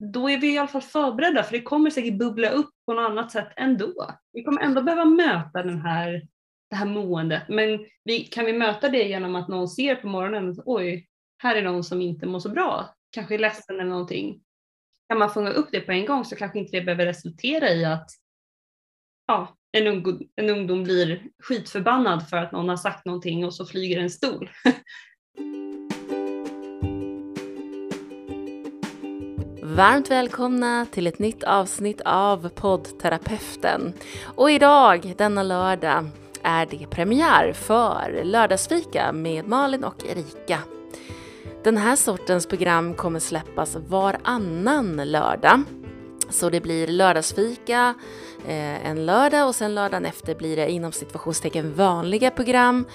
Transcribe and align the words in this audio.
då 0.00 0.30
är 0.30 0.38
vi 0.38 0.54
i 0.54 0.58
alla 0.58 0.68
fall 0.68 0.82
förberedda 0.82 1.42
för 1.42 1.52
det 1.52 1.62
kommer 1.62 1.90
säkert 1.90 2.18
bubbla 2.18 2.50
upp 2.50 2.70
på 2.86 2.92
något 2.92 3.10
annat 3.10 3.32
sätt 3.32 3.52
ändå. 3.56 4.10
Vi 4.32 4.42
kommer 4.42 4.60
ändå 4.60 4.82
behöva 4.82 5.04
möta 5.04 5.62
den 5.62 5.80
här, 5.80 6.26
det 6.70 6.76
här 6.76 6.86
måendet 6.86 7.42
men 7.48 7.86
vi, 8.04 8.20
kan 8.20 8.44
vi 8.44 8.52
möta 8.52 8.88
det 8.88 9.02
genom 9.02 9.36
att 9.36 9.48
någon 9.48 9.68
ser 9.68 9.96
på 9.96 10.06
morgonen, 10.06 10.62
oj, 10.64 11.08
här 11.42 11.56
är 11.56 11.62
någon 11.62 11.84
som 11.84 12.00
inte 12.02 12.26
mår 12.26 12.38
så 12.38 12.48
bra, 12.48 12.94
kanske 13.10 13.34
är 13.34 13.38
ledsen 13.38 13.80
eller 13.80 13.90
någonting. 13.90 14.40
Kan 15.08 15.18
man 15.18 15.30
fånga 15.30 15.50
upp 15.50 15.68
det 15.72 15.80
på 15.80 15.92
en 15.92 16.06
gång 16.06 16.24
så 16.24 16.36
kanske 16.36 16.58
inte 16.58 16.76
det 16.76 16.84
behöver 16.84 17.06
resultera 17.06 17.70
i 17.70 17.84
att 17.84 18.10
ja, 19.26 19.56
en, 19.72 19.86
ung, 19.86 20.28
en 20.36 20.50
ungdom 20.50 20.84
blir 20.84 21.22
skitförbannad 21.42 22.28
för 22.28 22.36
att 22.36 22.52
någon 22.52 22.68
har 22.68 22.76
sagt 22.76 23.06
någonting 23.06 23.44
och 23.44 23.54
så 23.54 23.66
flyger 23.66 24.00
en 24.00 24.10
stol. 24.10 24.50
Varmt 29.76 30.10
välkomna 30.10 30.86
till 30.90 31.06
ett 31.06 31.18
nytt 31.18 31.42
avsnitt 31.42 32.00
av 32.04 32.48
poddterapeuten. 32.48 33.92
Och 34.24 34.50
idag, 34.50 35.14
denna 35.18 35.42
lördag, 35.42 36.08
är 36.42 36.66
det 36.66 36.86
premiär 36.90 37.52
för 37.52 38.20
Lördagsfika 38.24 39.12
med 39.12 39.48
Malin 39.48 39.84
och 39.84 40.04
Erika. 40.04 40.58
Den 41.64 41.76
här 41.76 41.96
sortens 41.96 42.46
program 42.46 42.94
kommer 42.94 43.18
släppas 43.18 43.76
varannan 43.76 44.96
lördag. 44.96 45.62
Så 46.30 46.50
det 46.50 46.60
blir 46.60 46.86
lördagsfika 46.86 47.94
Eh, 48.46 48.86
en 48.86 49.06
lördag 49.06 49.48
och 49.48 49.54
sen 49.54 49.74
lördagen 49.74 50.06
efter 50.06 50.34
blir 50.34 50.56
det 50.56 50.70
inom 50.70 50.92
situationstecken 50.92 51.74
vanliga 51.74 52.30
program 52.30 52.86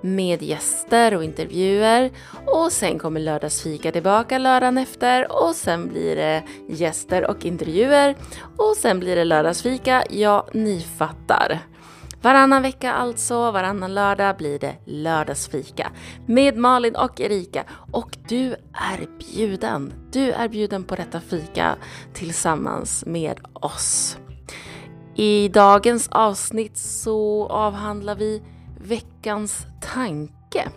med 0.00 0.42
gäster 0.42 1.14
och 1.14 1.24
intervjuer 1.24 2.10
och 2.46 2.72
sen 2.72 2.98
kommer 2.98 3.20
lördagsfika 3.20 3.92
tillbaka 3.92 4.38
lördagen 4.38 4.78
efter 4.78 5.32
och 5.32 5.54
sen 5.54 5.88
blir 5.88 6.16
det 6.16 6.42
gäster 6.68 7.30
och 7.30 7.44
intervjuer 7.44 8.16
och 8.56 8.76
sen 8.76 9.00
blir 9.00 9.16
det 9.16 9.24
lördagsfika, 9.24 10.04
ja 10.10 10.48
ni 10.52 10.80
fattar. 10.80 11.60
Varannan 12.22 12.62
vecka 12.62 12.92
alltså, 12.92 13.50
varannan 13.50 13.94
lördag 13.94 14.36
blir 14.36 14.58
det 14.58 14.76
lördagsfika 14.84 15.92
med 16.26 16.56
Malin 16.56 16.96
och 16.96 17.20
Erika. 17.20 17.64
Och 17.92 18.16
du 18.28 18.50
är 18.72 19.18
bjuden. 19.18 19.92
Du 20.12 20.32
är 20.32 20.48
bjuden 20.48 20.84
på 20.84 20.94
detta 20.94 21.20
fika 21.20 21.76
tillsammans 22.12 23.06
med 23.06 23.40
oss. 23.52 24.18
I 25.16 25.48
dagens 25.48 26.08
avsnitt 26.08 26.76
så 26.78 27.46
avhandlar 27.46 28.14
vi 28.16 28.42
veckans 28.80 29.66
tanke 29.94 30.68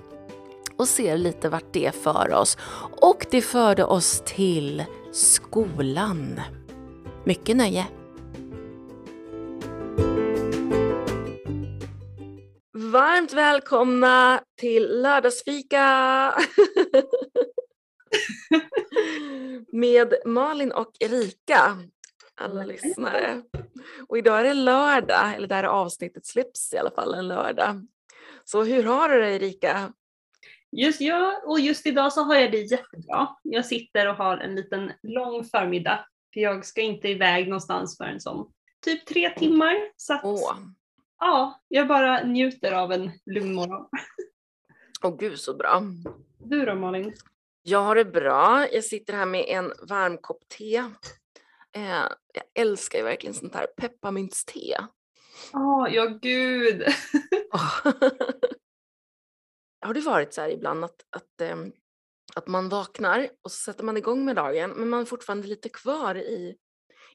och 0.77 0.87
ser 0.87 1.17
lite 1.17 1.49
vart 1.49 1.73
det 1.73 1.95
för 1.95 2.33
oss. 2.33 2.57
Och 3.01 3.25
det 3.31 3.41
förde 3.41 3.83
oss 3.83 4.23
till 4.25 4.83
skolan. 5.11 6.41
Mycket 7.23 7.57
nöje! 7.57 7.87
Varmt 12.73 13.33
välkomna 13.33 14.41
till 14.59 15.01
lördagsfika 15.01 16.33
med 19.71 20.13
Malin 20.25 20.71
och 20.71 20.91
Erika, 20.99 21.77
alla 22.35 22.63
lyssnare. 22.65 23.41
Och 24.07 24.17
idag 24.17 24.39
är 24.39 24.43
det 24.43 24.53
lördag, 24.53 25.33
eller 25.35 25.47
det 25.47 25.55
här 25.55 25.63
avsnittet 25.63 26.25
släpps 26.25 26.73
i 26.73 26.77
alla 26.77 26.91
fall 26.91 27.13
en 27.13 27.27
lördag. 27.27 27.87
Så 28.45 28.63
hur 28.63 28.83
har 28.83 29.09
du 29.09 29.21
det 29.21 29.35
Erika? 29.35 29.93
Just 30.71 31.01
ja, 31.01 31.41
och 31.45 31.59
just 31.59 31.85
idag 31.85 32.13
så 32.13 32.21
har 32.23 32.35
jag 32.35 32.51
det 32.51 32.61
jättebra. 32.61 33.27
Jag 33.43 33.65
sitter 33.65 34.07
och 34.09 34.15
har 34.15 34.37
en 34.37 34.55
liten 34.55 34.91
lång 35.03 35.43
förmiddag, 35.43 36.05
för 36.33 36.39
jag 36.39 36.65
ska 36.65 36.81
inte 36.81 37.07
iväg 37.09 37.47
någonstans 37.47 37.97
förrän 37.97 38.21
som 38.21 38.51
typ 38.85 39.05
tre 39.05 39.29
timmar. 39.29 39.75
Så 39.95 40.13
att, 40.13 40.21
Åh, 40.23 40.57
ja, 41.19 41.61
jag 41.67 41.87
bara 41.87 42.23
njuter 42.23 42.71
av 42.71 42.91
en 42.91 43.11
lugn 43.25 43.53
morgon. 43.53 43.87
åh 45.03 45.17
gud 45.17 45.39
så 45.39 45.53
bra. 45.53 45.81
Du 46.37 46.65
då 46.65 46.75
Malin? 46.75 47.13
Jag 47.61 47.79
har 47.81 47.95
det 47.95 48.05
bra. 48.05 48.67
Jag 48.71 48.83
sitter 48.83 49.13
här 49.13 49.25
med 49.25 49.45
en 49.47 49.73
varm 49.89 50.17
kopp 50.17 50.47
te. 50.47 50.83
Eh, 51.75 52.07
jag 52.33 52.43
älskar 52.53 52.99
ju 52.99 53.05
verkligen 53.05 53.33
sånt 53.33 53.55
här 53.55 53.67
pepparmyntste. 53.77 54.59
Ja, 55.51 55.89
ja 55.89 56.05
gud. 56.05 56.83
Har 59.81 59.93
det 59.93 60.01
varit 60.01 60.33
så 60.33 60.41
här 60.41 60.49
ibland 60.49 60.85
att, 60.85 61.05
att, 61.09 61.41
ehm, 61.41 61.71
att 62.35 62.47
man 62.47 62.69
vaknar 62.69 63.29
och 63.41 63.51
så 63.51 63.57
sätter 63.57 63.83
man 63.83 63.97
igång 63.97 64.25
med 64.25 64.35
dagen 64.35 64.71
men 64.71 64.89
man 64.89 65.01
är 65.01 65.05
fortfarande 65.05 65.47
lite 65.47 65.69
kvar 65.69 66.15
i, 66.15 66.55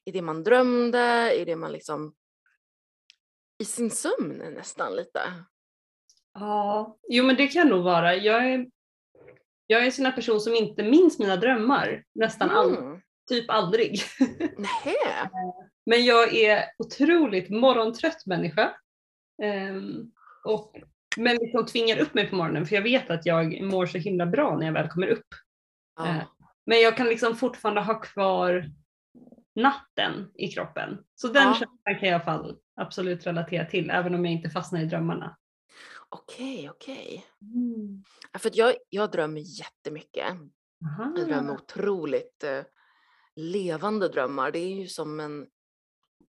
i 0.05 0.11
det 0.11 0.23
man 0.23 0.45
drömde, 0.45 1.35
i 1.35 1.45
det 1.45 1.57
man 1.57 1.73
liksom 1.73 2.15
i 3.59 3.65
sin 3.65 3.91
sömn 3.91 4.37
nästan 4.37 4.97
lite. 4.97 5.21
Ja, 6.35 6.99
jo 7.09 7.25
men 7.25 7.37
det 7.37 7.49
kan 7.49 7.69
nog 7.69 7.85
vara. 7.85 8.15
Jag 8.17 8.51
är, 8.51 8.67
jag 9.67 9.81
är 9.81 9.85
en 9.85 9.93
sån 9.93 10.05
här 10.07 10.13
person 10.13 10.41
som 10.41 10.55
inte 10.55 10.83
minns 10.83 11.19
mina 11.19 11.37
drömmar 11.37 12.05
nästan 12.15 12.51
Mm. 12.51 13.01
Typ 13.31 13.51
aldrig. 13.51 14.01
Nähä. 14.59 15.31
Men 15.87 16.05
jag 16.05 16.35
är 16.35 16.65
otroligt 16.79 17.51
morgontrött 17.51 18.27
människa. 18.27 18.73
Ehm, 19.43 20.11
och, 20.45 20.77
men 21.17 21.37
liksom 21.37 21.67
tvingar 21.67 21.99
upp 21.99 22.15
mig 22.15 22.31
på 22.31 22.37
morgonen 22.37 22.67
för 22.67 22.75
jag 22.77 22.83
vet 22.83 23.11
att 23.11 23.27
jag 23.27 23.61
mår 23.63 23.87
så 23.87 23.99
himla 23.99 24.27
bra 24.27 24.57
när 24.59 24.67
jag 24.67 24.73
väl 24.73 24.89
kommer 24.89 25.07
upp. 25.07 25.27
Ja. 25.97 26.09
Eh, 26.09 26.23
Men 26.67 26.81
jag 26.81 26.97
kan 26.97 27.07
liksom 27.07 27.37
fortfarande 27.37 27.81
ha 27.81 28.01
kvar 28.01 28.71
natten 29.55 30.31
i 30.35 30.49
kroppen. 30.49 30.99
Så 31.15 31.29
den 31.29 31.43
Ja. 31.43 31.51
känslan 31.55 31.79
kan 31.85 31.95
jag 31.95 32.05
i 32.09 32.11
alla 32.11 32.25
fall 32.25 32.57
absolut 32.77 33.27
relatera 33.27 33.65
till 33.65 33.91
även 33.91 34.15
om 34.15 34.25
jag 34.25 34.33
inte 34.35 34.51
fastnar 34.51 34.81
i 34.81 34.85
drömmarna. 34.85 35.37
Okej, 36.09 36.71
okej. 36.71 37.27
Ja, 38.33 38.39
För 38.39 38.49
att 38.49 38.57
jag, 38.57 38.75
jag 38.89 39.11
drömmer 39.11 39.41
jättemycket. 39.61 40.25
Jag 40.79 40.91
Aha. 40.91 41.05
drömmer 41.27 41.53
otroligt 41.55 42.45
eh, 42.45 42.61
levande 43.41 44.09
drömmar. 44.09 44.51
Det 44.51 44.59
är 44.59 44.75
ju 44.75 44.87
som 44.87 45.21
en... 45.21 45.47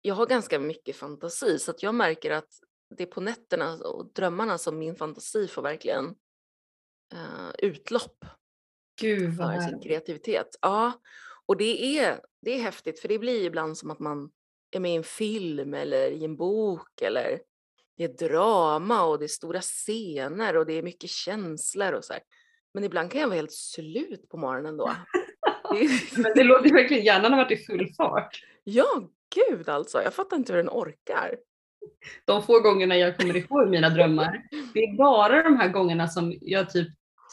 Jag 0.03 0.15
har 0.15 0.27
ganska 0.27 0.59
mycket 0.59 0.97
fantasi 0.97 1.59
så 1.59 1.71
att 1.71 1.83
jag 1.83 1.95
märker 1.95 2.31
att 2.31 2.49
det 2.97 3.03
är 3.03 3.07
på 3.07 3.21
nätterna 3.21 3.75
och 3.75 4.13
drömmarna 4.13 4.59
som 4.59 4.79
min 4.79 4.97
fantasi 4.97 5.49
får 5.49 5.63
verkligen 5.63 6.15
eh, 7.13 7.51
utlopp 7.59 8.25
Gud 9.01 9.35
vad 9.35 9.55
för 9.55 9.61
sin 9.61 9.81
kreativitet. 9.81 10.57
Ja, 10.61 10.93
och 11.47 11.57
det 11.57 11.99
är, 11.99 12.21
det 12.41 12.51
är 12.51 12.61
häftigt 12.61 13.01
för 13.01 13.09
det 13.09 13.19
blir 13.19 13.45
ibland 13.45 13.79
som 13.79 13.91
att 13.91 13.99
man 13.99 14.31
är 14.71 14.81
med 14.81 14.93
i 14.93 14.97
en 14.97 15.05
film 15.05 15.75
eller 15.75 16.11
i 16.11 16.25
en 16.25 16.37
bok 16.37 17.03
eller 17.03 17.41
det 17.97 18.05
är 18.05 18.29
drama 18.29 19.05
och 19.05 19.19
det 19.19 19.25
är 19.25 19.29
stora 19.29 19.61
scener 19.61 20.57
och 20.57 20.67
det 20.67 20.73
är 20.73 20.83
mycket 20.83 21.11
känslor 21.11 21.93
och 21.93 22.05
så 22.05 22.13
här. 22.13 22.23
Men 22.75 22.85
ibland 22.85 23.11
kan 23.11 23.21
jag 23.21 23.29
vara 23.29 23.37
helt 23.37 23.53
slut 23.53 24.29
på 24.29 24.37
morgonen 24.37 24.77
då. 24.77 24.93
Men 26.17 26.33
det 26.35 26.45
låter 26.45 26.73
verkligen, 26.73 27.05
hjärnan 27.05 27.33
har 27.33 27.45
varit 27.45 27.61
i 27.61 27.65
full 27.65 27.89
fart. 27.97 28.43
Ja, 28.65 29.09
gud 29.35 29.69
alltså. 29.69 30.03
Jag 30.03 30.15
fattar 30.15 30.37
inte 30.37 30.53
hur 30.53 30.57
den 30.63 30.69
orkar. 30.73 31.35
De 32.25 32.43
få 32.43 32.61
gångerna 32.61 32.97
jag 32.97 33.17
kommer 33.17 33.37
ihåg 33.37 33.69
mina 33.69 33.89
drömmar, 33.91 34.43
det 34.75 34.81
är 34.81 34.97
bara 34.97 35.43
de 35.43 35.57
här 35.57 35.69
gångerna 35.69 36.09
som 36.09 36.35
jag 36.41 36.71
typ 36.71 36.89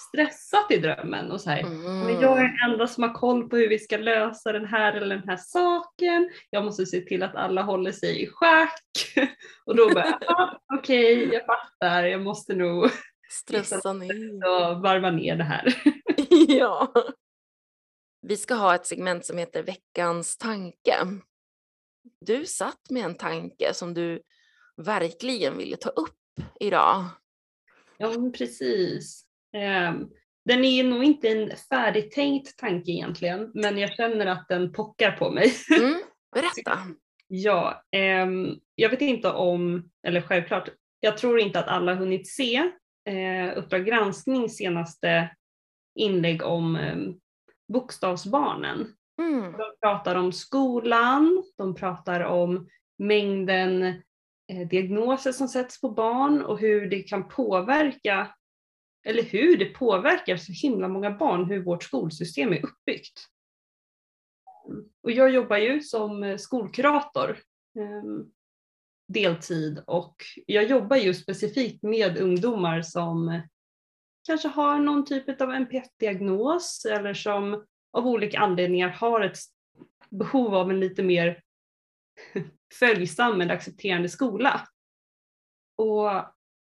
stressat 0.09 0.71
i 0.71 0.77
drömmen 0.77 1.31
och 1.31 1.41
så 1.41 1.49
här, 1.49 1.63
men 2.05 2.21
jag 2.21 2.31
är 2.31 2.37
Mm. 2.37 2.51
den 2.57 2.71
enda 2.71 2.87
som 2.87 3.03
har 3.03 3.13
koll 3.13 3.49
på 3.49 3.55
hur 3.57 3.69
vi 3.69 3.79
ska 3.79 3.97
lösa 3.97 4.51
den 4.51 4.65
här 4.65 4.93
eller 4.93 5.15
den 5.15 5.27
här 5.29 5.37
saken. 5.37 6.29
Jag 6.49 6.65
måste 6.65 6.85
se 6.85 7.01
till 7.01 7.23
att 7.23 7.35
alla 7.35 7.61
håller 7.61 7.91
sig 7.91 8.23
i 8.23 8.27
schack. 8.27 8.81
Och 9.65 9.75
då 9.75 9.89
bara, 9.93 10.19
ah, 10.27 10.57
okej, 10.79 11.29
jag 11.33 11.41
fattar, 11.45 12.03
jag 12.03 12.21
måste 12.21 12.55
nog 12.55 12.89
Stressa 13.29 13.93
ner. 13.93 14.41
så 14.41 14.79
varva 14.79 15.11
ner 15.11 15.35
det 15.35 15.43
här. 15.43 15.73
ja. 16.47 16.93
Vi 18.23 18.37
ska 18.37 18.53
ha 18.53 18.75
ett 18.75 18.85
segment 18.85 19.25
som 19.25 19.37
heter 19.37 19.63
veckans 19.63 20.37
tanke. 20.37 20.95
Du 22.25 22.45
satt 22.45 22.89
med 22.89 23.03
en 23.05 23.15
tanke 23.17 23.73
som 23.73 23.93
du 23.93 24.21
verkligen 24.77 25.57
ville 25.57 25.77
ta 25.77 25.89
upp 25.89 26.19
idag. 26.59 27.05
Ja, 27.97 28.31
precis. 28.37 29.25
Ehm, 29.53 30.09
Den 30.45 30.65
är 30.65 30.83
nog 30.83 31.03
inte 31.03 31.29
en 31.29 31.51
färdigtänkt 31.69 32.57
tanke 32.57 32.91
egentligen, 32.91 33.51
men 33.53 33.77
jag 33.77 33.95
känner 33.95 34.25
att 34.25 34.45
den 34.49 34.73
pockar 34.73 35.11
på 35.11 35.31
mig. 35.31 35.53
Mm, 35.79 35.93
berätta. 36.35 36.79
Ja, 37.27 37.83
ehm, 37.91 38.55
jag 38.75 38.89
vet 38.89 39.01
inte 39.01 39.31
om, 39.31 39.89
eller 40.07 40.21
självklart, 40.21 40.69
jag 40.99 41.17
tror 41.17 41.39
inte 41.39 41.59
att 41.59 41.67
alla 41.67 41.95
hunnit 41.95 42.27
se 42.27 42.55
eh, 43.09 43.57
Uppdrag 43.57 43.85
granskning 43.85 44.49
senaste 44.49 45.35
inlägg 45.95 46.43
om 46.43 46.75
eh, 46.75 46.97
bokstavsbarnen. 47.67 48.95
Mm. 49.19 49.51
De 49.51 49.75
pratar 49.81 50.15
om 50.15 50.31
skolan, 50.31 51.43
de 51.57 51.75
pratar 51.75 52.21
om 52.21 52.69
mängden 52.97 53.83
eh, 54.51 54.67
diagnoser 54.69 55.31
som 55.31 55.47
sätts 55.47 55.81
på 55.81 55.89
barn 55.89 56.41
och 56.41 56.59
hur 56.59 56.89
det 56.89 57.03
kan 57.03 57.27
påverka, 57.27 58.35
eller 59.05 59.23
hur 59.23 59.57
det 59.57 59.65
påverkar 59.65 60.37
så 60.37 60.51
himla 60.51 60.87
många 60.87 61.11
barn, 61.11 61.45
hur 61.45 61.63
vårt 61.63 61.83
skolsystem 61.83 62.53
är 62.53 62.65
uppbyggt. 62.65 63.27
och 65.03 65.11
jag 65.11 65.29
jobbar 65.29 65.57
ju 65.57 65.81
som 65.81 66.37
skolkurator 66.39 67.29
eh, 67.79 68.25
deltid 69.07 69.83
och 69.87 70.15
jag 70.45 70.63
jobbar 70.63 70.97
ju 70.97 71.13
specifikt 71.13 71.83
med 71.83 72.17
ungdomar 72.17 72.81
som 72.81 73.41
kanske 74.25 74.47
har 74.47 74.79
någon 74.79 75.05
typ 75.05 75.41
av 75.41 75.51
NPF-diagnos 75.51 76.85
eller 76.85 77.13
som 77.13 77.65
av 77.91 78.07
olika 78.07 78.39
anledningar 78.39 78.89
har 78.89 79.21
ett 79.21 79.37
behov 80.09 80.55
av 80.55 80.69
en 80.69 80.79
lite 80.79 81.03
mer 81.03 81.43
följsam 82.79 83.37
men 83.37 83.51
accepterande 83.51 84.09
skola. 84.09 84.67
Och 85.77 86.09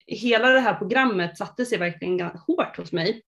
hela 0.06 0.50
det 0.50 0.60
här 0.60 0.76
programmet 0.76 1.38
satte 1.38 1.66
sig 1.66 1.78
verkligen 1.78 2.22
hårt 2.22 2.78
hos 2.78 2.92
mig. 2.92 3.24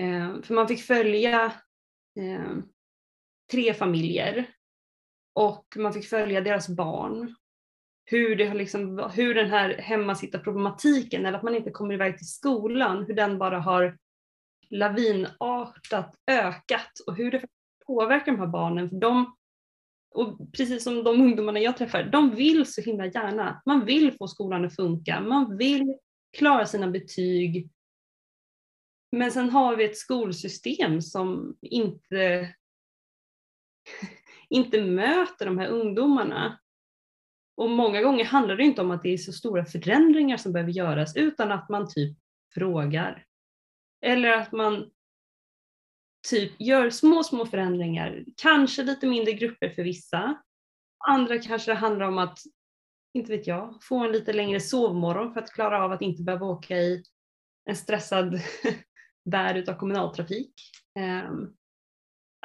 Eh, 0.00 0.42
för 0.42 0.54
man 0.54 0.68
fick 0.68 0.82
följa 0.82 1.44
eh, 2.20 2.56
tre 3.50 3.74
familjer 3.74 4.54
och 5.34 5.76
man 5.76 5.92
fick 5.92 6.08
följa 6.08 6.40
deras 6.40 6.68
barn. 6.68 7.34
Hur, 8.04 8.36
det 8.36 8.54
liksom, 8.54 9.10
hur 9.14 9.34
den 9.34 9.50
här 9.50 9.78
hemmasittarproblematiken, 9.78 11.26
eller 11.26 11.38
att 11.38 11.44
man 11.44 11.54
inte 11.54 11.70
kommer 11.70 11.94
iväg 11.94 12.18
till 12.18 12.28
skolan, 12.28 13.04
hur 13.06 13.14
den 13.14 13.38
bara 13.38 13.58
har 13.58 13.98
lavinartat 14.70 16.14
ökat 16.26 16.90
och 17.06 17.16
hur 17.16 17.30
det 17.30 17.44
påverkar 17.86 18.32
de 18.32 18.38
här 18.40 18.46
barnen. 18.46 18.88
För 18.88 18.96
de, 18.96 19.36
och 20.14 20.52
precis 20.52 20.84
som 20.84 21.04
de 21.04 21.20
ungdomarna 21.20 21.60
jag 21.60 21.76
träffar, 21.76 22.02
de 22.02 22.34
vill 22.34 22.72
så 22.72 22.80
himla 22.80 23.06
gärna. 23.06 23.62
Man 23.66 23.84
vill 23.84 24.16
få 24.16 24.28
skolan 24.28 24.64
att 24.64 24.76
funka, 24.76 25.20
man 25.20 25.56
vill 25.56 25.96
klara 26.36 26.66
sina 26.66 26.90
betyg. 26.90 27.70
Men 29.12 29.32
sen 29.32 29.50
har 29.50 29.76
vi 29.76 29.84
ett 29.84 29.96
skolsystem 29.96 31.02
som 31.02 31.56
inte, 31.60 32.54
inte 34.48 34.80
möter 34.80 35.46
de 35.46 35.58
här 35.58 35.68
ungdomarna. 35.68 36.58
Och 37.56 37.70
många 37.70 38.02
gånger 38.02 38.24
handlar 38.24 38.56
det 38.56 38.64
inte 38.64 38.80
om 38.80 38.90
att 38.90 39.02
det 39.02 39.08
är 39.08 39.18
så 39.18 39.32
stora 39.32 39.64
förändringar 39.64 40.36
som 40.36 40.52
behöver 40.52 40.72
göras 40.72 41.16
utan 41.16 41.52
att 41.52 41.68
man 41.68 41.88
typ 41.88 42.18
frågar. 42.54 43.24
Eller 44.04 44.28
att 44.28 44.52
man 44.52 44.90
typ 46.28 46.52
gör 46.60 46.90
små, 46.90 47.22
små 47.22 47.46
förändringar. 47.46 48.24
Kanske 48.36 48.82
lite 48.82 49.06
mindre 49.06 49.32
grupper 49.32 49.68
för 49.68 49.82
vissa. 49.82 50.42
Andra 51.08 51.38
kanske 51.38 51.70
det 51.70 51.76
handlar 51.76 52.06
om 52.06 52.18
att, 52.18 52.38
inte 53.14 53.36
vet 53.36 53.46
jag, 53.46 53.78
få 53.82 54.04
en 54.04 54.12
lite 54.12 54.32
längre 54.32 54.60
sovmorgon 54.60 55.32
för 55.32 55.40
att 55.40 55.52
klara 55.52 55.84
av 55.84 55.92
att 55.92 56.02
inte 56.02 56.22
behöva 56.22 56.46
åka 56.46 56.76
i 56.76 57.02
en 57.64 57.76
stressad 57.76 58.40
värld 59.24 59.56
utav 59.56 59.74
kommunaltrafik. 59.74 60.54
Ehm, 60.98 61.54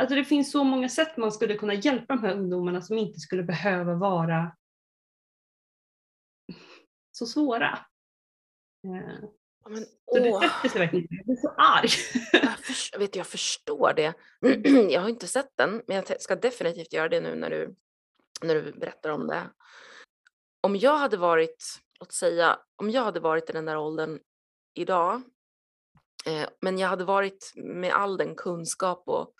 alltså 0.01 0.15
det 0.15 0.25
finns 0.25 0.51
så 0.51 0.63
många 0.63 0.89
sätt 0.89 1.18
man 1.18 1.31
skulle 1.31 1.56
kunna 1.56 1.74
hjälpa 1.74 2.15
de 2.15 2.24
här 2.24 2.33
ungdomarna 2.33 2.81
som 2.81 2.98
inte 2.98 3.19
skulle 3.19 3.44
behöva 3.44 3.94
vara 3.94 4.56
så 7.12 7.25
svåra. 7.25 7.80
Uh, 8.86 9.30
men, 9.69 9.86
så 10.06 10.19
det 10.19 10.31
sätter 10.31 10.69
sig 10.69 10.80
verkligen 10.80 11.07
Jag 11.09 11.25
blir 11.25 11.36
så 11.36 11.50
arg. 11.57 11.89
jag, 12.31 12.59
för, 12.59 13.00
vet, 13.00 13.15
jag 13.15 13.27
förstår 13.27 13.94
det. 13.94 14.13
jag 14.94 15.01
har 15.01 15.09
inte 15.09 15.27
sett 15.27 15.51
den, 15.56 15.81
men 15.88 15.95
jag 15.95 16.21
ska 16.21 16.36
definitivt 16.36 16.94
göra 16.94 17.09
det 17.09 17.21
nu 17.21 17.36
när 17.36 17.50
du, 17.50 17.75
när 18.42 18.56
du 18.56 18.71
berättar 18.71 19.09
om 19.09 19.27
det. 19.27 19.44
Om 20.62 20.75
jag 20.75 20.98
hade 20.98 21.18
varit, 21.18 21.80
låt 22.00 22.12
säga, 22.12 22.59
om 22.75 22.89
jag 22.89 23.04
hade 23.04 23.19
varit 23.19 23.50
i 23.50 23.54
den 23.54 23.65
där 23.65 23.77
åldern 23.77 24.19
idag, 24.74 25.21
eh, 26.25 26.50
men 26.62 26.77
jag 26.77 26.88
hade 26.88 27.04
varit 27.06 27.54
med 27.56 27.94
all 27.94 28.18
den 28.18 28.36
kunskap 28.36 29.04
och 29.06 29.33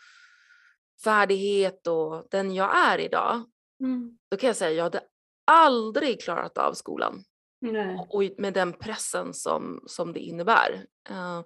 färdighet 1.04 1.88
och 1.88 2.28
den 2.32 2.54
jag 2.54 2.78
är 2.78 2.98
idag, 2.98 3.44
mm. 3.80 4.18
då 4.30 4.38
kan 4.38 4.48
jag 4.48 4.56
säga 4.56 4.70
att 4.70 4.76
jag 4.76 4.84
hade 4.84 5.04
aldrig 5.46 6.22
klarat 6.22 6.58
av 6.58 6.74
skolan. 6.74 7.24
Nej. 7.60 8.08
Och 8.10 8.24
med 8.38 8.54
den 8.54 8.74
pressen 8.74 9.34
som, 9.34 9.84
som 9.86 10.14
det 10.14 10.20
innebär. 10.20 10.86
Uh, 11.12 11.42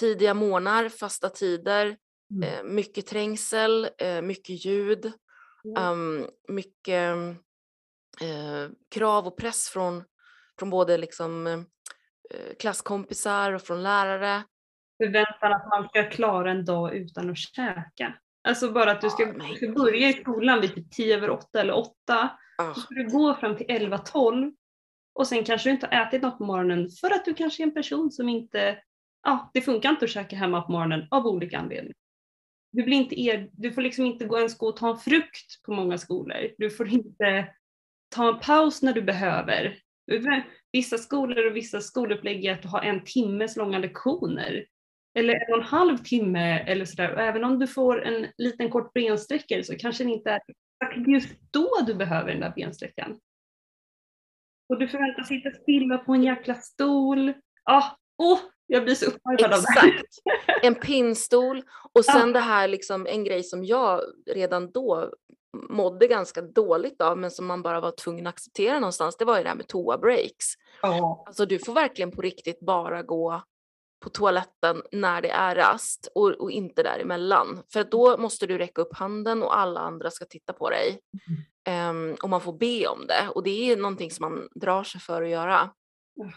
tidiga 0.00 0.34
morgnar, 0.34 0.88
fasta 0.88 1.28
tider, 1.28 1.96
mm. 2.30 2.48
uh, 2.48 2.72
mycket 2.72 3.06
trängsel, 3.06 3.88
uh, 4.02 4.22
mycket 4.22 4.64
ljud, 4.64 5.12
mm. 5.64 5.92
um, 5.92 6.26
mycket 6.48 7.16
krav 8.90 9.26
och 9.26 9.36
press 9.36 9.68
från, 9.68 10.04
från 10.58 10.70
både 10.70 10.98
liksom, 10.98 11.64
klasskompisar 12.58 13.52
och 13.52 13.62
från 13.62 13.82
lärare. 13.82 14.42
Förväntan 15.02 15.52
att 15.52 15.66
man 15.68 15.88
ska 15.88 16.10
klara 16.10 16.50
en 16.50 16.64
dag 16.64 16.94
utan 16.94 17.30
att 17.30 17.38
käka. 17.38 18.14
Alltså 18.48 18.72
bara 18.72 18.90
att 18.90 19.00
du 19.00 19.10
ska, 19.10 19.34
ska 19.56 19.68
börja 19.68 20.08
i 20.08 20.12
skolan 20.12 20.60
vid 20.60 20.74
typ 20.74 20.90
10 20.90 21.16
över 21.16 21.30
8 21.30 21.60
eller 21.60 21.72
8. 21.72 21.92
Oh. 22.58 22.74
Så 22.74 22.80
ska 22.80 22.94
du 22.94 23.10
gå 23.10 23.34
fram 23.34 23.56
till 23.56 23.66
11-12 23.66 24.52
och 25.18 25.26
sen 25.26 25.44
kanske 25.44 25.68
du 25.68 25.72
inte 25.72 25.88
har 25.90 26.06
ätit 26.06 26.22
något 26.22 26.38
på 26.38 26.44
morgonen 26.44 26.88
för 26.90 27.10
att 27.10 27.24
du 27.24 27.34
kanske 27.34 27.62
är 27.62 27.66
en 27.66 27.74
person 27.74 28.10
som 28.10 28.28
inte, 28.28 28.78
ja 29.22 29.50
det 29.54 29.60
funkar 29.60 29.90
inte 29.90 30.04
att 30.04 30.10
käka 30.10 30.36
hemma 30.36 30.62
på 30.62 30.72
morgonen 30.72 31.08
av 31.10 31.26
olika 31.26 31.58
anledningar. 31.58 31.96
Du, 32.72 32.82
blir 32.82 32.96
inte 32.96 33.20
er, 33.20 33.48
du 33.52 33.72
får 33.72 33.82
liksom 33.82 34.06
inte 34.06 34.24
gå 34.24 34.36
ens 34.36 34.58
gå 34.58 34.68
och 34.68 34.76
ta 34.76 34.90
en 34.90 34.96
frukt 34.96 35.62
på 35.66 35.72
många 35.72 35.98
skolor. 35.98 36.50
Du 36.58 36.70
får 36.70 36.88
inte 36.88 37.48
ta 38.14 38.28
en 38.28 38.40
paus 38.40 38.82
när 38.82 38.92
du 38.92 39.02
behöver. 39.02 39.78
Vissa 40.72 40.98
skolor 40.98 41.46
och 41.46 41.56
vissa 41.56 41.80
skolupplägg 41.80 42.44
är 42.44 42.52
att 42.52 42.62
du 42.62 42.68
har 42.68 42.82
en 42.82 43.04
timmes 43.04 43.56
långa 43.56 43.78
lektioner. 43.78 44.66
Eller 45.14 45.34
en 45.34 45.52
och 45.52 45.58
en 45.58 45.64
halv 45.64 45.98
timme 45.98 46.58
eller 46.58 46.84
sådär. 46.84 47.14
Och 47.14 47.20
även 47.20 47.44
om 47.44 47.58
du 47.58 47.66
får 47.66 48.04
en 48.04 48.26
liten 48.38 48.70
kort 48.70 48.92
bensträckare 48.92 49.64
så 49.64 49.76
kanske 49.76 50.04
det 50.04 50.10
inte 50.10 50.30
är 50.30 50.40
just 51.06 51.28
då 51.50 51.68
du 51.86 51.94
behöver 51.94 52.30
den 52.30 52.40
där 52.40 52.52
bensträckan. 52.56 53.20
Och 54.68 54.78
du 54.78 54.88
förväntas 54.88 55.28
sitta 55.28 55.50
stilla 55.50 55.98
på 55.98 56.12
en 56.12 56.22
jäkla 56.22 56.54
stol. 56.54 57.32
Ah, 57.64 57.84
oh, 58.18 58.38
jag 58.66 58.84
blir 58.84 58.94
så 58.94 59.06
upparvad 59.06 59.52
av 59.52 59.62
det 59.62 59.80
här. 59.80 60.02
En 60.62 60.74
pinnstol 60.74 61.62
och 61.92 62.04
sen 62.04 62.30
ah. 62.30 62.32
det 62.32 62.40
här 62.40 62.68
liksom 62.68 63.06
en 63.06 63.24
grej 63.24 63.42
som 63.42 63.64
jag 63.64 64.00
redan 64.26 64.70
då 64.70 65.12
mådde 65.70 66.06
ganska 66.06 66.42
dåligt 66.42 67.00
av 67.00 67.18
men 67.18 67.30
som 67.30 67.46
man 67.46 67.62
bara 67.62 67.80
var 67.80 67.90
tvungen 67.90 68.26
att 68.26 68.34
acceptera 68.34 68.80
någonstans 68.80 69.16
det 69.16 69.24
var 69.24 69.36
ju 69.36 69.42
det 69.42 69.48
här 69.48 69.56
med 69.56 69.68
toa 69.68 69.98
breaks. 69.98 70.46
Oh. 70.82 71.22
Alltså 71.26 71.46
du 71.46 71.58
får 71.58 71.72
verkligen 71.72 72.10
på 72.10 72.22
riktigt 72.22 72.60
bara 72.60 73.02
gå 73.02 73.42
på 74.00 74.10
toaletten 74.10 74.82
när 74.92 75.22
det 75.22 75.30
är 75.30 75.54
rast 75.54 76.08
och, 76.14 76.30
och 76.30 76.50
inte 76.50 76.82
däremellan. 76.82 77.62
För 77.72 77.84
då 77.84 78.16
måste 78.16 78.46
du 78.46 78.58
räcka 78.58 78.82
upp 78.82 78.96
handen 78.96 79.42
och 79.42 79.58
alla 79.58 79.80
andra 79.80 80.10
ska 80.10 80.24
titta 80.24 80.52
på 80.52 80.70
dig. 80.70 81.00
Mm. 81.66 82.10
Um, 82.10 82.16
och 82.22 82.28
man 82.28 82.40
får 82.40 82.52
be 82.52 82.86
om 82.86 83.06
det 83.06 83.28
och 83.34 83.42
det 83.42 83.70
är 83.70 83.76
någonting 83.76 84.10
som 84.10 84.32
man 84.32 84.48
drar 84.54 84.84
sig 84.84 85.00
för 85.00 85.22
att 85.22 85.30
göra. 85.30 85.70
Mm. 86.20 86.32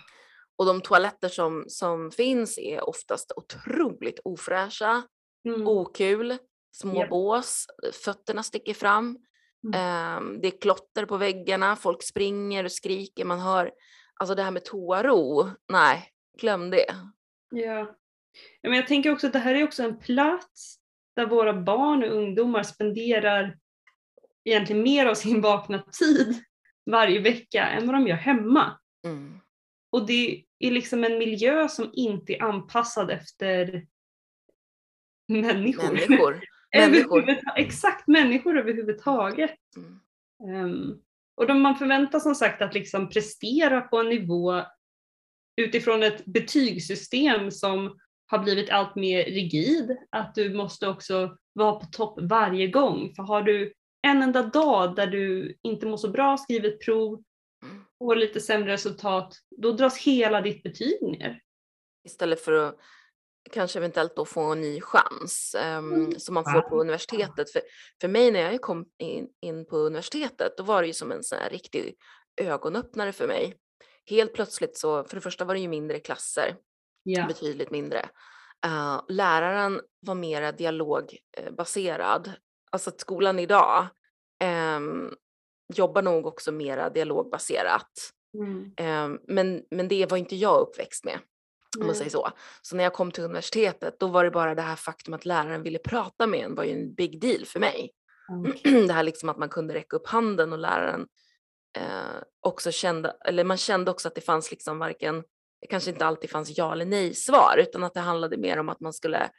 Och 0.55 0.65
de 0.65 0.81
toaletter 0.81 1.29
som, 1.29 1.65
som 1.67 2.11
finns 2.11 2.57
är 2.57 2.89
oftast 2.89 3.31
otroligt 3.35 4.19
ofräscha, 4.23 5.03
mm. 5.47 5.67
okul, 5.67 6.37
små 6.71 6.95
yep. 6.95 7.09
bås, 7.09 7.65
fötterna 8.03 8.43
sticker 8.43 8.73
fram. 8.73 9.17
Mm. 9.73 10.17
Um, 10.17 10.41
det 10.41 10.47
är 10.47 10.61
klotter 10.61 11.05
på 11.05 11.17
väggarna, 11.17 11.75
folk 11.75 12.03
springer 12.03 12.63
och 12.63 12.71
skriker, 12.71 13.25
man 13.25 13.39
hör, 13.39 13.71
alltså 14.19 14.35
det 14.35 14.43
här 14.43 14.51
med 14.51 14.65
toaro, 14.65 15.49
nej, 15.71 16.09
glöm 16.39 16.69
det. 16.69 16.95
Ja. 17.51 17.95
Men 18.63 18.73
jag 18.73 18.87
tänker 18.87 19.11
också 19.11 19.27
att 19.27 19.33
det 19.33 19.39
här 19.39 19.55
är 19.55 19.63
också 19.63 19.83
en 19.83 19.99
plats 19.99 20.77
där 21.15 21.25
våra 21.25 21.53
barn 21.53 22.03
och 22.03 22.15
ungdomar 22.15 22.63
spenderar 22.63 23.57
egentligen 24.43 24.83
mer 24.83 25.05
av 25.05 25.15
sin 25.15 25.41
vakna 25.41 25.83
tid 25.99 26.43
varje 26.91 27.19
vecka 27.19 27.67
än 27.67 27.87
vad 27.87 27.95
de 27.95 28.07
gör 28.07 28.15
hemma. 28.15 28.79
Mm. 29.05 29.39
Och 29.91 30.07
det 30.07 30.43
är 30.59 30.71
liksom 30.71 31.03
en 31.03 31.17
miljö 31.17 31.69
som 31.69 31.89
inte 31.93 32.33
är 32.33 32.43
anpassad 32.43 33.11
efter 33.11 33.87
människor. 35.27 35.93
Människor. 35.93 36.43
människor. 36.75 37.39
Exakt, 37.55 38.07
människor 38.07 38.57
överhuvudtaget. 38.57 39.59
Mm. 39.77 40.65
Um, 40.65 41.01
och 41.35 41.47
de, 41.47 41.61
man 41.61 41.75
förväntas 41.75 42.23
som 42.23 42.35
sagt 42.35 42.61
att 42.61 42.73
liksom 42.73 43.09
prestera 43.09 43.81
på 43.81 43.97
en 43.97 44.09
nivå 44.09 44.63
utifrån 45.63 46.03
ett 46.03 46.25
betygssystem 46.25 47.51
som 47.51 47.99
har 48.25 48.39
blivit 48.39 48.69
allt 48.69 48.95
mer 48.95 49.23
rigid, 49.25 49.97
att 50.09 50.35
du 50.35 50.53
måste 50.53 50.87
också 50.87 51.37
vara 51.53 51.79
på 51.79 51.85
topp 51.85 52.19
varje 52.21 52.67
gång. 52.67 53.13
För 53.15 53.23
har 53.23 53.41
du 53.41 53.73
en 54.07 54.21
enda 54.21 54.43
dag 54.43 54.95
där 54.95 55.07
du 55.07 55.57
inte 55.61 55.85
mår 55.85 55.97
så 55.97 56.09
bra, 56.09 56.37
skriver 56.37 56.67
ett 56.67 56.85
prov, 56.85 57.23
får 57.97 58.15
lite 58.15 58.39
sämre 58.39 58.73
resultat, 58.73 59.33
då 59.57 59.71
dras 59.71 59.97
hela 59.97 60.41
ditt 60.41 60.63
betyg 60.63 61.01
ner. 61.01 61.41
Istället 62.05 62.41
för 62.41 62.53
att 62.53 62.75
kanske 63.51 63.79
eventuellt 63.79 64.15
då 64.15 64.25
få 64.25 64.41
en 64.41 64.61
ny 64.61 64.81
chans 64.81 65.55
um, 65.77 65.93
mm. 65.93 66.19
som 66.19 66.33
man 66.33 66.43
får 66.43 66.61
på 66.61 66.81
universitetet. 66.81 67.51
För, 67.51 67.61
för 68.01 68.07
mig 68.07 68.31
när 68.31 68.39
jag 68.39 68.61
kom 68.61 68.85
in, 68.97 69.27
in 69.41 69.65
på 69.65 69.77
universitetet, 69.77 70.57
då 70.57 70.63
var 70.63 70.81
det 70.81 70.87
ju 70.87 70.93
som 70.93 71.11
en 71.11 71.23
sån 71.23 71.39
här 71.39 71.49
riktig 71.49 71.95
ögonöppnare 72.41 73.11
för 73.11 73.27
mig. 73.27 73.57
Helt 74.09 74.33
plötsligt 74.33 74.77
så, 74.77 75.03
för 75.03 75.15
det 75.15 75.21
första 75.21 75.45
var 75.45 75.53
det 75.53 75.59
ju 75.59 75.67
mindre 75.67 75.99
klasser, 75.99 76.55
yeah. 77.09 77.27
betydligt 77.27 77.71
mindre. 77.71 78.09
Uh, 78.65 79.01
läraren 79.07 79.81
var 79.99 80.15
mera 80.15 80.51
dialogbaserad 80.51 82.31
alltså 82.71 82.89
att 82.89 82.99
skolan 82.99 83.39
idag 83.39 83.87
eh, 84.43 84.79
jobbar 85.73 86.01
nog 86.01 86.25
också 86.25 86.51
mera 86.51 86.89
dialogbaserat. 86.89 88.11
Mm. 88.33 88.71
Eh, 88.77 89.19
men, 89.27 89.63
men 89.71 89.87
det 89.87 90.11
var 90.11 90.17
inte 90.17 90.35
jag 90.35 90.59
uppväxt 90.59 91.05
med. 91.05 91.19
Om 91.79 91.85
man 91.85 91.95
säger 91.95 92.11
så. 92.11 92.29
Så 92.61 92.75
när 92.75 92.83
jag 92.83 92.93
kom 92.93 93.11
till 93.11 93.23
universitetet 93.23 93.99
då 93.99 94.07
var 94.07 94.23
det 94.23 94.31
bara 94.31 94.55
det 94.55 94.61
här 94.61 94.75
faktum 94.75 95.13
att 95.13 95.25
läraren 95.25 95.63
ville 95.63 95.79
prata 95.79 96.27
med 96.27 96.39
en 96.39 96.55
var 96.55 96.63
ju 96.63 96.71
en 96.71 96.93
big 96.93 97.21
deal 97.21 97.45
för 97.45 97.59
mig. 97.59 97.91
Okay. 98.49 98.87
Det 98.87 98.93
här 98.93 99.03
liksom 99.03 99.29
att 99.29 99.37
man 99.37 99.49
kunde 99.49 99.73
räcka 99.73 99.95
upp 99.95 100.07
handen 100.07 100.53
och 100.53 100.59
läraren 100.59 101.07
eh, 101.77 102.23
också 102.39 102.71
kände, 102.71 103.15
eller 103.25 103.43
man 103.43 103.57
kände 103.57 103.91
också 103.91 104.07
att 104.07 104.15
det 104.15 104.21
fanns 104.21 104.51
liksom 104.51 104.79
varken, 104.79 105.23
kanske 105.69 105.89
inte 105.91 106.05
alltid 106.05 106.29
fanns 106.29 106.57
ja 106.57 106.71
eller 106.71 106.85
nej 106.85 107.13
svar 107.13 107.55
utan 107.57 107.83
att 107.83 107.93
det 107.93 107.99
handlade 107.99 108.37
mer 108.37 108.57
om 108.57 108.69
att 108.69 108.79
man 108.79 108.93
skulle 108.93 109.29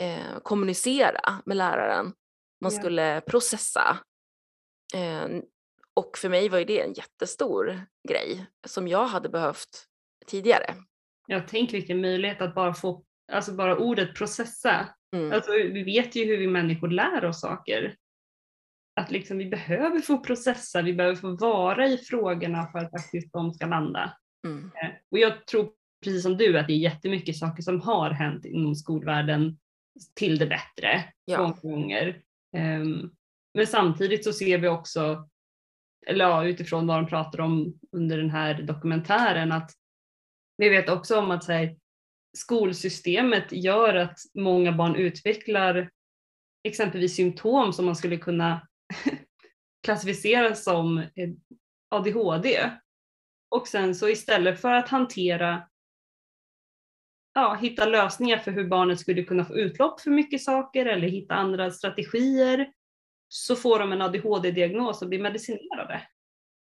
eh, 0.00 0.38
kommunicera 0.42 1.42
med 1.46 1.56
läraren. 1.56 2.12
Man 2.60 2.72
Ja. 2.72 2.78
skulle 2.80 3.20
processa. 3.20 3.98
Eh, 4.94 5.28
och 5.94 6.18
för 6.18 6.28
mig 6.28 6.48
var 6.48 6.58
ju 6.58 6.64
det 6.64 6.80
en 6.80 6.92
jättestor 6.92 7.80
grej 8.08 8.46
som 8.66 8.88
jag 8.88 9.06
hade 9.06 9.28
behövt 9.28 9.84
tidigare. 10.26 10.74
Jag 11.26 11.48
tänk 11.48 11.72
vilken 11.72 12.00
möjlighet 12.00 12.40
att 12.42 12.54
bara 12.54 12.74
få, 12.74 13.04
alltså 13.32 13.52
bara 13.52 13.76
ordet 13.78 14.14
processa. 14.14 14.88
Mm. 15.16 15.32
Alltså, 15.32 15.52
vi 15.52 15.82
vet 15.82 16.16
ju 16.16 16.24
hur 16.24 16.38
vi 16.38 16.46
människor 16.46 16.88
lär 16.88 17.24
oss 17.24 17.40
saker. 17.40 17.96
Att 19.00 19.10
liksom, 19.10 19.38
vi 19.38 19.46
behöver 19.46 20.00
få 20.00 20.18
processa, 20.18 20.82
vi 20.82 20.92
behöver 20.94 21.16
få 21.16 21.36
vara 21.36 21.86
i 21.88 21.98
frågorna 21.98 22.66
för 22.72 22.78
att 22.78 22.90
faktiskt 22.90 23.32
de 23.32 23.54
ska 23.54 23.66
landa. 23.66 24.16
Mm. 24.46 24.70
Eh, 24.82 24.90
Och 25.10 25.18
jag 25.18 25.46
tror 25.46 25.70
precis 26.04 26.22
som 26.22 26.36
du 26.36 26.58
att 26.58 26.66
det 26.66 26.72
är 26.72 26.78
jättemycket 26.78 27.36
saker 27.36 27.62
som 27.62 27.80
har 27.80 28.10
hänt 28.10 28.44
inom 28.44 28.74
skolvärlden 28.74 29.58
till 30.14 30.38
det 30.38 30.46
bättre 30.46 31.04
Ja. 31.24 31.38
många 31.42 31.76
gånger. 31.76 32.22
Ehm, 32.56 33.10
Men 33.54 33.66
samtidigt 33.66 34.24
så 34.24 34.32
ser 34.32 34.58
vi 34.58 34.68
också, 34.68 35.28
eller 36.06 36.24
ja, 36.24 36.44
utifrån 36.44 36.86
vad 36.86 36.96
de 36.98 37.06
pratar 37.06 37.40
om 37.40 37.78
under 37.92 38.18
den 38.18 38.30
här 38.30 38.62
dokumentären, 38.62 39.52
att 39.52 39.70
vi 40.56 40.68
vet 40.68 40.88
också 40.88 41.18
om 41.18 41.30
att 41.30 41.48
här, 41.48 41.76
skolsystemet 42.36 43.52
gör 43.52 43.94
att 43.94 44.18
många 44.34 44.72
barn 44.72 44.96
utvecklar 44.96 45.90
exempelvis 46.64 47.16
symptom 47.16 47.72
som 47.72 47.84
man 47.86 47.96
skulle 47.96 48.16
kunna 48.16 48.68
klassificera 49.84 50.54
som 50.54 50.98
eh, 50.98 51.30
ADHD. 51.88 52.70
Och 53.50 53.68
sen 53.68 53.94
så 53.94 54.08
istället 54.08 54.60
för 54.60 54.74
att 54.74 54.88
hantera, 54.88 55.68
ja, 57.34 57.54
hitta 57.54 57.86
lösningar 57.86 58.38
för 58.38 58.50
hur 58.50 58.68
barnet 58.68 59.00
skulle 59.00 59.24
kunna 59.24 59.44
få 59.44 59.54
utlopp 59.54 60.00
för 60.00 60.10
mycket 60.10 60.42
saker 60.42 60.86
eller 60.86 61.08
hitta 61.08 61.34
andra 61.34 61.70
strategier 61.70 62.72
så 63.28 63.56
får 63.56 63.78
de 63.78 63.92
en 63.92 64.02
ADHD-diagnos 64.02 65.02
och 65.02 65.08
blir 65.08 65.22
medicinerade. 65.22 66.08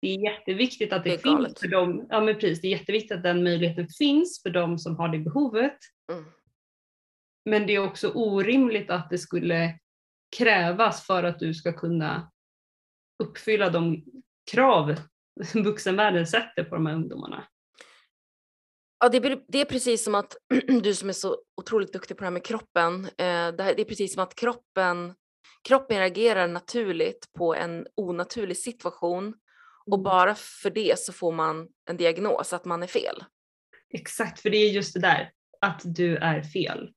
Det 0.02 0.08
är 0.08 0.32
jätteviktigt 0.32 0.94
att 0.94 1.04
det, 1.04 1.10
Det 1.10 1.18
finns 1.18 1.36
galet. 1.36 1.60
för 1.60 1.68
dem, 1.68 2.08
ja 2.10 2.22
men 2.22 2.36
precis, 2.36 2.62
det 2.62 2.68
är 2.68 2.72
jätteviktigt 2.72 3.12
att 3.18 3.24
den 3.24 3.44
möjligheten 3.44 3.88
finns 3.98 4.42
för 4.44 4.50
dem 4.50 4.78
som 4.80 4.96
har 4.98 5.10
det 5.10 5.20
behovet. 5.20 5.78
Mm. 6.12 6.26
Men 7.46 7.68
det 7.68 7.76
är 7.76 7.80
också 7.80 8.12
orimligt 8.12 8.90
att 8.90 9.10
det 9.10 9.18
skulle 9.18 9.80
krävas 10.38 11.06
för 11.06 11.24
att 11.24 11.40
du 11.40 11.54
ska 11.54 11.74
kunna 11.74 12.32
uppfylla 13.24 13.70
de 13.70 14.04
krav 14.52 14.96
som 15.46 15.64
vuxenvärlden 15.64 16.28
sätter 16.28 16.64
på 16.64 16.76
de 16.76 16.86
här 16.86 16.94
ungdomarna. 16.94 17.48
Ja, 19.00 19.10
det, 19.10 19.18
är- 19.18 19.44
det 19.48 19.62
är 19.62 19.66
precis 19.66 20.04
som 20.04 20.16
att 20.16 20.38
du 20.84 20.96
som 20.96 21.10
är 21.10 21.14
så 21.14 21.38
otroligt 21.62 21.94
duktig 21.94 22.18
på 22.18 22.22
det 22.22 22.26
här 22.26 22.32
med 22.32 22.46
kroppen, 22.46 23.06
eh, 23.06 23.12
det, 23.18 23.64
här, 23.64 23.74
det 23.76 23.82
är 23.82 23.86
precis 23.86 24.14
som 24.14 24.24
att 24.24 24.36
kroppen, 24.36 25.14
kroppen 25.68 25.98
reagerar 26.00 26.48
naturligt 26.48 27.30
på 27.38 27.56
en 27.56 27.88
onaturlig 27.96 28.58
situation 28.58 29.34
och 29.86 30.00
bara 30.00 30.36
för 30.36 30.70
det 30.70 31.00
så 31.00 31.14
får 31.14 31.32
man 31.32 31.68
en 31.90 31.98
diagnos 31.98 32.54
att 32.54 32.66
man 32.66 32.84
är 32.84 32.88
fel. 32.88 33.24
Exakt, 33.94 34.40
för 34.40 34.50
det 34.50 34.58
är 34.58 34.70
just 34.70 34.94
det 34.94 35.00
där, 35.00 35.32
att 35.62 35.82
du 35.86 36.18
är 36.18 36.42
fel. 36.42 36.92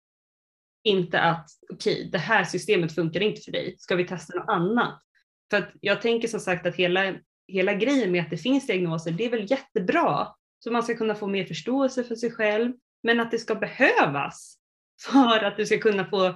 Inte 0.83 1.21
att, 1.21 1.51
okej, 1.73 2.09
det 2.13 2.19
här 2.19 2.45
systemet 2.45 2.95
funkar 2.95 3.21
inte 3.21 3.41
för 3.41 3.53
dig, 3.53 3.77
ska 3.79 3.97
vi 3.97 4.07
testa 4.07 4.39
något 4.39 4.49
annat? 4.49 5.03
För 5.51 5.59
att 5.59 5.71
jag 5.81 6.03
tänker 6.03 6.29
som 6.29 6.41
sagt 6.41 6.67
att 6.67 6.77
hela, 6.77 7.15
hela 7.49 7.75
grejen 7.75 8.13
med 8.13 8.23
att 8.23 8.31
det 8.31 8.37
finns 8.37 8.67
diagnoser, 8.67 9.11
det 9.11 9.25
är 9.25 9.31
väl 9.31 9.51
jättebra, 9.51 10.35
så 10.59 10.71
man 10.71 10.83
ska 10.83 10.97
kunna 10.97 11.15
få 11.15 11.27
mer 11.27 11.45
förståelse 11.45 12.05
för 12.05 12.15
sig 12.15 12.31
själv, 12.31 12.73
men 13.03 13.21
att 13.21 13.31
det 13.31 13.39
ska 13.39 13.55
behövas 13.55 14.57
för 15.03 15.45
att 15.45 15.57
du 15.57 15.67
ska 15.67 15.79
kunna 15.79 16.05
få, 16.05 16.35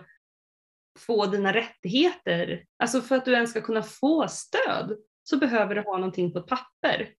få 0.99 1.27
dina 1.27 1.53
rättigheter, 1.53 2.65
alltså 2.79 3.01
för 3.01 3.17
att 3.17 3.25
du 3.25 3.33
ens 3.33 3.51
ska 3.51 3.61
kunna 3.61 3.83
få 3.83 4.29
stöd, 4.29 4.97
så 5.23 5.37
behöver 5.37 5.75
du 5.75 5.81
ha 5.81 5.97
någonting 5.97 6.33
på 6.33 6.39
ett 6.39 6.47
papper. 6.47 7.11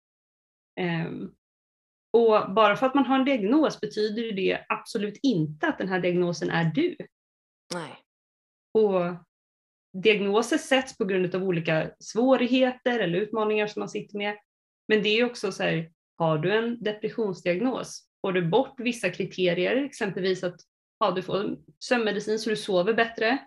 Um, 0.80 1.34
och 2.14 2.54
bara 2.54 2.76
för 2.76 2.86
att 2.86 2.96
man 2.96 3.06
har 3.06 3.20
en 3.20 3.26
diagnos 3.26 3.82
betyder 3.82 4.32
det 4.32 4.66
absolut 4.70 5.20
inte 5.24 5.68
att 5.68 5.78
den 5.78 5.88
här 5.88 6.00
diagnosen 6.00 6.50
är 6.50 6.72
du. 6.76 6.96
Nej. 7.74 7.96
Och 8.74 9.16
diagnoser 10.04 10.58
sätts 10.58 10.98
på 10.98 11.06
grund 11.06 11.36
av 11.36 11.44
olika 11.44 11.92
svårigheter 12.00 13.00
eller 13.00 13.20
utmaningar 13.20 13.68
som 13.68 13.80
man 13.80 13.90
sitter 13.90 14.18
med. 14.18 14.38
Men 14.88 15.04
det 15.04 15.10
är 15.10 15.26
också 15.26 15.52
så 15.52 15.64
här, 15.64 15.92
har 16.18 16.38
du 16.38 16.58
en 16.58 16.84
depressionsdiagnos, 16.84 18.08
får 18.22 18.32
du 18.32 18.48
bort 18.48 18.80
vissa 18.80 19.10
kriterier, 19.10 19.76
exempelvis 19.76 20.44
att 20.44 20.62
ja, 21.00 21.12
du 21.12 21.22
får 21.22 21.58
sömnmedicin 21.80 22.40
så 22.40 22.50
du 22.50 22.56
sover 22.56 22.94
bättre, 22.94 23.38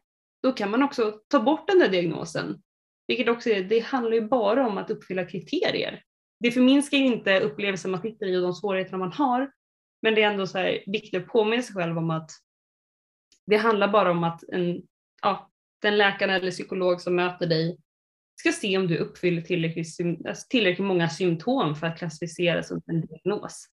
då 0.43 0.53
kan 0.53 0.71
man 0.71 0.83
också 0.83 1.21
ta 1.29 1.41
bort 1.41 1.69
den 1.69 1.79
där 1.79 1.89
diagnosen. 1.89 2.63
Vilket 3.07 3.29
också 3.29 3.51
är, 3.51 3.63
det 3.63 3.79
handlar 3.79 4.13
ju 4.13 4.29
bara 4.29 4.67
om 4.67 4.79
att 4.79 4.91
uppfylla 4.91 5.25
kriterier. 5.25 6.03
Det 6.41 6.51
förminskar 6.51 6.99
ju 6.99 7.07
inte 7.07 7.41
upplevelsen 7.41 7.91
man 7.91 8.03
sitter 8.03 8.27
i 8.27 8.37
och 8.37 8.43
de 8.43 8.53
svårigheterna 8.53 8.99
man 8.99 9.13
har, 9.13 9.53
men 10.03 10.15
det 10.15 10.23
är 10.23 10.31
ändå 10.31 10.47
så 10.47 10.59
här 10.59 10.83
viktigt 10.87 11.23
att 11.23 11.29
påminna 11.29 11.63
sig 11.63 11.75
själv 11.75 11.99
om 11.99 12.11
att 12.11 12.31
det 13.49 13.57
handlar 13.57 13.88
bara 13.88 14.11
om 14.11 14.25
att 14.25 14.43
en, 14.49 14.83
ja, 15.23 15.50
den 15.83 15.99
läkaren 15.99 16.35
eller 16.35 16.50
psykolog 16.50 17.00
som 17.00 17.14
möter 17.14 17.47
dig 17.47 17.78
ska 18.40 18.52
se 18.52 18.78
om 18.78 18.87
du 18.87 18.99
uppfyller 18.99 19.43
tillräckligt, 19.43 19.87
alltså 20.28 20.47
tillräckligt 20.49 20.87
många 20.87 21.09
symptom 21.09 21.75
för 21.75 21.87
att 21.87 21.99
klassificeras 21.99 22.69
som 22.69 22.83
en 22.87 23.00
diagnos. 23.00 23.67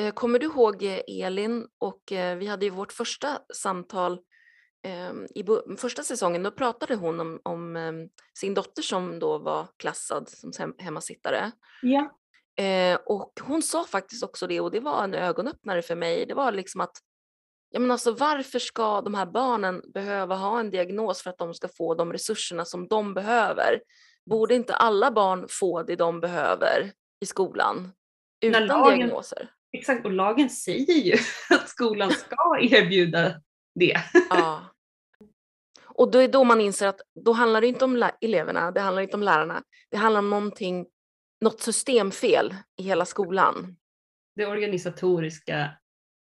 Eh, 0.00 0.12
kommer 0.14 0.38
du 0.38 0.46
ihåg 0.46 0.82
eh, 0.82 1.00
Elin 1.26 1.66
och 1.78 2.12
eh, 2.12 2.36
vi 2.36 2.46
hade 2.46 2.64
ju 2.64 2.70
vårt 2.70 2.92
första 2.92 3.38
samtal 3.54 4.18
i 5.34 5.42
bo- 5.42 5.76
första 5.76 6.02
säsongen, 6.02 6.42
då 6.42 6.50
pratade 6.50 6.94
hon 6.94 7.20
om, 7.20 7.40
om 7.42 7.76
eh, 7.76 7.92
sin 8.38 8.54
dotter 8.54 8.82
som 8.82 9.18
då 9.18 9.38
var 9.38 9.66
klassad 9.76 10.28
som 10.28 10.52
hem, 10.58 10.74
hemmasittare. 10.78 11.50
Ja. 11.82 12.14
Eh, 12.64 12.98
och 13.06 13.32
hon 13.42 13.62
sa 13.62 13.84
faktiskt 13.84 14.24
också 14.24 14.46
det 14.46 14.60
och 14.60 14.70
det 14.70 14.80
var 14.80 15.04
en 15.04 15.14
ögonöppnare 15.14 15.82
för 15.82 15.94
mig. 15.96 16.26
Det 16.26 16.34
var 16.34 16.52
liksom 16.52 16.80
att, 16.80 16.96
ja 17.70 17.80
men 17.80 17.90
alltså 17.90 18.12
varför 18.12 18.58
ska 18.58 19.00
de 19.00 19.14
här 19.14 19.26
barnen 19.26 19.82
behöva 19.94 20.34
ha 20.34 20.60
en 20.60 20.70
diagnos 20.70 21.22
för 21.22 21.30
att 21.30 21.38
de 21.38 21.54
ska 21.54 21.68
få 21.68 21.94
de 21.94 22.12
resurserna 22.12 22.64
som 22.64 22.88
de 22.88 23.14
behöver? 23.14 23.80
Borde 24.30 24.54
inte 24.54 24.74
alla 24.74 25.10
barn 25.10 25.46
få 25.50 25.82
det 25.82 25.96
de 25.96 26.20
behöver 26.20 26.92
i 27.20 27.26
skolan 27.26 27.92
utan 28.40 28.66
lagen- 28.66 28.98
diagnoser? 28.98 29.50
Exakt, 29.72 30.04
och 30.06 30.12
lagen 30.12 30.50
säger 30.50 30.94
ju 30.94 31.12
att 31.50 31.68
skolan 31.68 32.10
ska 32.10 32.36
erbjuda 32.60 33.34
det. 33.78 33.96
Ja. 34.30 34.64
Och 35.98 36.10
då 36.10 36.18
är 36.18 36.28
då 36.28 36.44
man 36.44 36.60
inser 36.60 36.86
att 36.86 37.00
då 37.24 37.32
handlar 37.32 37.60
det 37.60 37.66
inte 37.66 37.84
om 37.84 38.10
eleverna, 38.20 38.70
det 38.70 38.80
handlar 38.80 39.02
inte 39.02 39.16
om 39.16 39.22
lärarna. 39.22 39.62
Det 39.90 39.96
handlar 39.96 40.18
om 40.18 40.30
någonting, 40.30 40.86
något 41.40 41.60
systemfel 41.60 42.54
i 42.76 42.82
hela 42.82 43.04
skolan. 43.04 43.76
Det 44.36 44.46
organisatoriska 44.46 45.70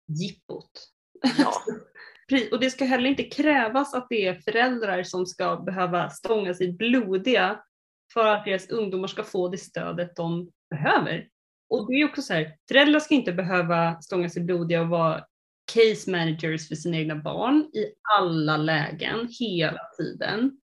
jippot. 0.09 0.71
Ja. 1.39 1.53
Och 2.53 2.61
det 2.61 2.71
ska 2.71 2.85
heller 2.85 3.11
inte 3.11 3.23
krävas 3.23 3.95
att 3.95 4.07
det 4.11 4.27
är 4.27 4.35
föräldrar 4.35 5.03
som 5.03 5.27
ska 5.27 5.57
behöva 5.57 6.11
stånga 6.11 6.55
sig 6.55 6.73
blodiga 6.73 7.63
för 8.13 8.27
att 8.27 8.45
deras 8.45 8.69
ungdomar 8.69 9.09
ska 9.09 9.25
få 9.25 9.49
det 9.49 9.59
stödet 9.59 10.17
de 10.17 10.51
behöver. 10.71 11.29
Och 11.71 11.87
det 11.87 11.93
är 11.93 12.05
också 12.05 12.23
så 12.23 12.33
här, 12.35 12.57
föräldrar 12.69 13.01
ska 13.01 13.15
inte 13.15 13.33
behöva 13.33 14.01
stånga 14.01 14.29
sig 14.29 14.43
blodiga 14.43 14.81
och 14.81 14.89
vara 14.89 15.25
case 15.75 16.11
managers 16.11 16.69
för 16.69 16.75
sina 16.75 16.97
egna 16.97 17.17
barn 17.17 17.71
i 17.75 17.93
alla 18.19 18.57
lägen, 18.57 19.29
hela 19.39 19.81
tiden. 19.97 20.61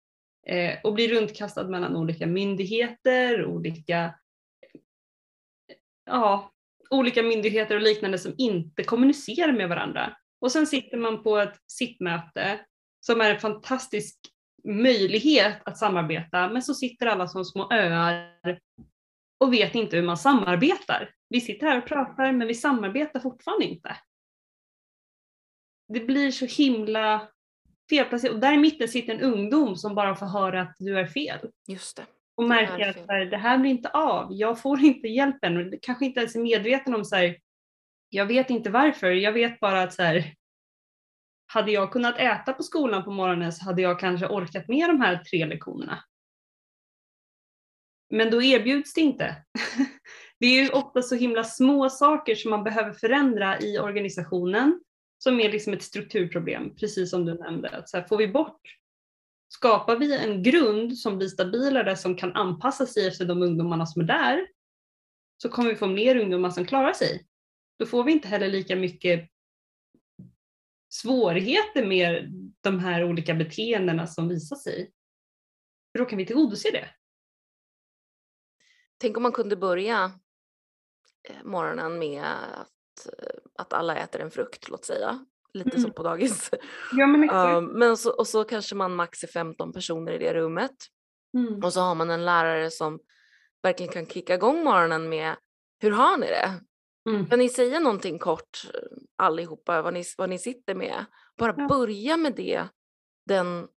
Eh, 0.47 0.77
och 0.83 0.93
blir 0.93 1.09
runtkastad 1.09 1.67
mellan 1.67 1.95
olika 1.95 2.27
myndigheter, 2.27 3.45
olika 3.45 4.13
ja, 6.05 6.51
olika 6.89 7.23
myndigheter 7.23 7.75
och 7.75 7.81
liknande 7.81 8.17
som 8.17 8.33
inte 8.37 8.83
kommunicerar 8.83 9.53
med 9.53 9.69
varandra. 9.69 10.17
Och 10.41 10.51
sen 10.51 10.67
sitter 10.67 10.97
man 10.97 11.23
på 11.23 11.37
ett 11.37 11.55
sittmöte 11.67 12.59
som 12.99 13.21
är 13.21 13.33
en 13.33 13.39
fantastisk 13.39 14.19
möjlighet 14.63 15.61
att 15.65 15.77
samarbeta, 15.77 16.49
men 16.49 16.61
så 16.61 16.73
sitter 16.73 17.05
alla 17.05 17.27
som 17.27 17.45
små 17.45 17.71
öar 17.71 18.59
och 19.37 19.53
vet 19.53 19.75
inte 19.75 19.95
hur 19.95 20.03
man 20.03 20.17
samarbetar. 20.17 21.09
Vi 21.29 21.41
sitter 21.41 21.67
här 21.67 21.77
och 21.77 21.87
pratar 21.87 22.31
men 22.31 22.47
vi 22.47 22.53
samarbetar 22.53 23.19
fortfarande 23.19 23.65
inte. 23.65 23.95
Det 25.87 25.99
blir 25.99 26.31
så 26.31 26.45
himla 26.45 27.27
felplacerat 27.89 28.33
och 28.33 28.39
där 28.39 28.53
i 28.53 28.57
mitten 28.57 28.87
sitter 28.87 29.13
en 29.13 29.21
ungdom 29.21 29.75
som 29.75 29.95
bara 29.95 30.15
får 30.15 30.25
höra 30.25 30.61
att 30.61 30.75
du 30.79 30.99
är 30.99 31.07
fel. 31.07 31.39
Just 31.67 31.97
det. 31.97 32.05
Och 32.35 32.47
märker 32.47 32.89
att 32.89 33.09
här, 33.09 33.25
det 33.25 33.37
här 33.37 33.57
blir 33.57 33.71
inte 33.71 33.89
av, 33.89 34.27
jag 34.33 34.61
får 34.61 34.79
inte 34.79 35.07
hjälpen. 35.07 35.73
Kanske 35.81 36.05
inte 36.05 36.19
ens 36.19 36.35
är 36.35 36.39
medveten 36.39 36.95
om 36.95 37.05
så 37.05 37.15
här, 37.15 37.37
jag 38.09 38.25
vet 38.25 38.49
inte 38.49 38.69
varför, 38.69 39.11
jag 39.11 39.31
vet 39.31 39.59
bara 39.59 39.81
att 39.81 39.93
så 39.93 40.03
här, 40.03 40.33
hade 41.47 41.71
jag 41.71 41.91
kunnat 41.91 42.17
äta 42.17 42.53
på 42.53 42.63
skolan 42.63 43.03
på 43.03 43.11
morgonen 43.11 43.53
så 43.53 43.65
hade 43.65 43.81
jag 43.81 43.99
kanske 43.99 44.27
orkat 44.27 44.67
med 44.67 44.89
de 44.89 45.01
här 45.01 45.23
tre 45.23 45.45
lektionerna. 45.45 46.03
Men 48.09 48.31
då 48.31 48.41
erbjuds 48.41 48.93
det 48.93 49.01
inte. 49.01 49.35
Det 50.39 50.45
är 50.45 50.63
ju 50.63 50.69
ofta 50.69 51.01
så 51.01 51.15
himla 51.15 51.43
små 51.43 51.89
saker 51.89 52.35
som 52.35 52.51
man 52.51 52.63
behöver 52.63 52.93
förändra 52.93 53.59
i 53.59 53.79
organisationen 53.79 54.79
som 55.25 55.39
är 55.39 55.51
liksom 55.51 55.73
ett 55.73 55.83
strukturproblem, 55.83 56.75
precis 56.75 57.09
som 57.09 57.25
du 57.25 57.33
nämnde. 57.33 57.69
Att 57.69 57.89
så 57.89 57.97
här, 57.97 58.03
får 58.03 58.17
vi 58.17 58.27
bort, 58.27 58.61
skapar 59.47 59.95
vi 59.95 60.15
en 60.17 60.43
grund 60.43 60.97
som 60.97 61.17
blir 61.17 61.27
stabilare, 61.27 61.97
som 61.97 62.17
kan 62.17 62.33
anpassa 62.33 62.85
sig 62.85 63.07
efter 63.07 63.25
de 63.25 63.41
ungdomarna 63.41 63.85
som 63.85 64.01
är 64.01 64.05
där, 64.05 64.47
så 65.37 65.49
kommer 65.49 65.69
vi 65.69 65.75
få 65.75 65.87
mer 65.87 66.15
ungdomar 66.15 66.49
som 66.49 66.65
klarar 66.65 66.93
sig. 66.93 67.27
Då 67.79 67.85
får 67.85 68.03
vi 68.03 68.11
inte 68.11 68.27
heller 68.27 68.47
lika 68.47 68.75
mycket 68.75 69.29
svårigheter 70.89 71.85
med 71.85 72.31
de 72.61 72.79
här 72.79 73.03
olika 73.03 73.33
beteendena 73.33 74.07
som 74.07 74.29
visar 74.29 74.55
sig. 74.55 74.91
För 75.91 75.99
då 75.99 76.05
kan 76.05 76.17
vi 76.17 76.25
tillgodose 76.25 76.71
det. 76.71 76.89
Tänk 78.97 79.17
om 79.17 79.23
man 79.23 79.31
kunde 79.31 79.55
börja 79.55 80.11
eh, 81.29 81.43
morgonen 81.43 81.99
med 81.99 82.23
att, 82.53 83.07
eh, 83.19 83.44
att 83.57 83.73
alla 83.73 83.95
äter 83.95 84.21
en 84.21 84.31
frukt, 84.31 84.69
låt 84.69 84.85
säga. 84.85 85.25
Lite 85.53 85.69
mm. 85.69 85.81
som 85.81 85.93
på 85.93 86.03
dagis. 86.03 86.49
Ja, 86.91 87.07
men, 87.07 87.29
um, 87.55 87.65
men 87.65 87.97
så, 87.97 88.11
och 88.11 88.27
så 88.27 88.43
kanske 88.43 88.75
man 88.75 88.95
max 88.95 89.23
är 89.23 89.27
15 89.27 89.73
personer 89.73 90.11
i 90.11 90.17
det 90.17 90.33
rummet. 90.33 90.75
Mm. 91.37 91.63
Och 91.63 91.73
så 91.73 91.81
har 91.81 91.95
man 91.95 92.09
en 92.09 92.25
lärare 92.25 92.71
som 92.71 92.99
verkligen 93.63 93.93
kan 93.93 94.05
kicka 94.05 94.33
igång 94.35 94.63
morgonen 94.63 95.09
med 95.09 95.35
hur 95.79 95.91
har 95.91 96.17
ni 96.17 96.27
det? 96.27 96.53
Mm. 97.09 97.25
Kan 97.25 97.39
ni 97.39 97.49
säga 97.49 97.79
någonting 97.79 98.19
kort 98.19 98.71
allihopa 99.15 99.81
vad 99.81 99.93
ni, 99.93 100.03
vad 100.17 100.29
ni 100.29 100.39
sitter 100.39 100.75
med? 100.75 101.05
Bara 101.37 101.53
ja. 101.57 101.67
börja 101.67 102.17
med 102.17 102.35
det, 102.35 102.67
den, 103.25 103.67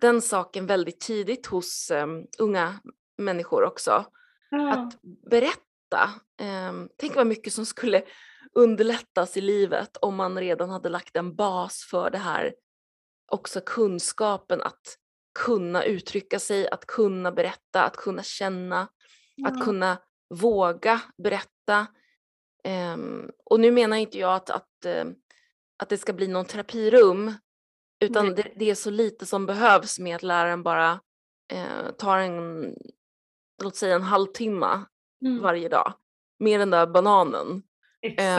den 0.00 0.22
saken 0.22 0.66
väldigt 0.66 1.00
tidigt 1.00 1.46
hos 1.46 1.90
um, 1.90 2.26
unga 2.38 2.80
människor 3.18 3.64
också. 3.64 4.04
Ja. 4.50 4.72
Att 4.72 5.02
berätta. 5.30 6.10
Um, 6.70 6.88
tänk 6.96 7.16
vad 7.16 7.26
mycket 7.26 7.52
som 7.52 7.66
skulle 7.66 8.02
underlättas 8.54 9.36
i 9.36 9.40
livet 9.40 9.96
om 9.96 10.16
man 10.16 10.38
redan 10.38 10.70
hade 10.70 10.88
lagt 10.88 11.16
en 11.16 11.34
bas 11.34 11.86
för 11.90 12.10
det 12.10 12.18
här. 12.18 12.54
Också 13.32 13.60
kunskapen 13.60 14.62
att 14.62 14.98
kunna 15.38 15.84
uttrycka 15.84 16.38
sig, 16.38 16.68
att 16.68 16.86
kunna 16.86 17.32
berätta, 17.32 17.82
att 17.82 17.96
kunna 17.96 18.22
känna, 18.22 18.88
ja. 19.36 19.48
att 19.48 19.64
kunna 19.64 19.98
våga 20.34 21.00
berätta. 21.16 21.86
Um, 22.94 23.30
och 23.44 23.60
nu 23.60 23.70
menar 23.70 23.96
inte 23.96 24.18
jag 24.18 24.34
att, 24.34 24.50
att, 24.50 24.86
uh, 24.86 25.04
att 25.76 25.88
det 25.88 25.98
ska 25.98 26.12
bli 26.12 26.28
någon 26.28 26.44
terapirum 26.44 27.34
utan 28.00 28.34
det, 28.34 28.52
det, 28.56 28.70
är 28.70 28.74
så 28.74 28.90
lite 28.90 29.26
som 29.26 29.46
behövs 29.46 29.98
med 29.98 30.16
att 30.16 30.22
läraren 30.22 30.62
bara 30.62 31.00
uh, 31.52 31.90
tar 31.98 32.18
en, 32.18 32.74
låt 33.62 33.76
säga 33.76 33.94
en 33.94 34.02
halvtimme 34.02 34.84
mm. 35.24 35.42
varje 35.42 35.68
dag 35.68 35.94
med 36.38 36.60
den 36.60 36.70
där 36.70 36.86
bananen. 36.86 37.62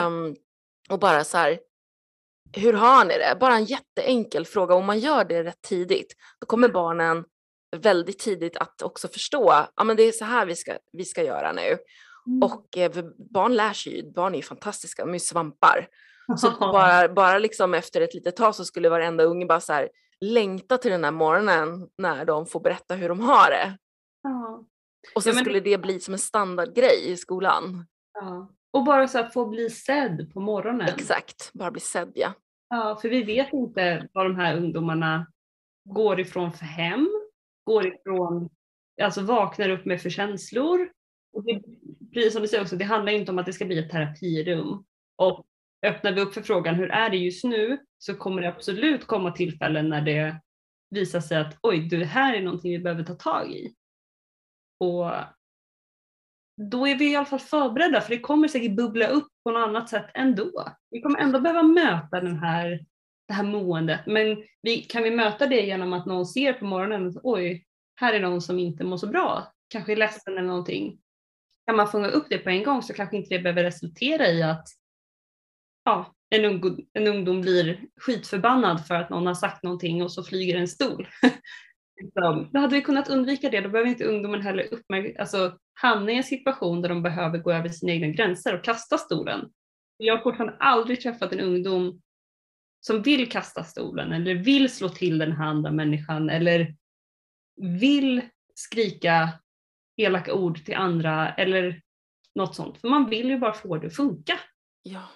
Um, 0.05 0.35
och 0.89 0.99
bara 0.99 1.23
så 1.23 1.37
här, 1.37 1.59
hur 2.53 2.73
har 2.73 3.05
ni 3.05 3.17
det? 3.17 3.37
Bara 3.39 3.55
en 3.55 3.65
jätteenkel 3.65 4.45
fråga. 4.45 4.75
Om 4.75 4.85
man 4.85 4.99
gör 4.99 5.25
det 5.25 5.43
rätt 5.43 5.61
tidigt, 5.61 6.13
då 6.39 6.45
kommer 6.47 6.69
barnen 6.69 7.25
väldigt 7.75 8.19
tidigt 8.19 8.57
att 8.57 8.81
också 8.81 9.07
förstå, 9.07 9.65
ja 9.75 9.83
men 9.83 9.97
det 9.97 10.03
är 10.03 10.11
så 10.11 10.25
här 10.25 10.45
vi 10.45 10.55
ska, 10.55 10.77
vi 10.91 11.05
ska 11.05 11.23
göra 11.23 11.51
nu. 11.51 11.77
Mm. 12.27 12.43
Och 12.43 12.77
eh, 12.77 13.05
barn 13.33 13.55
lär 13.55 13.73
sig 13.73 13.95
ju, 13.95 14.11
barn 14.11 14.33
är 14.33 14.37
ju 14.37 14.43
fantastiska, 14.43 15.05
de 15.05 15.09
är 15.09 15.13
ju 15.13 15.19
svampar. 15.19 15.87
Så 16.37 16.51
bara, 16.59 17.09
bara 17.09 17.37
liksom 17.37 17.73
efter 17.73 18.01
ett 18.01 18.13
litet 18.13 18.35
tag 18.35 18.55
så 18.55 18.65
skulle 18.65 18.89
varenda 18.89 19.23
unge 19.23 19.45
bara 19.45 19.59
så 19.59 19.73
här, 19.73 19.89
längta 20.21 20.77
till 20.77 20.91
den 20.91 21.03
här 21.03 21.11
morgonen 21.11 21.87
när 21.97 22.25
de 22.25 22.45
får 22.45 22.59
berätta 22.59 22.95
hur 22.95 23.09
de 23.09 23.19
har 23.19 23.49
det. 23.49 23.77
Ja. 24.23 24.65
Och 25.15 25.23
sen 25.23 25.33
ja, 25.35 25.41
skulle 25.41 25.59
det 25.59 25.77
bli 25.77 25.99
som 25.99 26.13
en 26.13 26.19
standardgrej 26.19 27.11
i 27.11 27.17
skolan. 27.17 27.85
Ja. 28.13 28.49
Och 28.73 28.83
bara 28.83 29.07
så 29.07 29.19
att 29.19 29.33
få 29.33 29.45
bli 29.45 29.69
sedd 29.69 30.33
på 30.33 30.39
morgonen. 30.39 30.89
Exakt, 30.89 31.51
bara 31.53 31.71
bli 31.71 31.81
sedd 31.81 32.11
ja. 32.15 32.33
Ja, 32.69 32.99
för 33.01 33.09
vi 33.09 33.23
vet 33.23 33.53
inte 33.53 34.09
vad 34.13 34.25
de 34.25 34.35
här 34.35 34.57
ungdomarna 34.57 35.27
går 35.89 36.19
ifrån 36.19 36.53
för 36.53 36.65
hem, 36.65 37.09
går 37.63 37.87
ifrån, 37.87 38.49
alltså 39.01 39.21
vaknar 39.21 39.69
upp 39.69 39.85
med 39.85 40.01
för 40.01 40.09
känslor, 40.09 40.89
och 41.33 41.43
det, 41.43 41.61
precis 42.13 42.33
som 42.33 42.41
du 42.41 42.47
säger 42.47 42.63
också, 42.63 42.75
det 42.75 42.85
handlar 42.85 43.13
inte 43.13 43.31
om 43.31 43.39
att 43.39 43.45
det 43.45 43.53
ska 43.53 43.65
bli 43.65 43.79
ett 43.79 43.91
terapirum. 43.91 44.85
Och 45.15 45.45
öppnar 45.85 46.11
vi 46.11 46.21
upp 46.21 46.33
för 46.33 46.41
frågan 46.41 46.75
hur 46.75 46.91
är 46.91 47.09
det 47.09 47.17
just 47.17 47.43
nu 47.43 47.77
så 47.97 48.15
kommer 48.15 48.41
det 48.41 48.47
absolut 48.47 49.07
komma 49.07 49.31
tillfällen 49.31 49.89
när 49.89 50.01
det 50.01 50.41
visar 50.89 51.19
sig 51.19 51.37
att 51.37 51.57
oj, 51.61 51.79
det 51.79 52.05
här 52.05 52.33
är 52.33 52.41
någonting 52.41 52.71
vi 52.71 52.79
behöver 52.79 53.03
ta 53.03 53.13
tag 53.13 53.51
i. 53.51 53.75
Och 54.79 55.11
då 56.57 56.87
är 56.87 56.95
vi 56.95 57.11
i 57.11 57.15
alla 57.15 57.25
fall 57.25 57.39
förberedda 57.39 58.01
för 58.01 58.09
det 58.09 58.19
kommer 58.19 58.47
säkert 58.47 58.75
bubbla 58.75 59.07
upp 59.07 59.27
på 59.43 59.51
något 59.51 59.67
annat 59.67 59.89
sätt 59.89 60.05
ändå. 60.13 60.65
Vi 60.89 61.01
kommer 61.01 61.19
ändå 61.19 61.39
behöva 61.39 61.63
möta 61.63 62.21
den 62.21 62.37
här, 62.37 62.85
det 63.27 63.33
här 63.33 63.43
måendet 63.43 63.99
men 64.05 64.43
vi, 64.61 64.77
kan 64.77 65.03
vi 65.03 65.11
möta 65.11 65.47
det 65.47 65.61
genom 65.61 65.93
att 65.93 66.05
någon 66.05 66.25
ser 66.25 66.53
på 66.53 66.65
morgonen 66.65 67.07
att 67.07 67.15
oj, 67.23 67.65
här 67.95 68.13
är 68.13 68.19
någon 68.19 68.41
som 68.41 68.59
inte 68.59 68.83
mår 68.83 68.97
så 68.97 69.07
bra, 69.07 69.53
kanske 69.67 69.91
är 69.91 69.95
ledsen 69.95 70.33
eller 70.33 70.47
någonting 70.47 70.99
kan 71.65 71.75
man 71.75 71.87
fånga 71.87 72.07
upp 72.07 72.25
det 72.29 72.37
på 72.37 72.49
en 72.49 72.63
gång 72.63 72.83
så 72.83 72.93
kanske 72.93 73.17
inte 73.17 73.35
det 73.35 73.39
behöver 73.39 73.63
resultera 73.63 74.27
i 74.27 74.43
att 74.43 74.67
ja, 75.85 76.13
en, 76.29 76.45
ungdom, 76.45 76.77
en 76.93 77.07
ungdom 77.07 77.41
blir 77.41 77.81
skitförbannad 77.97 78.87
för 78.87 78.95
att 78.95 79.09
någon 79.09 79.27
har 79.27 79.33
sagt 79.33 79.63
någonting 79.63 80.03
och 80.03 80.11
så 80.11 80.23
flyger 80.23 80.57
en 80.57 80.67
stol. 80.67 81.07
Liksom, 82.01 82.49
då 82.51 82.59
hade 82.59 82.75
vi 82.75 82.81
kunnat 82.81 83.09
undvika 83.09 83.49
det, 83.49 83.61
då 83.61 83.69
behöver 83.69 83.89
inte 83.89 84.05
ungdomen 84.05 84.41
heller 84.41 84.63
uppmärk- 84.71 85.19
alltså, 85.19 85.57
hamna 85.73 86.11
i 86.11 86.17
en 86.17 86.23
situation 86.23 86.81
där 86.81 86.89
de 86.89 87.03
behöver 87.03 87.37
gå 87.37 87.51
över 87.51 87.69
sina 87.69 87.91
egna 87.91 88.07
gränser 88.07 88.57
och 88.57 88.63
kasta 88.63 88.97
stolen. 88.97 89.49
Jag 89.97 90.17
har 90.17 90.23
fortfarande 90.23 90.57
aldrig 90.59 91.01
träffat 91.01 91.31
en 91.33 91.39
ungdom 91.39 92.01
som 92.81 93.01
vill 93.01 93.29
kasta 93.31 93.63
stolen 93.63 94.11
eller 94.11 94.35
vill 94.35 94.69
slå 94.69 94.89
till 94.89 95.17
den 95.17 95.31
här 95.31 95.45
andra 95.45 95.71
människan 95.71 96.29
eller 96.29 96.75
vill 97.79 98.21
skrika 98.55 99.29
elaka 99.97 100.33
ord 100.33 100.65
till 100.65 100.75
andra 100.75 101.33
eller 101.33 101.81
något 102.35 102.55
sånt. 102.55 102.77
För 102.77 102.87
man 102.87 103.09
vill 103.09 103.29
ju 103.29 103.37
bara 103.37 103.53
få 103.53 103.77
det 103.77 103.87
att 103.87 103.95
funka. 103.95 104.39
Ja, 104.83 105.07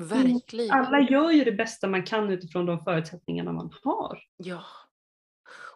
verkligen. 0.00 0.70
Alla 0.70 1.00
gör 1.00 1.30
ju 1.30 1.44
det 1.44 1.52
bästa 1.52 1.88
man 1.88 2.02
kan 2.02 2.30
utifrån 2.30 2.66
de 2.66 2.84
förutsättningarna 2.84 3.52
man 3.52 3.70
har. 3.82 4.18
Ja. 4.36 4.64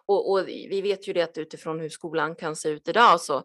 Och, 0.05 0.31
och 0.31 0.47
vi 0.47 0.81
vet 0.81 1.07
ju 1.07 1.13
det 1.13 1.21
att 1.21 1.37
utifrån 1.37 1.79
hur 1.79 1.89
skolan 1.89 2.35
kan 2.35 2.55
se 2.55 2.69
ut 2.69 2.87
idag 2.87 3.21
så 3.21 3.43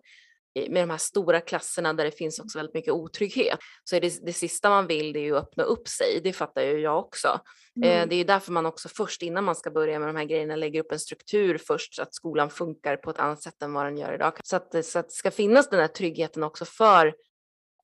med 0.55 0.83
de 0.83 0.91
här 0.91 0.99
stora 0.99 1.41
klasserna 1.41 1.93
där 1.93 2.05
det 2.05 2.11
finns 2.11 2.39
också 2.39 2.59
väldigt 2.59 2.75
mycket 2.75 2.93
otrygghet 2.93 3.59
så 3.85 3.97
är 3.97 4.01
det, 4.01 4.27
det 4.27 4.33
sista 4.33 4.71
man 4.71 4.87
vill 4.87 5.13
det 5.13 5.19
är 5.19 5.25
ju 5.25 5.37
att 5.37 5.43
öppna 5.43 5.63
upp 5.63 5.89
sig. 5.89 6.21
Det 6.25 6.33
fattar 6.33 6.63
ju 6.63 6.79
jag 6.79 6.99
också. 6.99 7.41
Eh, 7.85 7.97
mm. 7.97 8.09
Det 8.09 8.15
är 8.15 8.19
ju 8.19 8.25
därför 8.25 8.53
man 8.53 8.67
också 8.67 8.89
först 8.89 9.23
innan 9.23 9.45
man 9.45 9.55
ska 9.55 9.71
börja 9.71 9.99
med 9.99 10.09
de 10.09 10.17
här 10.17 10.25
grejerna 10.25 10.57
lägger 10.57 10.81
upp 10.81 10.93
en 10.93 10.99
struktur 10.99 11.59
först 11.59 11.95
så 11.95 12.03
att 12.03 12.15
skolan 12.15 12.51
funkar 12.51 12.97
på 12.97 13.11
ett 13.11 13.19
annat 13.19 13.43
sätt 13.43 13.63
än 13.63 13.73
vad 13.73 13.87
den 13.87 13.97
gör 13.97 14.15
idag. 14.15 14.33
Så 14.45 14.57
att, 14.57 14.85
så 14.85 14.99
att 14.99 15.09
det 15.09 15.15
ska 15.15 15.31
finnas 15.31 15.71
den 15.71 15.81
här 15.81 15.89
tryggheten 15.89 16.43
också 16.43 16.65
för 16.65 17.07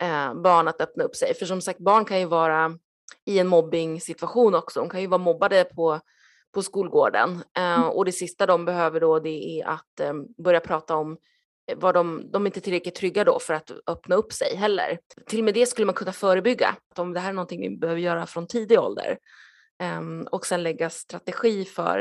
eh, 0.01 0.35
barn 0.35 0.69
att 0.69 0.81
öppna 0.81 1.05
upp 1.05 1.17
sig. 1.17 1.35
För 1.35 1.47
som 1.47 1.61
sagt 1.61 1.79
barn 1.79 2.05
kan 2.05 2.21
ju 2.21 2.27
vara 2.27 2.79
i 3.25 3.39
en 3.39 3.47
mobbing 3.47 4.01
situation 4.01 4.55
också. 4.55 4.81
De 4.81 4.89
kan 4.89 5.01
ju 5.01 5.07
vara 5.07 5.19
mobbade 5.19 5.65
på 5.65 6.01
på 6.57 6.63
skolgården 6.63 7.43
eh, 7.57 7.79
mm. 7.79 7.89
och 7.89 8.05
det 8.05 8.13
sista 8.13 8.47
de 8.47 8.65
behöver 8.65 9.01
då 9.01 9.19
det 9.19 9.61
är 9.61 9.67
att 9.67 10.01
eh, 10.01 10.13
börja 10.39 10.61
prata 10.61 10.97
om 10.97 11.19
var 11.77 11.93
de, 11.93 12.31
de 12.33 12.43
är 12.43 12.47
inte 12.47 12.61
tillräckligt 12.61 12.95
trygga 12.95 13.25
då 13.25 13.39
för 13.39 13.55
att 13.55 13.71
öppna 13.87 14.17
upp 14.17 14.33
sig 14.33 14.57
heller. 14.57 14.99
Till 15.27 15.39
och 15.39 15.45
med 15.45 15.55
det 15.55 15.67
skulle 15.67 15.87
man 15.87 15.95
kunna 15.95 16.13
förebygga, 16.13 16.77
om 16.97 17.13
det 17.13 17.21
här 17.21 17.29
är 17.29 17.33
någonting 17.33 17.61
vi 17.61 17.77
behöver 17.77 18.01
göra 18.01 18.27
från 18.27 18.47
tidig 18.47 18.81
ålder. 18.81 19.19
Um, 19.99 20.23
och 20.23 20.47
sen 20.47 20.63
lägga 20.63 20.91
strategi 20.91 21.65
för 21.65 22.01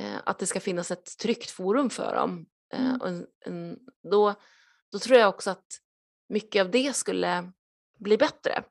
uh, 0.00 0.16
att 0.24 0.38
det 0.38 0.46
ska 0.46 0.60
finnas 0.60 0.90
ett 0.90 1.18
tryggt 1.22 1.50
forum 1.50 1.90
för 1.90 2.14
dem. 2.14 2.46
Uh, 2.78 2.96
och 3.00 3.08
en, 3.08 3.26
en, 3.46 3.78
då, 4.10 4.34
då 4.92 4.98
tror 4.98 5.18
jag 5.18 5.28
också 5.28 5.50
att 5.50 5.66
mycket 6.28 6.60
av 6.60 6.70
det 6.70 6.96
skulle 6.96 7.52
bli 7.98 8.18
bättre. 8.18 8.62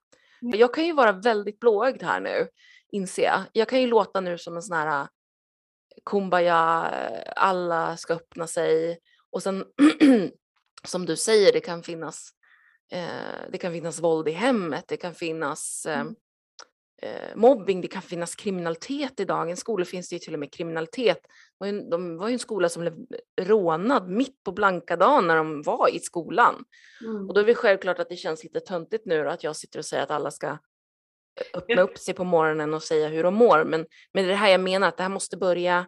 Mm. 0.42 0.60
Jag 0.60 0.74
kan 0.74 0.86
ju 0.86 0.94
vara 0.94 1.12
väldigt 1.12 1.60
blåögd 1.60 2.04
här 2.04 2.20
nu, 2.20 2.48
inser 2.92 3.24
jag. 3.24 3.42
Jag 3.54 3.70
kan 3.70 3.82
ju 3.82 3.88
låta 3.88 4.22
nu 4.22 4.38
som 4.38 4.56
en 4.56 4.62
sån 4.62 4.78
här 4.78 5.08
kumbaya, 6.06 6.58
alla 7.36 7.98
ska 7.98 8.14
öppna 8.14 8.48
sig 8.48 9.00
och 9.32 9.44
sen 9.44 9.66
som 10.88 11.06
du 11.06 11.16
säger, 11.16 11.54
det 11.54 11.60
kan 11.60 11.84
finnas 11.84 12.30
eh, 12.92 13.50
det 13.52 13.58
kan 13.58 13.72
finnas 13.74 14.00
våld 14.00 14.28
i 14.28 14.32
hemmet, 14.32 14.84
det 14.88 14.98
kan 14.98 15.14
finnas 15.16 15.86
eh, 15.86 16.00
Mm. 16.00 16.16
eh, 17.02 17.36
mobbing, 17.36 17.82
det 17.82 17.88
kan 17.88 18.02
finnas 18.02 18.36
kriminalitet 18.36 19.20
i 19.20 19.26
dagens 19.26 19.60
skolor 19.60 19.86
finns 19.86 20.10
det 20.10 20.16
ju 20.16 20.20
till 20.20 20.34
och 20.34 20.40
med 20.40 20.54
kriminalitet. 20.54 21.20
Det 21.24 21.30
var 21.58 21.68
ju, 21.68 21.70
en- 21.80 21.90
de 21.90 22.18
var 22.18 22.28
ju 22.28 22.34
en 22.34 22.40
skola 22.40 22.70
som 22.70 22.82
blev 22.82 22.94
rånad 23.42 24.10
mitt 24.10 24.44
på 24.44 24.52
blanka 24.52 24.96
dagen 24.96 25.28
när 25.28 25.36
de 25.36 25.62
var 25.62 25.90
i 25.96 26.00
skolan. 26.00 26.64
Mm. 27.06 27.28
Och 27.28 27.34
då 27.34 27.42
är 27.42 27.46
det 27.46 27.56
självklart 27.56 28.00
att 28.00 28.10
det 28.10 28.16
känns 28.16 28.44
lite 28.44 28.60
töntigt 28.60 29.06
nu 29.06 29.24
då, 29.24 29.30
att 29.30 29.44
jag 29.44 29.56
sitter 29.56 29.80
och 29.80 29.86
säger 29.86 30.04
att 30.04 30.12
alla 30.12 30.32
ska 30.32 30.58
öppna 31.54 31.82
upp 31.82 31.98
sig 31.98 32.14
på 32.14 32.24
morgonen 32.24 32.74
och 32.74 32.84
säga 32.84 33.08
hur 33.08 33.24
de 33.24 33.34
mår. 33.36 33.64
Men, 33.64 33.86
men 34.14 34.24
det 34.24 34.28
är 34.28 34.28
det 34.28 34.36
här 34.36 34.50
jag 34.50 34.62
menar, 34.62 34.88
att 34.88 34.98
det 34.98 35.04
här 35.04 35.10
måste 35.10 35.38
börja, 35.38 35.86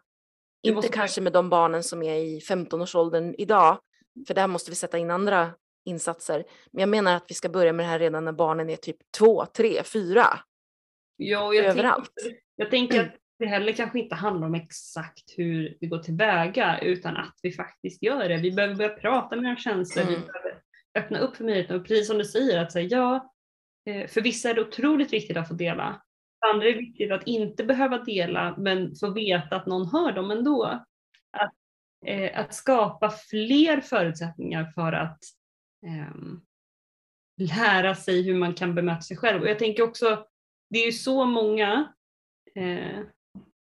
Det 0.64 0.70
inte 0.70 0.76
måste- 0.76 0.92
kanske 0.92 1.22
med 1.22 1.34
de 1.34 1.50
barnen 1.50 1.84
som 1.84 2.04
är 2.04 2.16
i 2.16 2.40
15-årsåldern 2.40 3.36
idag, 3.38 3.80
för 4.28 4.34
där 4.34 4.48
måste 4.48 4.72
vi 4.72 4.76
sätta 4.76 4.98
in 4.98 5.12
andra 5.12 5.52
insatser. 5.86 6.44
Men 6.72 6.80
jag 6.80 6.90
menar 6.90 7.16
att 7.16 7.26
vi 7.28 7.34
ska 7.34 7.50
börja 7.50 7.74
med 7.74 7.86
det 7.86 7.90
här 7.90 8.00
redan 8.00 8.26
när 8.26 8.32
barnen 8.32 8.70
är 8.70 8.76
typ 8.76 8.98
två, 9.18 9.46
tre, 9.46 9.84
fyra. 9.84 10.26
Ja, 11.18 11.44
och 11.48 11.56
jag 11.56 11.66
överallt. 11.66 12.12
Tänker, 12.24 12.40
jag 12.56 12.72
tänker 12.72 13.02
att 13.02 13.16
det 13.40 13.46
heller 13.46 13.72
kanske 13.74 14.00
inte 14.00 14.16
handlar 14.16 14.48
om 14.48 14.56
exakt 14.56 15.34
hur 15.38 15.78
vi 15.80 15.88
går 15.88 15.98
tillväga 15.98 16.80
utan 16.82 17.18
att 17.18 17.36
vi 17.42 17.52
faktiskt 17.52 18.04
gör 18.04 18.30
det. 18.30 18.38
Vi 18.38 18.52
behöver 18.52 18.76
börja 18.76 18.90
prata 18.90 19.36
med 19.36 19.46
våra 19.46 19.56
känslor, 19.58 20.04
vi 20.06 20.16
Mm. 20.16 20.28
behöver 20.28 20.62
öppna 21.00 21.20
upp 21.20 21.36
för 21.36 21.44
möjligheten 21.44 21.80
och 21.80 21.88
precis 21.88 22.08
som 22.08 22.18
du 22.18 22.26
säger 22.26 22.60
att 22.62 22.72
säga 22.72 22.88
ja, 22.98 23.34
Eh, 23.86 24.08
för 24.08 24.22
vissa 24.22 24.50
är 24.50 24.54
det 24.54 24.62
otroligt 24.62 25.14
viktigt 25.14 25.38
att 25.38 25.48
få 25.48 25.54
dela. 25.54 26.02
För 26.40 26.54
andra 26.54 26.68
är 26.68 26.74
det 26.74 26.80
viktigt 26.80 27.12
att 27.12 27.28
inte 27.28 27.64
behöva 27.64 27.98
dela 27.98 28.56
men 28.58 28.96
få 28.96 29.10
veta 29.10 29.56
att 29.56 29.66
någon 29.66 29.88
hör 29.88 30.12
dem 30.12 30.32
ändå. 30.32 30.64
Att, 31.32 31.54
eh, 32.06 32.40
att 32.40 32.54
skapa 32.54 33.10
fler 33.10 33.82
förutsättningar 33.82 34.72
för 34.76 34.94
att 34.94 35.20
eh, 35.86 36.16
lära 37.38 37.96
sig 37.96 38.22
hur 38.22 38.36
man 38.36 38.54
kan 38.54 38.76
bemöta 38.76 39.02
sig 39.02 39.18
själv. 39.18 39.42
Och 39.42 39.50
jag 39.50 39.60
tänker 39.60 39.84
också, 39.84 40.26
det 40.70 40.80
är 40.80 40.86
ju 40.86 40.92
så 40.92 41.26
många 41.26 41.94
eh, 42.56 43.00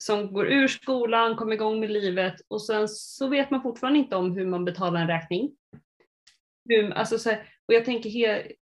som 0.05 0.33
går 0.33 0.47
ur 0.47 0.69
skolan, 0.69 1.37
kommer 1.37 1.53
igång 1.53 1.81
med 1.81 1.91
livet 1.91 2.35
och 2.49 2.63
sen 2.63 2.89
så 2.89 3.29
vet 3.29 3.51
man 3.51 3.63
fortfarande 3.63 3.99
inte 3.99 4.17
om 4.17 4.37
hur 4.37 4.47
man 4.47 4.65
betalar 4.65 5.01
en 5.01 5.07
räkning. 5.07 5.57
Hur, 6.69 6.93
alltså 6.93 7.19
så 7.19 7.31
här, 7.31 7.49
och 7.67 7.75
jag 7.75 7.85
tänker, 7.85 8.11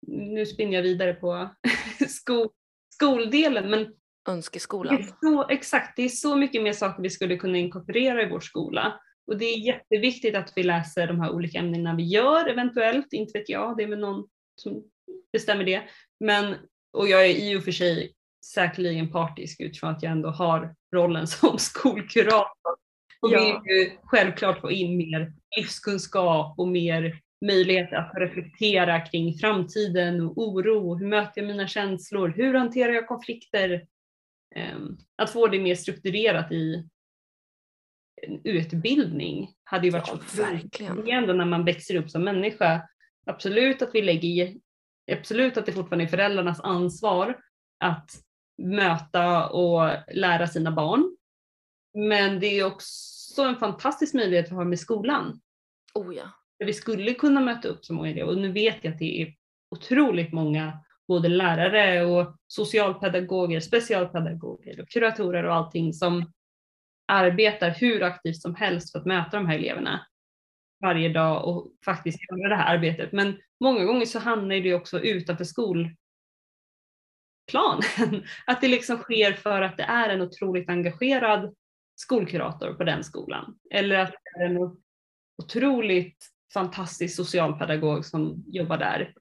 nu 0.08 0.46
spinner 0.46 0.74
jag 0.74 0.84
vidare 0.84 1.14
på 1.14 1.50
sko, 2.10 2.52
skoldelen, 2.94 3.70
men 3.70 3.94
Önskeskolan. 4.30 5.04
så, 5.22 5.48
exakt, 5.50 5.96
det 5.96 6.04
är 6.04 6.10
så 6.10 6.36
mycket 6.36 6.62
mer 6.64 6.74
saker 6.74 7.04
vi 7.04 7.10
skulle 7.10 7.38
kunna 7.38 7.58
inkorporera 7.58 8.24
i 8.24 8.30
vår 8.30 8.40
skola. 8.40 9.00
Och 9.28 9.38
det 9.38 9.46
är 9.46 9.58
jätteviktigt 9.66 10.36
att 10.36 10.54
vi 10.56 10.64
läser 10.64 11.08
de 11.08 11.22
här 11.22 11.32
olika 11.32 11.58
ämnena 11.60 11.96
vi 11.96 12.04
gör 12.04 12.50
eventuellt, 12.50 13.14
inte 13.14 13.40
vet 13.40 13.50
jag, 13.50 13.78
det 13.78 13.84
är 13.84 13.88
väl 13.88 14.00
någon 14.00 14.28
som 14.56 14.84
bestämmer 15.34 15.64
det. 15.64 15.82
Men, 16.20 16.56
och 16.94 17.08
jag 17.10 17.26
är 17.26 17.36
i 17.36 17.56
och 17.58 17.64
för 17.64 17.72
sig 17.72 18.14
säkerligen 18.46 19.12
partisk 19.12 19.60
utifrån 19.62 19.90
att 19.90 20.04
jag 20.04 20.12
ändå 20.12 20.30
har 20.30 20.76
rollen 20.96 21.28
som 21.28 21.58
skolkurator. 21.58 22.72
Och 23.22 23.32
Ja. 23.32 23.40
vill 23.64 23.76
ju 23.78 23.92
självklart 24.04 24.62
få 24.62 24.72
in 24.72 24.98
mer 24.98 25.34
livskunskap 25.58 26.60
och 26.60 26.68
mer 26.68 27.20
möjlighet 27.46 27.94
att 27.94 28.12
reflektera 28.16 29.00
kring 29.00 29.38
framtiden 29.38 30.22
och 30.22 30.38
oro. 30.38 30.96
Hur 30.96 31.08
möter 31.08 31.42
jag 31.42 31.48
mina 31.48 31.68
känslor? 31.68 32.30
Hur 32.30 32.54
hanterar 32.54 32.94
jag 32.94 33.08
konflikter? 33.08 33.88
Ehm, 34.56 34.98
Att 35.16 35.30
få 35.30 35.48
det 35.48 35.60
mer 35.60 35.76
strukturerat 35.76 36.52
i 36.52 36.88
en 38.22 38.42
utbildning 38.44 39.54
hade 39.64 39.86
ju 39.88 39.92
varit 39.92 40.08
Ja, 40.08 40.20
så 40.28 40.42
verkligen. 40.42 41.38
När 41.38 41.46
man 41.46 41.66
växer 41.66 41.96
upp 41.96 42.10
som 42.10 42.24
människa. 42.24 42.88
Absolut 43.26 43.82
att 43.82 43.90
vi 43.94 44.02
lägger 44.02 44.30
i, 44.30 44.62
absolut 45.12 45.58
att 45.58 45.66
det 45.66 45.72
fortfarande 45.72 46.06
är 46.06 46.08
föräldrarnas 46.08 46.62
ansvar 46.62 47.42
att 47.80 48.10
möta 48.58 49.50
och 49.50 49.90
lära 50.14 50.48
sina 50.48 50.72
barn. 50.72 51.18
Men 51.94 52.40
det 52.40 52.60
är 52.60 52.66
också 52.66 53.42
en 53.42 53.56
fantastisk 53.56 54.14
möjlighet 54.14 54.52
vi 54.52 54.56
har 54.56 54.66
med 54.66 54.80
skolan. 54.80 55.42
Oh 55.94 56.16
ja. 56.16 56.24
Där 56.62 56.66
vi 56.66 56.74
skulle 56.74 57.14
kunna 57.14 57.42
möta 57.42 57.68
upp 57.68 57.86
så 57.86 57.94
många 57.94 58.10
elever 58.10 58.32
Och 58.32 58.38
nu 58.38 58.52
vet 58.52 58.78
jag 58.82 58.94
att 58.94 59.00
det 59.00 59.22
är 59.22 59.34
otroligt 59.76 60.34
många 60.34 60.80
både 61.08 61.30
lärare 61.30 62.06
och 62.06 62.38
socialpedagoger, 62.48 63.60
specialpedagoger 63.60 64.82
och 64.82 64.90
kuratorer 64.90 65.44
och 65.44 65.56
allting 65.56 65.94
som 65.94 66.32
arbetar 67.08 67.70
hur 67.70 68.04
aktivt 68.04 68.42
som 68.42 68.56
helst 68.56 68.92
för 68.92 69.00
att 69.00 69.06
möta 69.06 69.38
de 69.38 69.46
här 69.46 69.56
eleverna 69.56 70.08
varje 70.82 71.10
dag 71.10 71.48
och 71.48 71.72
faktiskt 71.86 72.20
göra 72.32 72.50
det 72.50 72.56
här 72.56 72.76
arbetet. 72.76 73.12
Men 73.12 73.38
många 73.60 73.84
gånger 73.84 74.06
så 74.06 74.20
hamnar 74.20 74.56
det 74.56 74.74
också 74.74 75.00
utanför 75.00 75.44
skolplanen. 75.44 75.96
Att 78.46 78.62
det 78.62 78.68
liksom 78.68 78.98
sker 78.98 79.34
för 79.34 79.62
att 79.62 79.78
det 79.78 79.84
är 79.84 80.10
en 80.10 80.22
otroligt 80.22 80.70
engagerad 80.70 81.56
skolkurator 81.96 82.74
på 82.74 82.84
den 82.84 83.04
skolan. 83.04 83.58
Eller 83.74 84.00
att 84.00 84.12
det 84.12 84.44
är 84.44 84.46
en 84.46 84.78
otroligt 85.44 86.28
fantastisk 86.54 87.16
socialpedagog 87.16 88.06
som 88.06 88.44
jobbar 88.48 88.78
där. 88.78 89.14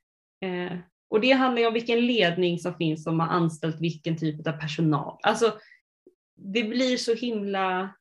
Eh, 0.45 0.79
och 1.11 1.21
det 1.21 1.33
handlar 1.33 1.61
ju 1.61 1.69
om 1.69 1.75
vilken 1.75 2.07
ledning 2.07 2.59
som 2.59 2.75
finns 2.75 3.05
som 3.05 3.21
har 3.21 3.29
anställt 3.29 3.81
vilken 3.81 4.19
typ 4.19 4.47
av 4.47 4.53
personal. 4.53 5.19
Alltså, 5.23 5.59
det 6.37 6.62
blir 6.62 6.97
så 6.97 7.14
himla 7.14 7.95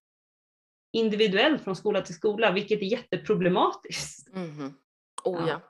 individuellt 0.94 1.64
från 1.64 1.76
skola 1.76 2.02
till 2.02 2.16
skola, 2.16 2.52
vilket 2.52 2.82
är 2.82 2.86
jätteproblematiskt. 2.86 4.34
Mhm. 4.34 4.74
Oh 5.24 5.40
Ja. 5.40 5.48
ja. 5.48 5.62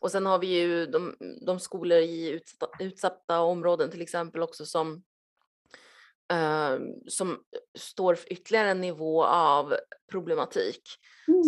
Och 0.00 0.10
sen 0.10 0.26
har 0.26 0.38
vi 0.38 0.46
ju 0.46 0.86
de, 0.86 1.16
de 1.46 1.60
skolor 1.60 1.98
i 1.98 2.30
utsatta, 2.30 2.84
utsatta 2.84 3.40
områden 3.40 3.90
till 3.90 4.02
exempel 4.02 4.42
också 4.42 4.66
som, 4.66 5.02
som 7.08 7.38
står 7.78 8.14
för 8.14 8.32
ytterligare 8.32 8.70
en 8.70 8.80
nivå 8.80 9.24
av 9.24 9.74
problematik. 10.10 10.82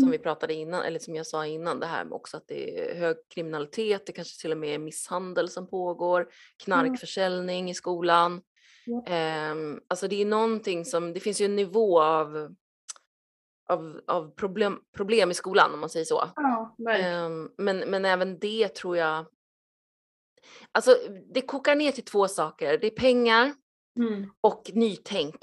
Som 0.01 0.11
vi 0.11 0.19
pratade 0.19 0.55
innan, 0.55 0.83
eller 0.83 0.99
som 0.99 1.15
jag 1.15 1.27
sa 1.27 1.47
innan, 1.47 1.81
det 1.81 1.87
här 1.87 2.05
med 2.05 2.13
också 2.13 2.37
att 2.37 2.49
det 2.49 2.81
är 2.81 3.01
hög 3.01 3.17
kriminalitet, 3.35 4.07
det 4.07 4.13
kanske 4.13 4.41
till 4.41 4.53
och 4.53 4.59
med 4.59 4.75
är 4.75 4.79
misshandel 4.79 5.49
som 5.49 5.71
pågår, 5.71 6.29
knarkförsäljning 6.65 7.71
i 7.71 7.75
skolan. 7.75 8.43
Ehm, 9.07 9.81
alltså 9.89 10.09
det 10.09 10.23
är 10.23 10.27
någonting 10.27 10.85
som, 10.85 11.13
det 11.13 11.21
finns 11.21 11.41
ju 11.41 11.45
en 11.45 11.57
nivå 11.57 12.03
av, 12.03 12.55
av, 13.69 14.01
av 14.07 14.35
problem, 14.35 14.81
problem 14.97 15.31
i 15.31 15.35
skolan 15.35 15.75
om 15.75 15.81
man 15.81 15.91
säger 15.91 16.07
så. 16.07 16.31
Ja. 16.37 16.77
Ehm, 16.93 17.51
men, 17.59 17.79
men 17.79 18.05
även 18.05 18.39
det 18.39 18.75
tror 18.75 18.97
jag, 18.97 19.27
alltså 20.73 20.97
det 21.35 21.41
kokar 21.41 21.75
ner 21.75 21.93
till 21.93 22.05
två 22.05 22.29
saker, 22.29 22.79
det 22.79 22.87
är 22.87 22.91
pengar 22.91 23.55
Mm. 23.99 24.31
och 24.41 24.71
nytänk. 24.75 25.37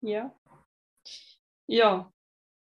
Ja. 0.00 0.38
ja. 1.66 2.12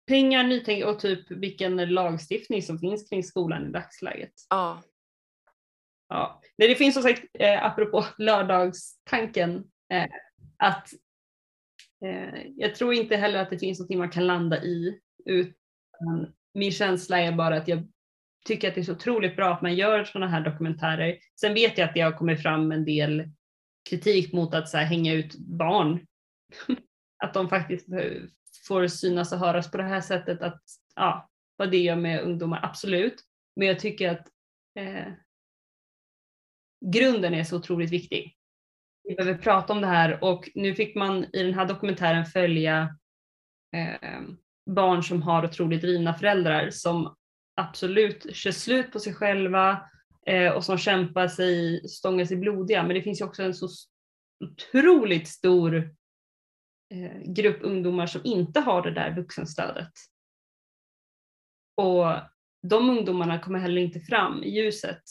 Pengar, 0.07 0.43
nytänk 0.43 0.85
och 0.85 0.99
typ 0.99 1.31
vilken 1.31 1.93
lagstiftning 1.93 2.61
som 2.61 2.79
finns 2.79 3.09
kring 3.09 3.23
skolan 3.23 3.67
i 3.67 3.71
dagsläget. 3.71 4.33
Ja, 4.49 4.83
Ja. 6.07 6.41
Nej, 6.57 6.67
det 6.67 6.75
finns 6.75 6.93
som 6.93 7.03
sagt, 7.03 7.23
eh, 7.33 7.65
apropå 7.65 8.05
lördagstanken, 8.17 9.63
eh, 9.93 10.07
att 10.57 10.89
eh, 12.05 12.41
jag 12.55 12.75
tror 12.75 12.93
inte 12.93 13.15
heller 13.15 13.39
att 13.39 13.49
det 13.49 13.59
finns 13.59 13.79
någonting 13.79 13.97
man 13.97 14.09
kan 14.09 14.27
landa 14.27 14.63
i. 14.63 14.99
Utan 15.25 16.33
min 16.53 16.71
känsla 16.71 17.19
är 17.19 17.31
bara 17.31 17.57
att 17.57 17.67
jag 17.67 17.87
tycker 18.45 18.67
att 18.67 18.75
det 18.75 18.81
är 18.81 18.85
så 18.85 18.91
otroligt 18.91 19.35
bra 19.35 19.53
att 19.53 19.61
man 19.61 19.75
gör 19.75 20.03
sådana 20.03 20.31
här 20.31 20.41
dokumentärer. 20.41 21.17
Sen 21.39 21.53
vet 21.53 21.77
jag 21.77 21.87
att 21.87 21.93
det 21.93 22.01
har 22.01 22.11
kommit 22.11 22.41
fram 22.41 22.71
en 22.71 22.85
del 22.85 23.29
kritik 23.89 24.33
mot 24.33 24.53
att 24.53 24.69
så 24.69 24.77
här, 24.77 24.85
hänga 24.85 25.13
ut 25.13 25.35
barn. 25.37 26.07
att 27.23 27.33
de 27.33 27.49
faktiskt 27.49 27.89
eh, 27.89 28.21
får 28.67 28.87
synas 28.87 29.31
och 29.31 29.39
höras 29.39 29.71
på 29.71 29.77
det 29.77 29.83
här 29.83 30.01
sättet. 30.01 30.41
Att, 30.41 30.61
ja, 30.95 31.29
vad 31.55 31.71
det 31.71 31.77
gör 31.77 31.95
med 31.95 32.21
ungdomar, 32.21 32.59
absolut. 32.63 33.23
Men 33.55 33.67
jag 33.67 33.79
tycker 33.79 34.09
att 34.09 34.27
eh, 34.79 35.13
grunden 36.85 37.33
är 37.33 37.43
så 37.43 37.57
otroligt 37.57 37.91
viktig. 37.91 38.37
Vi 39.03 39.15
behöver 39.15 39.37
prata 39.37 39.73
om 39.73 39.81
det 39.81 39.87
här 39.87 40.23
och 40.23 40.49
nu 40.55 40.75
fick 40.75 40.95
man 40.95 41.25
i 41.33 41.43
den 41.43 41.53
här 41.53 41.65
dokumentären 41.65 42.25
följa 42.25 42.97
eh, 43.75 44.21
barn 44.65 45.03
som 45.03 45.21
har 45.21 45.45
otroligt 45.45 45.81
drivna 45.81 46.13
föräldrar 46.13 46.69
som 46.69 47.15
absolut 47.55 48.35
kör 48.35 48.51
slut 48.51 48.91
på 48.91 48.99
sig 48.99 49.13
själva 49.13 49.89
Eh, 50.29 50.51
och 50.51 50.63
som 50.63 50.77
kämpar 50.77 51.27
sig, 51.27 51.87
stångar 51.89 52.25
sig 52.25 52.37
blodiga. 52.37 52.83
Men 52.83 52.95
det 52.95 53.01
finns 53.01 53.21
ju 53.21 53.25
också 53.25 53.43
en 53.43 53.53
så 53.53 53.67
otroligt 54.43 55.27
stor 55.27 55.75
eh, 56.93 57.21
grupp 57.25 57.57
ungdomar 57.61 58.07
som 58.07 58.21
inte 58.23 58.59
har 58.59 58.81
det 58.81 58.91
där 58.91 59.15
vuxenstödet. 59.15 59.91
Och 61.77 62.05
de 62.69 62.89
ungdomarna 62.89 63.39
kommer 63.39 63.59
heller 63.59 63.81
inte 63.81 63.99
fram 63.99 64.43
i 64.43 64.49
ljuset. 64.49 65.01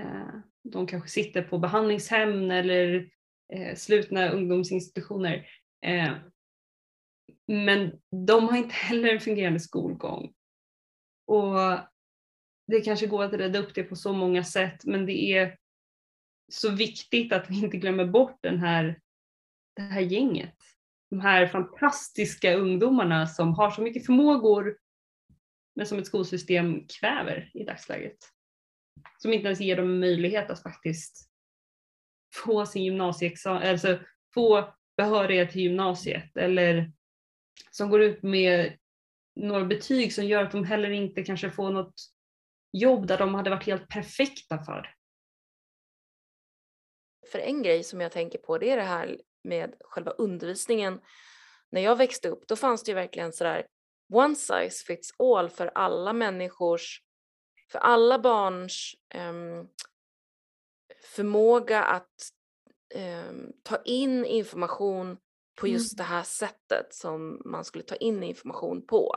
Eh, 0.00 0.34
de 0.64 0.86
kanske 0.86 1.08
sitter 1.08 1.42
på 1.42 1.58
behandlingshem 1.58 2.50
eller 2.50 3.10
eh, 3.52 3.76
slutna 3.76 4.28
ungdomsinstitutioner. 4.28 5.46
Eh, 5.86 6.12
men 7.46 8.00
de 8.26 8.48
har 8.48 8.56
inte 8.56 8.74
heller 8.74 9.14
en 9.14 9.20
fungerande 9.20 9.60
skolgång. 9.60 10.34
Och 11.26 11.78
det 12.66 12.80
kanske 12.80 13.06
går 13.06 13.24
att 13.24 13.32
rädda 13.32 13.58
upp 13.58 13.74
det 13.74 13.82
på 13.82 13.96
så 13.96 14.12
många 14.12 14.44
sätt 14.44 14.84
men 14.84 15.06
det 15.06 15.32
är 15.32 15.56
så 16.52 16.70
viktigt 16.70 17.32
att 17.32 17.50
vi 17.50 17.64
inte 17.64 17.76
glömmer 17.76 18.06
bort 18.06 18.38
den 18.40 18.58
här, 18.58 19.00
det 19.76 19.82
här 19.82 20.00
gänget. 20.00 20.56
De 21.10 21.20
här 21.20 21.46
fantastiska 21.46 22.54
ungdomarna 22.54 23.26
som 23.26 23.54
har 23.54 23.70
så 23.70 23.82
mycket 23.82 24.06
förmågor 24.06 24.78
men 25.74 25.86
som 25.86 25.98
ett 25.98 26.06
skolsystem 26.06 26.86
kväver 26.86 27.50
i 27.54 27.64
dagsläget. 27.64 28.18
Som 29.18 29.32
inte 29.32 29.46
ens 29.46 29.60
ger 29.60 29.76
dem 29.76 30.00
möjlighet 30.00 30.50
att 30.50 30.62
faktiskt 30.62 31.30
få 32.44 32.66
sin 32.66 32.84
gymnasieexamen, 32.84 33.68
alltså 33.68 33.98
få 34.34 34.74
behörighet 34.96 35.50
till 35.50 35.62
gymnasiet 35.62 36.36
eller 36.36 36.92
som 37.70 37.90
går 37.90 38.02
ut 38.02 38.22
med 38.22 38.78
några 39.36 39.64
betyg 39.64 40.12
som 40.12 40.24
gör 40.26 40.42
att 40.42 40.52
de 40.52 40.64
heller 40.64 40.90
inte 40.90 41.22
kanske 41.22 41.50
får 41.50 41.70
något 41.70 41.94
jobb 42.72 43.06
där 43.06 43.18
de 43.18 43.34
hade 43.34 43.50
varit 43.50 43.66
helt 43.66 43.88
perfekta 43.88 44.58
för. 44.58 44.94
För 47.32 47.38
en 47.38 47.62
grej 47.62 47.84
som 47.84 48.00
jag 48.00 48.12
tänker 48.12 48.38
på 48.38 48.58
det 48.58 48.70
är 48.70 48.76
det 48.76 48.82
här 48.82 49.20
med 49.44 49.74
själva 49.80 50.10
undervisningen. 50.10 51.00
När 51.70 51.80
jag 51.80 51.96
växte 51.96 52.28
upp 52.28 52.48
då 52.48 52.56
fanns 52.56 52.82
det 52.82 52.90
ju 52.90 52.94
verkligen 52.94 53.32
sådär 53.32 53.66
one 54.12 54.36
size 54.36 54.84
fits 54.86 55.10
all 55.18 55.48
för 55.48 55.70
alla 55.74 56.12
människors, 56.12 57.02
för 57.72 57.78
alla 57.78 58.18
barns 58.18 58.94
um, 59.14 59.68
förmåga 61.04 61.82
att 61.82 62.32
um, 62.94 63.52
ta 63.62 63.82
in 63.84 64.24
information 64.24 65.18
på 65.60 65.68
just 65.68 65.92
mm. 65.92 65.96
det 66.04 66.14
här 66.14 66.22
sättet 66.22 66.94
som 66.94 67.42
man 67.44 67.64
skulle 67.64 67.84
ta 67.84 67.96
in 67.96 68.22
information 68.22 68.86
på. 68.86 69.14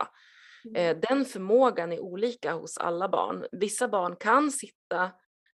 Mm. 0.66 0.76
Eh, 0.76 1.02
den 1.10 1.26
förmågan 1.26 1.92
är 1.92 2.00
olika 2.00 2.54
hos 2.54 2.78
alla 2.78 3.10
barn. 3.10 3.46
Vissa 3.52 3.88
barn 3.88 4.16
kan 4.16 4.52
sitta 4.52 5.12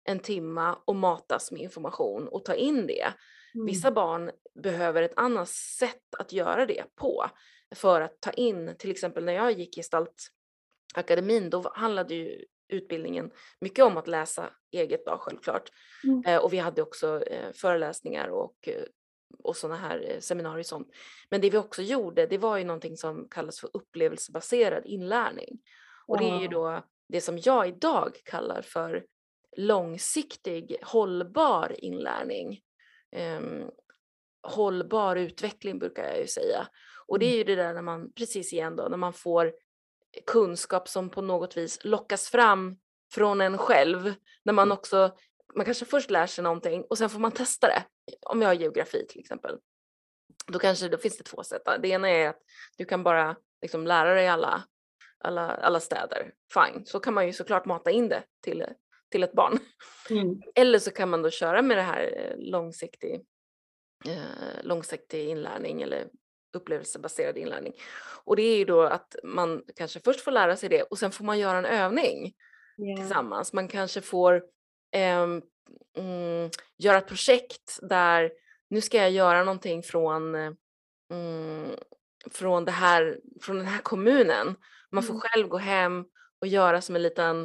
en 0.05 0.19
timma 0.19 0.79
och 0.85 0.97
matas 0.97 1.53
med 1.53 1.61
information 1.61 2.29
och 2.29 2.45
ta 2.45 2.55
in 2.55 2.87
det. 2.87 3.13
Mm. 3.55 3.67
Vissa 3.67 3.91
barn 3.91 4.31
behöver 4.63 5.03
ett 5.03 5.19
annat 5.19 5.49
sätt 5.49 6.15
att 6.19 6.33
göra 6.33 6.67
det 6.67 6.85
på 6.97 7.27
för 7.75 8.01
att 8.01 8.21
ta 8.21 8.31
in, 8.31 8.75
till 8.79 8.91
exempel 8.91 9.25
när 9.25 9.33
jag 9.33 9.53
gick 9.53 9.77
gestaltakademin, 9.77 11.51
då 11.51 11.71
handlade 11.75 12.15
ju 12.15 12.45
utbildningen 12.69 13.31
mycket 13.61 13.85
om 13.85 13.97
att 13.97 14.09
läsa 14.09 14.51
eget 14.71 15.07
då 15.07 15.19
självklart. 15.19 15.71
Mm. 16.05 16.23
Eh, 16.27 16.45
och 16.45 16.53
vi 16.53 16.59
hade 16.59 16.83
också 16.83 17.25
eh, 17.25 17.53
föreläsningar 17.55 18.29
och, 18.29 18.69
eh, 18.69 18.83
och 19.43 19.57
sådana 19.57 19.77
här 19.77 20.11
eh, 20.11 20.21
seminarier 20.21 20.59
och 20.59 20.67
sånt. 20.67 20.89
Men 21.31 21.41
det 21.41 21.51
vi 21.51 21.59
också 21.59 21.83
gjorde, 21.83 22.27
det 22.27 22.39
var 22.39 22.57
ju 22.57 22.65
någonting 22.65 22.97
som 22.97 23.29
kallas 23.29 23.61
för 23.61 23.71
upplevelsebaserad 23.73 24.87
inlärning. 24.87 25.59
Och 26.07 26.19
det 26.19 26.31
är 26.31 26.41
ju 26.41 26.49
då 26.49 26.83
det 27.09 27.21
som 27.21 27.39
jag 27.39 27.69
idag 27.69 28.17
kallar 28.25 28.63
för 28.63 29.05
långsiktig 29.57 30.77
hållbar 30.83 31.75
inlärning. 31.79 32.61
Um, 33.17 33.71
hållbar 34.43 35.17
utveckling 35.17 35.79
brukar 35.79 36.05
jag 36.05 36.21
ju 36.21 36.27
säga. 36.27 36.69
Och 37.07 37.19
det 37.19 37.27
är 37.27 37.35
mm. 37.35 37.39
ju 37.39 37.45
det 37.45 37.63
där 37.63 37.75
när 37.75 37.83
man, 37.83 38.13
precis 38.13 38.53
igen 38.53 38.77
då, 38.77 38.89
när 38.89 38.97
man 38.97 39.13
får 39.13 39.53
kunskap 40.27 40.89
som 40.89 41.11
på 41.11 41.23
något 41.23 41.57
vis 41.57 41.85
lockas 41.85 42.29
fram 42.29 42.77
från 43.15 43.41
en 43.41 43.59
själv. 43.59 44.15
När 44.43 44.53
man 44.53 44.69
mm. 44.69 44.79
också, 44.79 45.17
man 45.55 45.65
kanske 45.65 45.85
först 45.85 46.11
lär 46.11 46.27
sig 46.27 46.45
någonting 46.45 46.85
och 46.91 46.99
sen 46.99 47.11
får 47.11 47.19
man 47.21 47.33
testa 47.33 47.67
det. 47.67 47.85
Om 48.21 48.43
jag 48.43 48.49
har 48.49 48.55
geografi 48.55 49.07
till 49.07 49.21
exempel. 49.21 49.59
Då 50.47 50.59
kanske, 50.59 50.89
då 50.89 50.99
finns 50.99 51.19
det 51.19 51.25
två 51.25 51.43
sätt. 51.43 51.63
Det 51.83 51.89
ena 51.89 52.09
är 52.09 52.29
att 52.29 52.43
du 52.77 52.85
kan 52.85 53.03
bara 53.03 53.37
liksom 53.63 53.87
lära 53.87 54.15
dig 54.15 54.29
alla, 54.29 54.65
alla, 55.19 55.43
alla 55.43 55.81
städer. 55.81 56.33
Fine, 56.55 56.87
så 56.87 57.01
kan 57.01 57.15
man 57.15 57.27
ju 57.27 57.33
såklart 57.33 57.65
mata 57.65 57.91
in 57.91 58.09
det 58.09 58.23
till, 58.43 58.67
till 59.11 59.23
ett 59.23 59.33
barn. 59.33 59.59
Mm. 60.11 60.43
Eller 60.55 60.79
så 60.79 60.91
kan 60.91 61.09
man 61.09 61.23
då 61.23 61.31
köra 61.31 61.63
med 61.63 61.77
det 61.77 61.83
här 61.83 62.03
eh, 62.17 62.37
långsiktig, 62.37 63.15
eh, 64.07 64.63
långsiktig 64.63 65.29
inlärning 65.29 65.83
eller 65.83 66.09
upplevelsebaserad 66.53 67.39
inlärning. 67.39 67.73
Och 68.25 68.37
det 68.37 68.43
är 68.43 68.57
ju 68.57 68.65
då 68.65 68.83
att 68.83 69.17
man 69.25 69.63
kanske 69.77 70.01
först 70.01 70.21
får 70.21 70.31
lära 70.31 70.57
sig 70.57 70.69
det 70.69 70.83
och 70.83 70.99
sen 70.99 71.13
får 71.13 71.25
man 71.25 71.39
göra 71.39 71.59
en 71.59 71.65
övning 71.65 72.35
yeah. 72.79 73.01
tillsammans. 73.01 73.53
Man 73.53 73.69
kanske 73.69 74.01
får 74.01 74.43
mm, 74.93 76.51
göra 76.79 76.99
ett 76.99 77.09
projekt 77.09 77.79
där 77.83 78.31
nu 78.71 78.81
ska 78.81 78.97
jag 78.97 79.11
göra 79.11 79.45
någonting 79.45 79.83
från, 79.83 80.35
mm, 80.35 81.71
från, 82.31 82.65
det 82.65 82.73
här, 82.73 83.19
från 83.43 83.57
den 83.57 83.67
här 83.67 83.81
kommunen. 83.81 84.57
Man 84.91 85.03
får 85.03 85.15
mm. 85.15 85.21
själv 85.21 85.49
gå 85.49 85.57
hem 85.57 86.05
och 86.41 86.47
göra 86.47 86.81
som 86.81 86.97
en 86.97 87.03
liten, 87.03 87.45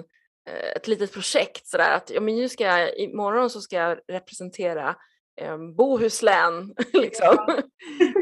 eh, 0.50 0.76
ett 0.76 0.88
litet 0.88 1.14
projekt 1.14 1.68
sådär 1.68 1.92
att 1.92 2.10
ja, 2.10 2.22
men 2.22 2.36
nu 2.36 2.50
ska 2.50 2.64
jag, 2.64 2.98
imorgon 2.98 3.50
så 3.50 3.62
ska 3.62 3.76
jag 3.76 4.00
representera 4.08 4.96
eh, 5.42 5.58
Bohuslän. 5.58 6.76
liksom. 6.94 7.36
Ja. 7.48 7.64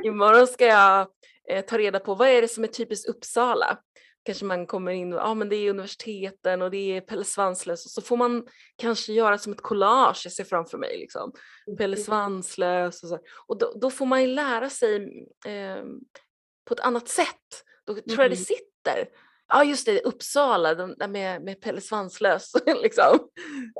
Imorgon 0.03 0.47
ska 0.47 0.65
jag 0.65 1.07
eh, 1.49 1.65
ta 1.65 1.77
reda 1.77 1.99
på 1.99 2.15
vad 2.15 2.27
är 2.27 2.41
det 2.41 2.47
som 2.47 2.63
är 2.63 2.67
typiskt 2.67 3.09
Uppsala. 3.09 3.77
Kanske 4.23 4.45
man 4.45 4.67
kommer 4.67 4.91
in 4.91 5.13
och 5.13 5.19
ja, 5.19 5.33
men 5.33 5.49
det 5.49 5.55
är 5.55 5.69
universiteten 5.69 6.61
och 6.61 6.71
det 6.71 6.97
är 6.97 7.01
Pelle 7.01 7.23
Svanslös 7.23 7.85
och 7.85 7.91
så 7.91 8.01
får 8.01 8.17
man 8.17 8.47
kanske 8.75 9.13
göra 9.13 9.37
som 9.37 9.53
ett 9.53 9.61
collage, 9.61 10.21
jag 10.25 10.33
ser 10.33 10.43
framför 10.43 10.77
mig. 10.77 10.97
Liksom. 10.97 11.31
Pelle 11.77 11.97
Svanslös 11.97 13.03
och 13.03 13.09
så. 13.09 13.19
Och 13.47 13.57
då, 13.57 13.73
då 13.81 13.89
får 13.89 14.05
man 14.05 14.21
ju 14.21 14.27
lära 14.27 14.69
sig 14.69 14.95
eh, 15.47 15.83
på 16.65 16.73
ett 16.73 16.79
annat 16.79 17.07
sätt. 17.07 17.65
Då 17.85 17.93
tror 17.93 18.03
jag 18.07 18.17
det 18.17 18.23
mm. 18.23 18.35
sitter. 18.35 19.07
Ja 19.47 19.63
just 19.63 19.85
det, 19.85 20.01
Uppsala, 20.01 20.75
de 20.75 20.95
där 20.97 21.07
med, 21.07 21.43
med 21.43 21.61
Pelle 21.61 21.81
Svanslös. 21.81 22.51
liksom. 22.81 23.19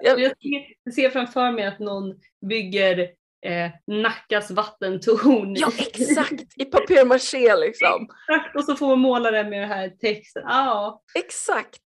jag, 0.01 0.19
jag 0.19 0.93
ser 0.93 1.09
framför 1.09 1.51
mig 1.51 1.65
att 1.65 1.79
någon 1.79 2.19
bygger 2.49 3.11
eh, 3.41 3.71
Nackas 3.87 4.51
vattentorn. 4.51 5.55
Ja 5.55 5.71
exakt, 5.77 6.57
i 6.57 6.65
papier-maché 6.65 7.55
liksom. 7.55 8.07
Exakt, 8.29 8.55
och 8.55 8.63
så 8.63 8.75
får 8.75 8.87
man 8.87 8.99
måla 8.99 9.31
den 9.31 9.49
med 9.49 9.61
den 9.61 9.69
här 9.69 9.89
texten. 9.89 10.43
Ja. 10.45 11.03
Exakt. 11.15 11.81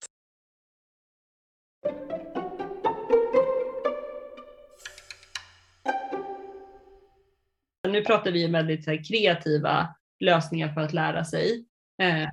Nu 7.88 8.04
pratar 8.04 8.30
vi 8.30 8.46
om 8.46 8.52
väldigt 8.52 8.86
här, 8.86 9.04
kreativa 9.04 9.88
lösningar 10.20 10.74
för 10.74 10.80
att 10.80 10.92
lära 10.92 11.24
sig. 11.24 11.64
Eh, 12.02 12.28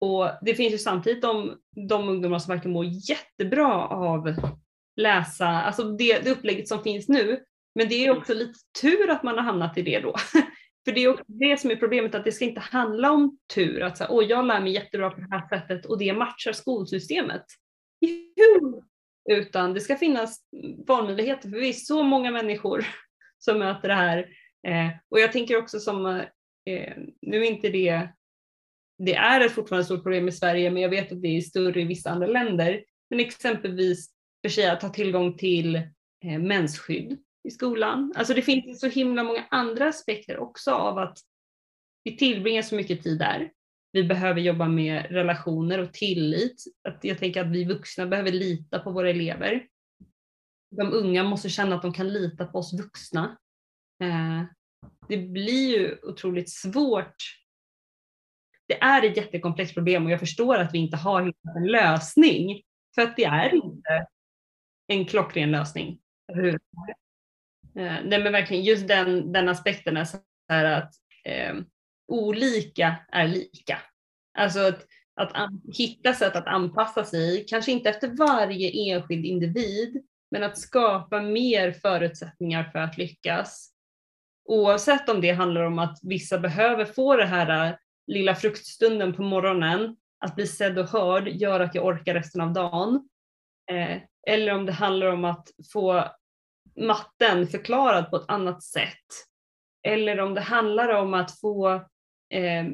och 0.00 0.30
det 0.42 0.54
finns 0.54 0.74
ju 0.74 0.78
samtidigt 0.78 1.22
de, 1.22 1.58
de 1.88 2.08
ungdomar 2.08 2.38
som 2.38 2.54
verkligen 2.54 2.72
mår 2.72 2.84
jättebra 2.84 3.86
av 3.86 4.34
läsa, 4.96 5.46
alltså 5.46 5.82
det, 5.82 6.18
det 6.18 6.30
upplägget 6.30 6.68
som 6.68 6.82
finns 6.82 7.08
nu 7.08 7.44
men 7.76 7.88
det 7.88 8.06
är 8.06 8.18
också 8.18 8.34
lite 8.34 8.58
tur 8.80 9.10
att 9.10 9.22
man 9.22 9.36
har 9.36 9.44
hamnat 9.44 9.78
i 9.78 9.82
det 9.82 10.00
då. 10.00 10.14
För 10.84 10.92
det 10.92 11.04
är 11.04 11.08
också 11.08 11.24
det 11.26 11.60
som 11.60 11.70
är 11.70 11.76
problemet, 11.76 12.14
att 12.14 12.24
det 12.24 12.32
ska 12.32 12.44
inte 12.44 12.60
handla 12.60 13.10
om 13.10 13.38
tur. 13.54 13.82
Att 13.82 13.98
säga, 13.98 14.10
Åh, 14.10 14.24
jag 14.24 14.46
lär 14.46 14.60
mig 14.60 14.72
jättebra 14.72 15.10
på 15.10 15.20
det 15.20 15.28
här 15.30 15.48
sättet 15.48 15.86
och 15.86 15.98
det 15.98 16.12
matchar 16.12 16.52
skolsystemet. 16.52 17.44
Juhu! 18.00 18.82
Utan 19.30 19.74
det 19.74 19.80
ska 19.80 19.96
finnas 19.96 20.40
valmöjligheter 20.86 21.50
för 21.50 21.56
vi 21.56 21.68
är 21.68 21.72
så 21.72 22.02
många 22.02 22.30
människor 22.30 22.86
som 23.38 23.58
möter 23.58 23.88
det 23.88 23.94
här. 23.94 24.18
Eh, 24.66 24.88
och 25.08 25.20
jag 25.20 25.32
tänker 25.32 25.56
också 25.56 25.80
som, 25.80 26.06
eh, 26.06 26.22
eh, 26.74 26.96
nu 27.22 27.40
är 27.40 27.50
inte 27.50 27.68
det, 27.68 28.08
det 28.98 29.14
är 29.14 29.40
ett 29.40 29.52
fortfarande 29.52 29.84
stort 29.84 30.02
problem 30.02 30.28
i 30.28 30.32
Sverige, 30.32 30.70
men 30.70 30.82
jag 30.82 30.88
vet 30.88 31.12
att 31.12 31.22
det 31.22 31.28
är 31.28 31.40
större 31.40 31.80
i 31.80 31.84
vissa 31.84 32.10
andra 32.10 32.26
länder. 32.26 32.84
Men 33.10 33.20
exempelvis 33.20 34.10
för 34.42 34.48
sig 34.48 34.66
att 34.66 34.82
ha 34.82 34.88
tillgång 34.88 35.36
till 35.36 35.76
eh, 36.24 36.38
mensskydd 36.38 37.18
i 37.46 37.50
skolan. 37.50 38.12
Alltså 38.16 38.34
det 38.34 38.42
finns 38.42 38.80
så 38.80 38.88
himla 38.88 39.22
många 39.22 39.46
andra 39.50 39.88
aspekter 39.88 40.38
också 40.38 40.70
av 40.70 40.98
att 40.98 41.18
vi 42.04 42.16
tillbringar 42.16 42.62
så 42.62 42.74
mycket 42.74 43.02
tid 43.02 43.18
där. 43.18 43.52
Vi 43.92 44.04
behöver 44.04 44.40
jobba 44.40 44.68
med 44.68 45.06
relationer 45.10 45.78
och 45.78 45.92
tillit. 45.92 46.64
Att 46.88 47.04
jag 47.04 47.18
tänker 47.18 47.40
att 47.40 47.50
vi 47.50 47.64
vuxna 47.64 48.06
behöver 48.06 48.32
lita 48.32 48.78
på 48.78 48.90
våra 48.90 49.10
elever. 49.10 49.66
De 50.70 50.92
unga 50.92 51.24
måste 51.24 51.48
känna 51.48 51.76
att 51.76 51.82
de 51.82 51.92
kan 51.92 52.08
lita 52.08 52.46
på 52.46 52.58
oss 52.58 52.72
vuxna. 52.72 53.38
Eh, 54.02 54.42
det 55.08 55.16
blir 55.16 55.78
ju 55.78 55.98
otroligt 56.02 56.50
svårt. 56.50 57.16
Det 58.68 58.82
är 58.82 59.04
ett 59.04 59.16
jättekomplext 59.16 59.74
problem 59.74 60.06
och 60.06 60.12
jag 60.12 60.20
förstår 60.20 60.56
att 60.56 60.74
vi 60.74 60.78
inte 60.78 60.96
har 60.96 61.22
hittat 61.22 61.56
en 61.56 61.66
lösning. 61.66 62.62
För 62.94 63.02
att 63.02 63.16
det 63.16 63.24
är 63.24 63.54
inte 63.54 64.06
en 64.86 65.06
klockren 65.06 65.50
lösning 65.50 66.00
Eh, 67.78 67.98
nej 68.04 68.22
men 68.22 68.32
verkligen 68.32 68.64
just 68.64 68.88
den, 68.88 69.32
den 69.32 69.48
aspekten 69.48 69.96
är 69.96 70.04
så 70.04 70.18
här 70.48 70.64
att 70.64 70.92
eh, 71.24 71.54
olika 72.08 72.96
är 73.12 73.28
lika. 73.28 73.78
Alltså 74.38 74.60
att, 74.60 74.86
att 75.16 75.50
hitta 75.78 76.14
sätt 76.14 76.36
att 76.36 76.46
anpassa 76.46 77.04
sig, 77.04 77.44
kanske 77.48 77.72
inte 77.72 77.90
efter 77.90 78.08
varje 78.08 78.94
enskild 78.94 79.24
individ, 79.24 80.04
men 80.30 80.42
att 80.42 80.58
skapa 80.58 81.22
mer 81.22 81.72
förutsättningar 81.72 82.64
för 82.64 82.78
att 82.78 82.98
lyckas. 82.98 83.72
Oavsett 84.44 85.08
om 85.08 85.20
det 85.20 85.32
handlar 85.32 85.62
om 85.62 85.78
att 85.78 85.98
vissa 86.02 86.38
behöver 86.38 86.84
få 86.84 87.16
den 87.16 87.28
här 87.28 87.68
eh, 87.68 87.76
lilla 88.06 88.34
fruktstunden 88.34 89.14
på 89.14 89.22
morgonen, 89.22 89.96
att 90.24 90.34
bli 90.34 90.46
sedd 90.46 90.78
och 90.78 90.88
hörd 90.88 91.28
gör 91.28 91.60
att 91.60 91.74
jag 91.74 91.86
orkar 91.86 92.14
resten 92.14 92.40
av 92.40 92.52
dagen. 92.52 93.08
Eh, 93.70 93.98
eller 94.28 94.54
om 94.54 94.66
det 94.66 94.72
handlar 94.72 95.06
om 95.06 95.24
att 95.24 95.48
få 95.72 96.04
matten 96.76 97.46
förklarad 97.46 98.10
på 98.10 98.16
ett 98.16 98.28
annat 98.28 98.62
sätt. 98.62 99.06
Eller 99.82 100.20
om 100.20 100.34
det 100.34 100.40
handlar 100.40 100.88
om 100.88 101.14
att 101.14 101.40
få 101.40 101.74
eh, 102.30 102.64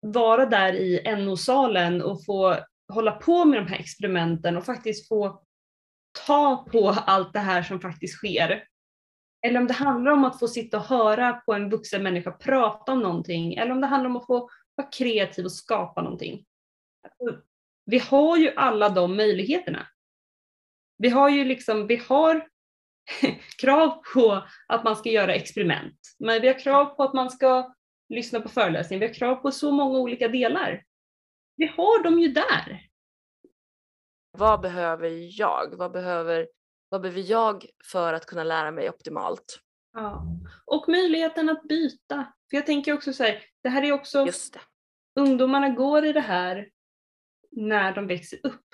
vara 0.00 0.46
där 0.46 0.72
i 0.72 1.16
NO-salen 1.16 2.02
och 2.02 2.24
få 2.24 2.56
hålla 2.92 3.12
på 3.12 3.44
med 3.44 3.58
de 3.58 3.66
här 3.66 3.78
experimenten 3.78 4.56
och 4.56 4.64
faktiskt 4.64 5.08
få 5.08 5.42
ta 6.26 6.66
på 6.72 6.88
allt 6.88 7.32
det 7.32 7.38
här 7.38 7.62
som 7.62 7.80
faktiskt 7.80 8.14
sker. 8.14 8.64
Eller 9.46 9.60
om 9.60 9.66
det 9.66 9.74
handlar 9.74 10.12
om 10.12 10.24
att 10.24 10.38
få 10.38 10.48
sitta 10.48 10.76
och 10.76 10.84
höra 10.84 11.32
på 11.32 11.54
en 11.54 11.70
vuxen 11.70 12.02
människa 12.02 12.30
prata 12.30 12.92
om 12.92 13.00
någonting. 13.00 13.54
Eller 13.54 13.72
om 13.72 13.80
det 13.80 13.86
handlar 13.86 14.10
om 14.10 14.16
att 14.16 14.26
få 14.26 14.48
vara 14.74 14.88
kreativ 14.88 15.44
och 15.44 15.52
skapa 15.52 16.02
någonting. 16.02 16.44
Vi 17.84 17.98
har 17.98 18.36
ju 18.36 18.54
alla 18.56 18.88
de 18.88 19.16
möjligheterna. 19.16 19.86
Vi 20.98 21.08
har 21.08 21.28
ju 21.28 21.44
liksom, 21.44 21.86
vi 21.86 21.96
har 21.96 22.49
krav 23.58 24.02
på 24.14 24.42
att 24.66 24.84
man 24.84 24.96
ska 24.96 25.08
göra 25.08 25.34
experiment. 25.34 25.98
Men 26.18 26.40
vi 26.42 26.48
har 26.48 26.58
krav 26.58 26.84
på 26.84 27.02
att 27.02 27.14
man 27.14 27.30
ska 27.30 27.74
lyssna 28.08 28.40
på 28.40 28.48
föreläsningar. 28.48 29.00
Vi 29.00 29.06
har 29.06 29.14
krav 29.14 29.34
på 29.36 29.50
så 29.50 29.70
många 29.70 29.98
olika 29.98 30.28
delar. 30.28 30.84
Vi 31.56 31.66
har 31.66 32.02
dem 32.02 32.18
ju 32.18 32.28
där. 32.28 32.86
Vad 34.38 34.60
behöver 34.60 35.40
jag? 35.40 35.74
Vad 35.76 35.92
behöver, 35.92 36.48
vad 36.88 37.00
behöver 37.00 37.20
jag 37.30 37.66
för 37.84 38.12
att 38.12 38.26
kunna 38.26 38.44
lära 38.44 38.70
mig 38.70 38.90
optimalt? 38.90 39.60
Ja. 39.92 40.22
Och 40.64 40.88
möjligheten 40.88 41.48
att 41.48 41.62
byta. 41.62 42.32
För 42.50 42.56
jag 42.56 42.66
tänker 42.66 42.92
också 42.92 43.12
så 43.12 43.22
här, 43.22 43.44
det 43.62 43.68
här 43.68 43.82
är 43.82 43.92
också, 43.92 44.26
Just 44.26 44.52
det. 44.54 44.60
ungdomarna 45.20 45.68
går 45.68 46.04
i 46.04 46.12
det 46.12 46.20
här 46.20 46.68
när 47.50 47.94
de 47.94 48.06
växer 48.06 48.40
upp. 48.42 48.69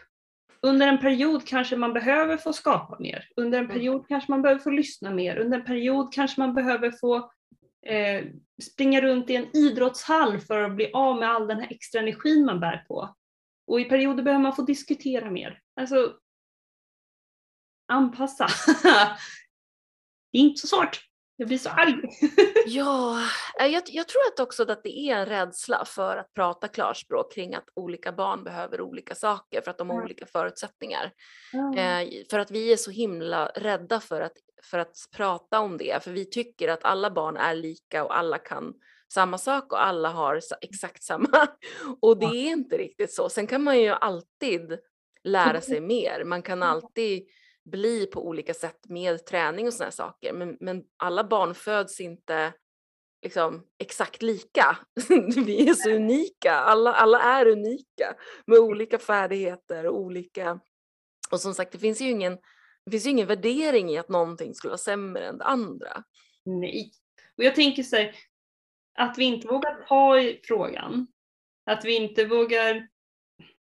Under 0.67 0.89
en 0.89 0.99
period 0.99 1.47
kanske 1.47 1.77
man 1.77 1.93
behöver 1.93 2.37
få 2.37 2.53
skapa 2.53 2.97
mer. 2.99 3.29
Under 3.37 3.59
en 3.59 3.65
Mm. 3.65 3.77
period 3.77 4.09
kanske 4.09 4.31
man 4.31 4.43
behöver 4.43 4.61
få 4.63 4.71
lyssna 4.71 5.11
mer. 5.11 5.37
Under 5.39 5.59
en 5.59 5.65
period 5.65 6.13
kanske 6.13 6.41
man 6.41 6.55
behöver 6.55 6.91
få 6.91 7.31
eh, 7.87 8.25
springa 8.63 9.01
runt 9.01 9.31
i 9.31 9.37
en 9.37 9.57
idrottshall 9.57 10.41
för 10.41 10.63
att 10.63 10.77
bli 10.77 10.91
av 10.93 11.19
med 11.19 11.31
all 11.31 11.47
den 11.47 11.61
här 11.61 11.73
extra 11.73 12.01
energin 12.01 12.45
man 12.45 12.61
bär 12.61 12.85
på. 12.89 13.17
Och 13.67 13.81
i 13.81 13.85
perioder 13.85 14.23
behöver 14.23 14.43
man 14.43 14.57
få 14.57 14.63
diskutera 14.63 15.31
mer. 15.31 15.61
Alltså, 15.81 16.15
anpassa. 17.93 18.47
det 20.33 20.39
är 20.39 20.43
inte 20.43 20.61
så 20.61 20.67
svårt. 20.67 21.01
Jag 21.37 21.49
blir 21.49 21.59
så 21.59 21.68
arg. 21.70 21.94
Ja, 22.66 23.20
eh, 23.61 23.66
jag, 23.66 23.83
jag 23.87 24.09
tror 24.09 24.22
att 24.33 24.40
också 24.40 24.62
att 24.70 24.83
det 24.83 24.99
är 24.99 25.16
en 25.16 25.27
rädsla 25.27 25.85
för 25.85 26.16
att 26.16 26.35
prata 26.35 26.68
klarspråk 26.68 27.35
kring 27.35 27.55
att 27.55 27.68
olika 27.75 28.12
barn 28.12 28.44
behöver 28.44 28.81
olika 28.81 29.14
saker 29.14 29.61
för 29.61 29.70
att 29.70 29.79
de 29.79 29.90
har 29.90 29.96
Mm. 29.96 30.05
olika 30.05 30.27
förutsättningar. 30.27 31.12
Ja. 31.53 31.77
Eh, 31.79 32.09
för 32.31 32.38
att 32.38 32.51
vi 32.51 32.72
är 32.72 32.77
så 32.77 32.90
himla 32.90 33.46
rädda 33.46 34.01
för 34.01 34.20
att, 34.20 34.33
för 34.62 34.79
att 34.79 34.96
prata 35.16 35.61
om 35.61 35.79
det, 35.79 36.05
för 36.05 36.11
vi 36.11 36.25
tycker 36.31 36.68
att 36.68 36.85
alla 36.85 37.11
barn 37.11 37.37
är 37.37 37.55
lika 37.55 38.05
och 38.05 38.18
alla 38.18 38.38
kan 38.38 38.75
samma 39.12 39.38
sak 39.38 39.72
och 39.72 39.87
alla 39.87 40.09
har 40.09 40.40
exakt 40.61 41.03
samma. 41.03 41.49
Och 42.01 42.18
det 42.18 42.27
är 42.27 42.51
inte 42.51 42.77
riktigt 42.79 43.12
så. 43.12 43.29
Sen 43.29 43.46
kan 43.46 43.62
man 43.62 43.81
ju 43.81 43.88
alltid 43.88 44.79
lära 45.25 45.61
sig 45.61 45.81
mer. 45.81 46.25
Man 46.25 46.42
kan 46.42 46.62
alltid 46.62 47.29
bli 47.71 48.07
på 48.07 48.27
olika 48.27 48.55
sätt 48.55 48.89
med 48.89 49.27
träning 49.27 49.67
och 49.67 49.73
sådana 49.73 49.91
saker. 49.91 50.33
Men, 50.33 50.57
men 50.61 50.85
alla 50.97 51.25
barn 51.25 51.55
föds 51.55 52.01
inte 52.01 52.53
liksom 53.23 53.67
exakt 53.79 54.23
lika. 54.23 54.79
Vi 55.47 55.69
är 55.69 55.75
så 55.75 55.91
unika. 55.91 56.53
Alla, 56.53 56.93
alla 56.93 57.21
är 57.21 57.47
unika 57.47 58.15
med 58.47 58.59
olika 58.59 58.99
färdigheter 58.99 59.87
och 59.87 60.01
olika 60.01 60.61
och 61.31 61.41
som 61.41 61.55
sagt, 61.55 61.73
det 61.73 61.79
finns 61.79 62.01
ju 62.01 62.11
ingen, 62.11 62.39
det 62.85 62.91
finns 62.91 63.07
ju 63.07 63.11
ingen 63.11 63.27
värdering 63.27 63.91
i 63.91 63.99
att 63.99 64.09
någonting 64.09 64.55
skulle 64.55 64.71
vara 64.71 64.79
sämre 64.79 65.27
än 65.27 65.39
det 65.39 65.45
andra. 65.45 66.05
Nej. 66.45 66.91
Och 67.37 67.45
jag 67.45 67.55
tänker 67.55 67.83
så 67.83 67.97
här, 67.97 68.15
att 68.99 69.19
vi 69.19 69.25
inte 69.25 69.49
vågar 69.49 69.87
ta 69.89 70.21
i 70.21 70.41
frågan, 70.45 71.07
att 71.67 71.85
vi 71.85 71.97
inte 71.97 72.25
vågar, 72.25 72.89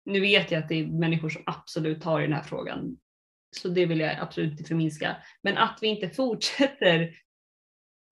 nu 0.06 0.20
vet 0.20 0.52
jag 0.52 0.64
att 0.64 0.70
det 0.70 0.76
är 0.76 0.86
människor 0.86 1.30
som 1.30 1.44
absolut 1.46 2.02
tar 2.02 2.20
i 2.20 2.24
den 2.24 2.34
här 2.34 2.44
frågan, 2.44 2.98
så 3.56 3.68
det 3.68 3.86
vill 3.86 4.00
jag 4.00 4.20
absolut 4.20 4.52
inte 4.52 4.64
förminska, 4.64 5.16
men 5.42 5.58
att 5.58 5.80
vi 5.82 5.88
inte 5.88 6.10
fortsätter 6.10 7.16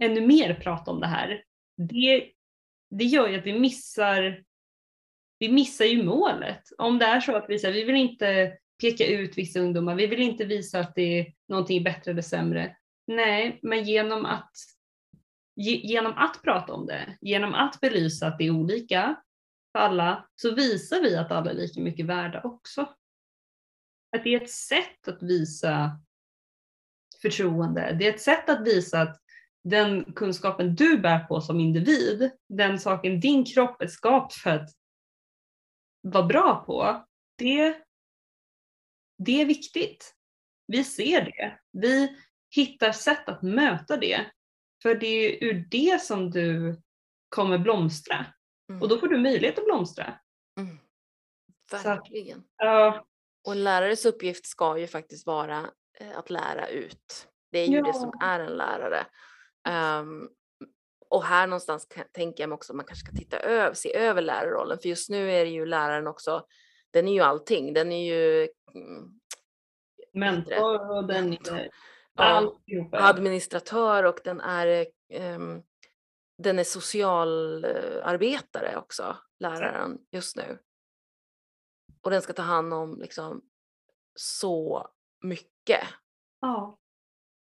ännu 0.01 0.27
mer 0.27 0.53
prata 0.53 0.91
om 0.91 0.99
det 0.99 1.07
här, 1.07 1.43
det, 1.77 2.31
det 2.89 3.03
gör 3.03 3.27
ju 3.27 3.39
att 3.39 3.45
vi 3.45 3.59
missar, 3.59 4.43
vi 5.39 5.49
missar 5.49 5.85
ju 5.85 6.03
målet. 6.03 6.63
Om 6.77 6.99
det 6.99 7.05
är 7.05 7.19
så 7.19 7.35
att 7.35 7.45
vi 7.49 7.59
säger, 7.59 7.73
vi 7.73 7.83
vill 7.83 7.95
inte 7.95 8.57
peka 8.81 9.05
ut 9.05 9.37
vissa 9.37 9.59
ungdomar, 9.59 9.95
vi 9.95 10.07
vill 10.07 10.21
inte 10.21 10.45
visa 10.45 10.79
att 10.79 10.95
det 10.95 11.19
är 11.19 11.33
någonting 11.47 11.83
bättre 11.83 12.11
eller 12.11 12.21
sämre. 12.21 12.75
Nej, 13.07 13.59
men 13.61 13.83
genom 13.83 14.25
att 14.25 14.51
genom 15.55 16.13
att 16.13 16.41
prata 16.43 16.73
om 16.73 16.85
det, 16.85 17.17
genom 17.21 17.53
att 17.53 17.79
belysa 17.81 18.27
att 18.27 18.37
det 18.37 18.45
är 18.45 18.51
olika 18.51 19.15
för 19.71 19.79
alla, 19.79 20.29
så 20.35 20.55
visar 20.55 21.01
vi 21.01 21.15
att 21.15 21.31
alla 21.31 21.51
är 21.51 21.55
lika 21.55 21.81
mycket 21.81 22.05
värda 22.05 22.41
också. 22.43 22.89
Att 24.11 24.23
det 24.23 24.35
är 24.35 24.41
ett 24.41 24.51
sätt 24.51 25.07
att 25.07 25.23
visa 25.23 25.99
förtroende. 27.21 27.95
Det 27.99 28.07
är 28.07 28.13
ett 28.13 28.21
sätt 28.21 28.49
att 28.49 28.67
visa 28.67 29.01
att 29.01 29.21
den 29.63 30.13
kunskapen 30.13 30.75
du 30.75 30.97
bär 30.97 31.19
på 31.19 31.41
som 31.41 31.59
individ, 31.59 32.31
den 32.49 32.79
saken 32.79 33.19
din 33.19 33.45
kropp 33.45 33.81
är 33.81 33.87
skapt 33.87 34.33
för 34.33 34.49
att 34.49 34.69
vara 36.01 36.25
bra 36.25 36.63
på, 36.65 37.05
det, 37.37 37.81
det 39.17 39.41
är 39.41 39.45
viktigt. 39.45 40.15
Vi 40.67 40.83
ser 40.83 41.25
det. 41.25 41.59
Vi 41.71 42.17
hittar 42.49 42.91
sätt 42.91 43.29
att 43.29 43.41
möta 43.41 43.97
det. 43.97 44.25
För 44.81 44.95
det 44.95 45.07
är 45.07 45.43
ur 45.43 45.67
det 45.71 46.01
som 46.01 46.31
du 46.31 46.81
kommer 47.29 47.57
blomstra. 47.57 48.25
Mm. 48.69 48.81
Och 48.81 48.89
då 48.89 48.97
får 48.97 49.07
du 49.07 49.17
möjlighet 49.17 49.59
att 49.59 49.65
blomstra. 49.65 50.19
Mm. 50.59 50.77
Så 51.71 51.77
Verkligen. 51.77 52.43
Ja, 52.57 53.05
Och 53.45 53.51
en 53.51 53.63
lärares 53.63 54.05
uppgift 54.05 54.45
ska 54.45 54.77
ju 54.77 54.87
faktiskt 54.87 55.27
vara 55.27 55.69
eh, 55.99 56.17
att 56.17 56.29
lära 56.29 56.67
ut. 56.67 57.27
Det 57.51 57.59
är 57.59 57.67
ju 57.67 57.81
det 57.81 57.93
som 57.93 58.11
Ja. 58.19 58.25
är 58.25 58.39
en 58.39 58.57
lärare. 58.57 59.05
Ehm, 59.67 60.29
och 61.09 61.23
här 61.23 61.47
någonstans 61.47 61.85
kan, 61.85 62.03
tänker 62.11 62.43
jag 62.43 62.49
mig 62.49 62.55
också 62.55 62.73
att 62.73 62.77
man 62.77 62.85
kanske 62.85 63.05
ska 63.05 63.15
titta 63.17 63.39
över, 63.39 63.73
se 63.73 63.95
över 63.95 64.21
lärarrollen. 64.21 64.79
För 64.79 64.89
just 64.89 65.09
nu 65.09 65.31
är 65.31 65.45
det 65.45 65.51
ju 65.51 65.65
läraren 65.65 66.07
också, 66.07 66.45
den 66.91 67.07
är 67.07 67.13
ju 67.13 67.19
allting. 67.21 67.73
Den 67.73 67.91
är 67.91 68.05
ju 68.05 68.49
mm, 68.75 69.19
mentor 70.13 70.97
och 70.97 71.07
den 71.07 71.33
är 71.33 71.69
ja, 72.13 72.59
administratör 72.91 74.03
och 74.03 74.19
den 74.23 74.41
är, 74.41 74.85
ehm, 75.13 75.61
den 76.37 76.59
är 76.59 76.63
socialarbetare 76.63 78.77
också, 78.77 79.17
läraren 79.39 79.97
just 80.11 80.35
nu. 80.35 80.57
Och 82.01 82.11
den 82.11 82.21
ska 82.21 82.33
ta 82.33 82.41
hand 82.41 82.73
om 82.73 82.99
liksom 83.01 83.41
så 84.15 84.87
mycket. 85.23 85.81
Ja. 86.41 86.77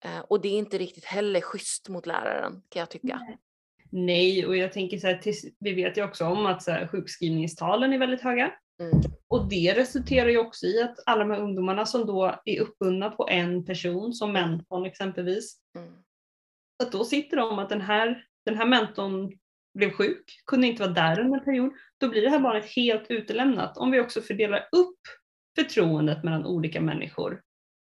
Eh, 0.04 0.18
och 0.18 0.40
det 0.40 0.48
är 0.48 0.58
inte 0.58 0.78
riktigt 0.78 1.04
heller 1.04 1.40
schysst 1.40 1.88
mot 1.88 2.06
läraren 2.06 2.62
kan 2.68 2.80
jag 2.80 2.90
tycka. 2.90 3.20
Nej, 3.90 4.46
och 4.46 4.56
jag 4.56 4.72
tänker 4.72 4.98
så 4.98 5.06
här, 5.06 5.20
vi 5.58 5.74
vet 5.74 5.98
ju 5.98 6.04
också 6.04 6.24
om 6.26 6.46
att 6.46 6.62
så 6.62 6.70
här, 6.70 6.88
sjukskrivningstalen 6.88 7.92
är 7.92 7.98
väldigt 7.98 8.20
höga. 8.20 8.52
Mm. 8.80 9.00
Och 9.28 9.48
det 9.48 9.74
resulterar 9.76 10.28
ju 10.28 10.38
också 10.38 10.66
i 10.66 10.82
att 10.82 10.96
alla 11.06 11.24
de 11.24 11.30
här 11.30 11.40
ungdomarna 11.40 11.86
som 11.86 12.06
då 12.06 12.40
är 12.44 12.60
uppbundna 12.60 13.10
på 13.10 13.28
en 13.28 13.64
person, 13.64 14.12
som 14.12 14.32
mentorn 14.32 14.86
exempelvis, 14.86 15.58
Mm. 15.76 15.92
att 16.82 16.92
då 16.92 17.04
sitter 17.04 17.36
de 17.36 17.58
att 17.58 17.68
den 17.68 17.80
här, 17.80 18.26
den 18.44 18.56
här 18.56 18.66
mentorn 18.66 19.38
blev 19.74 19.90
sjuk, 19.90 20.42
kunde 20.46 20.66
inte 20.66 20.82
vara 20.82 20.92
där 20.92 21.20
under 21.20 21.38
en 21.38 21.44
period, 21.44 21.72
då 21.98 22.08
blir 22.08 22.22
det 22.22 22.30
här 22.30 22.40
barnet 22.40 22.76
helt 22.76 23.10
utelämnat. 23.10 23.76
Om 23.76 23.90
vi 23.90 24.00
också 24.00 24.20
fördelar 24.20 24.68
upp 24.72 25.00
förtroendet 25.58 26.24
mellan 26.24 26.46
olika 26.46 26.80
människor. 26.80 27.42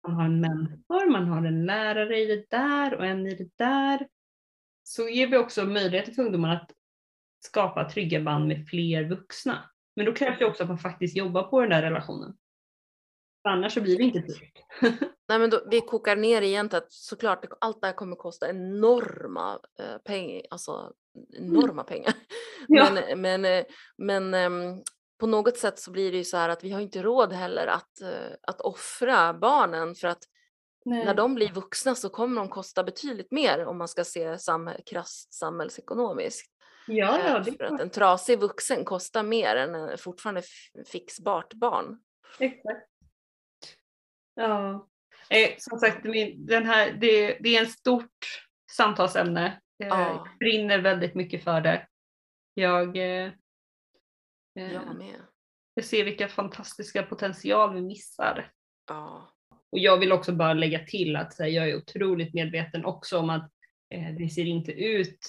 Man 0.08 0.16
har 0.16 0.26
en 0.26 0.41
mentor, 0.41 1.10
man 1.10 1.28
har 1.28 1.45
en 1.45 1.66
lärare 1.66 2.20
i 2.20 2.26
det 2.26 2.45
där 2.50 2.95
och 2.95 3.06
en 3.06 3.28
i 3.28 3.36
det 3.36 3.50
där. 3.56 4.08
Så 4.84 5.10
ger 5.10 5.28
vi 5.28 5.38
också 5.38 5.66
möjligheter 5.66 6.12
för 6.12 6.22
ungdomarna 6.22 6.54
att 6.54 6.72
skapa 7.45 7.89
trygga 7.89 8.22
band 8.22 8.47
med 8.47 8.68
fler 8.68 9.04
vuxna. 9.04 9.70
Men 9.95 10.06
då 10.06 10.14
krävs 10.14 10.39
det 10.39 10.45
också 10.45 10.64
att 10.64 10.70
man 10.70 10.80
faktiskt 10.80 11.18
jobbar 11.18 11.43
på 11.43 11.62
den 11.62 11.70
där 11.70 11.82
relationen. 11.82 12.38
För 13.41 13.50
annars 13.50 13.74
så 13.74 13.82
blir 13.82 13.97
det 13.97 14.04
inte 14.04 14.22
tryggt. 14.22 14.58
Nej, 15.28 15.40
men 15.40 15.50
då, 15.50 15.60
det 15.72 15.82
kokar 15.82 16.16
ner 16.16 16.42
igen 16.42 16.70
till 16.70 16.78
att 16.78 16.92
såklart 16.92 17.46
allt 17.62 17.82
det 17.82 17.88
här 17.88 17.94
kommer 17.94 18.16
kosta 18.16 18.50
enorma 18.50 19.60
eh, 19.80 19.98
pengar, 19.98 20.42
alltså 20.50 20.94
enorma 21.38 21.84
pengar. 21.84 22.14
Ja. 22.68 22.90
Men, 22.94 23.22
men, 23.22 23.46
eh, 23.46 23.66
men 23.98 24.34
ehm, 24.34 24.82
på 25.20 25.28
något 25.28 25.58
sätt 25.58 25.80
så 25.80 25.92
blir 25.92 26.12
det 26.12 26.18
ju 26.18 26.24
så 26.24 26.38
här 26.38 26.50
att 26.50 26.64
vi 26.64 26.72
har 26.72 26.82
inte 26.82 27.02
råd 27.02 27.34
heller 27.34 27.68
att, 27.68 28.02
eh, 28.02 28.36
att 28.42 28.62
offra 28.62 29.34
barnen 29.34 29.96
för 29.96 30.08
att 30.08 30.24
när 30.86 31.14
de 31.14 31.36
blir 31.36 31.52
vuxna 31.52 31.96
så 31.96 32.10
kommer 32.10 32.42
de 32.42 32.50
kosta 32.50 32.84
betydligt 32.84 33.32
mer 33.32 33.66
om 33.66 33.78
man 33.78 33.88
ska 33.88 34.04
se 34.04 34.38
sam 34.38 34.70
krasst 34.86 35.34
samhällsekonomiskt. 35.34 36.52
Ja, 36.88 37.20
ja, 37.20 37.38
Eh, 37.38 37.44
det 37.44 37.52
för 37.52 37.64
att 37.64 37.82
en 37.82 37.90
trasig 37.90 38.40
vuxen 38.40 38.86
kostar 38.86 39.24
mer 39.24 39.56
än 39.56 39.76
en 39.76 39.98
fortfarande 39.98 40.42
fixbart 40.92 41.54
barn. 41.54 42.00
exakt. 42.40 42.90
Ja. 44.36 44.88
Eh, 45.30 45.50
som 45.58 45.80
sagt, 45.80 46.04
den 46.36 46.66
här, 46.66 46.92
det, 46.92 47.38
det 47.40 47.58
är 47.58 47.62
en 47.62 47.70
stort 47.70 48.46
samtalsämne. 48.72 49.46
Eh, 49.84 49.88
Ja. 49.88 50.00
Jag 50.00 50.38
brinner 50.40 50.80
väldigt 50.80 51.16
mycket 51.16 51.44
för 51.44 51.62
det. 51.62 51.88
Jag, 52.54 52.98
eh, 52.98 53.32
eh, 54.60 54.74
Jag 54.74 54.96
med. 54.96 55.22
jag 55.74 55.86
ser 55.86 56.06
vilka 56.06 56.28
fantastiska 56.28 57.04
potential 57.04 57.74
vi 57.74 57.82
missar. 57.82 58.52
Ja. 58.88 59.32
Och 59.72 59.80
jag 59.80 59.98
vill 59.98 60.12
också 60.12 60.32
bara 60.32 60.54
lägga 60.54 60.80
till 60.80 61.16
att 61.16 61.40
här, 61.40 61.48
jag 61.48 61.70
är 61.70 61.78
otroligt 61.78 62.34
medveten 62.34 62.86
också 62.86 63.20
om 63.20 63.30
att 63.30 63.52
eh, 63.90 64.16
det 64.18 64.30
ser 64.30 64.46
inte 64.46 64.72
ut 64.72 65.20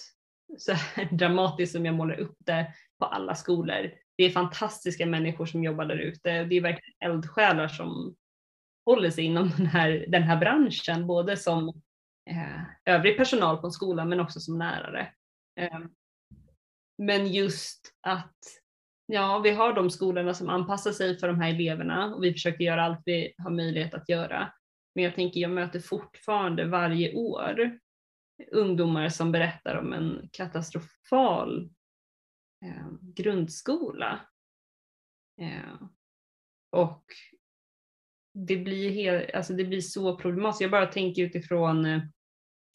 så 0.58 0.74
dramatiskt 1.10 1.72
som 1.72 1.86
jag 1.86 1.94
målar 1.94 2.20
upp 2.20 2.36
det 2.38 2.72
på 2.98 3.06
alla 3.06 3.34
skolor. 3.34 3.92
Det 4.16 4.24
är 4.24 4.30
fantastiska 4.30 5.06
människor 5.06 5.46
som 5.46 5.64
jobbar 5.64 5.84
där 5.84 5.98
ute 5.98 6.44
det 6.44 6.56
är 6.56 6.60
verkligen 6.60 7.12
eldsjälar 7.12 7.68
som 7.68 8.16
håller 8.86 9.10
sig 9.10 9.24
inom 9.24 9.50
den 9.56 9.66
här, 9.66 10.04
den 10.08 10.22
här 10.22 10.36
branschen, 10.36 11.06
både 11.06 11.36
som 11.36 11.68
eh, 12.30 12.94
övrig 12.94 13.16
personal 13.16 13.58
på 13.58 13.66
en 13.66 13.72
skola 13.72 14.04
men 14.04 14.20
också 14.20 14.40
som 14.40 14.58
lärare. 14.58 15.12
Eh, 15.60 15.80
men 16.98 17.32
just 17.32 17.94
att 18.00 18.36
ja, 19.06 19.38
vi 19.38 19.50
har 19.50 19.72
de 19.72 19.90
skolorna 19.90 20.34
som 20.34 20.48
anpassar 20.48 20.92
sig 20.92 21.18
för 21.18 21.28
de 21.28 21.40
här 21.40 21.50
eleverna 21.50 22.14
och 22.14 22.24
vi 22.24 22.32
försöker 22.32 22.64
göra 22.64 22.84
allt 22.84 23.02
vi 23.04 23.34
har 23.38 23.50
möjlighet 23.50 23.94
att 23.94 24.08
göra. 24.08 24.52
Men 24.94 25.04
jag 25.04 25.14
tänker, 25.14 25.40
jag 25.40 25.50
möter 25.50 25.80
fortfarande 25.80 26.64
varje 26.64 27.14
år 27.14 27.78
ungdomar 28.52 29.08
som 29.08 29.32
berättar 29.32 29.76
om 29.76 29.92
en 29.92 30.28
katastrofal 30.32 31.70
eh, 32.64 32.86
grundskola. 33.00 34.20
Eh, 35.40 35.82
och 36.70 37.04
det 38.36 38.56
blir, 38.56 38.90
hel, 38.90 39.30
alltså 39.34 39.52
det 39.52 39.64
blir 39.64 39.80
så 39.80 40.16
problematiskt. 40.16 40.60
Jag 40.60 40.70
bara 40.70 40.86
tänker 40.86 41.22
utifrån 41.22 41.86
eh, 41.86 42.00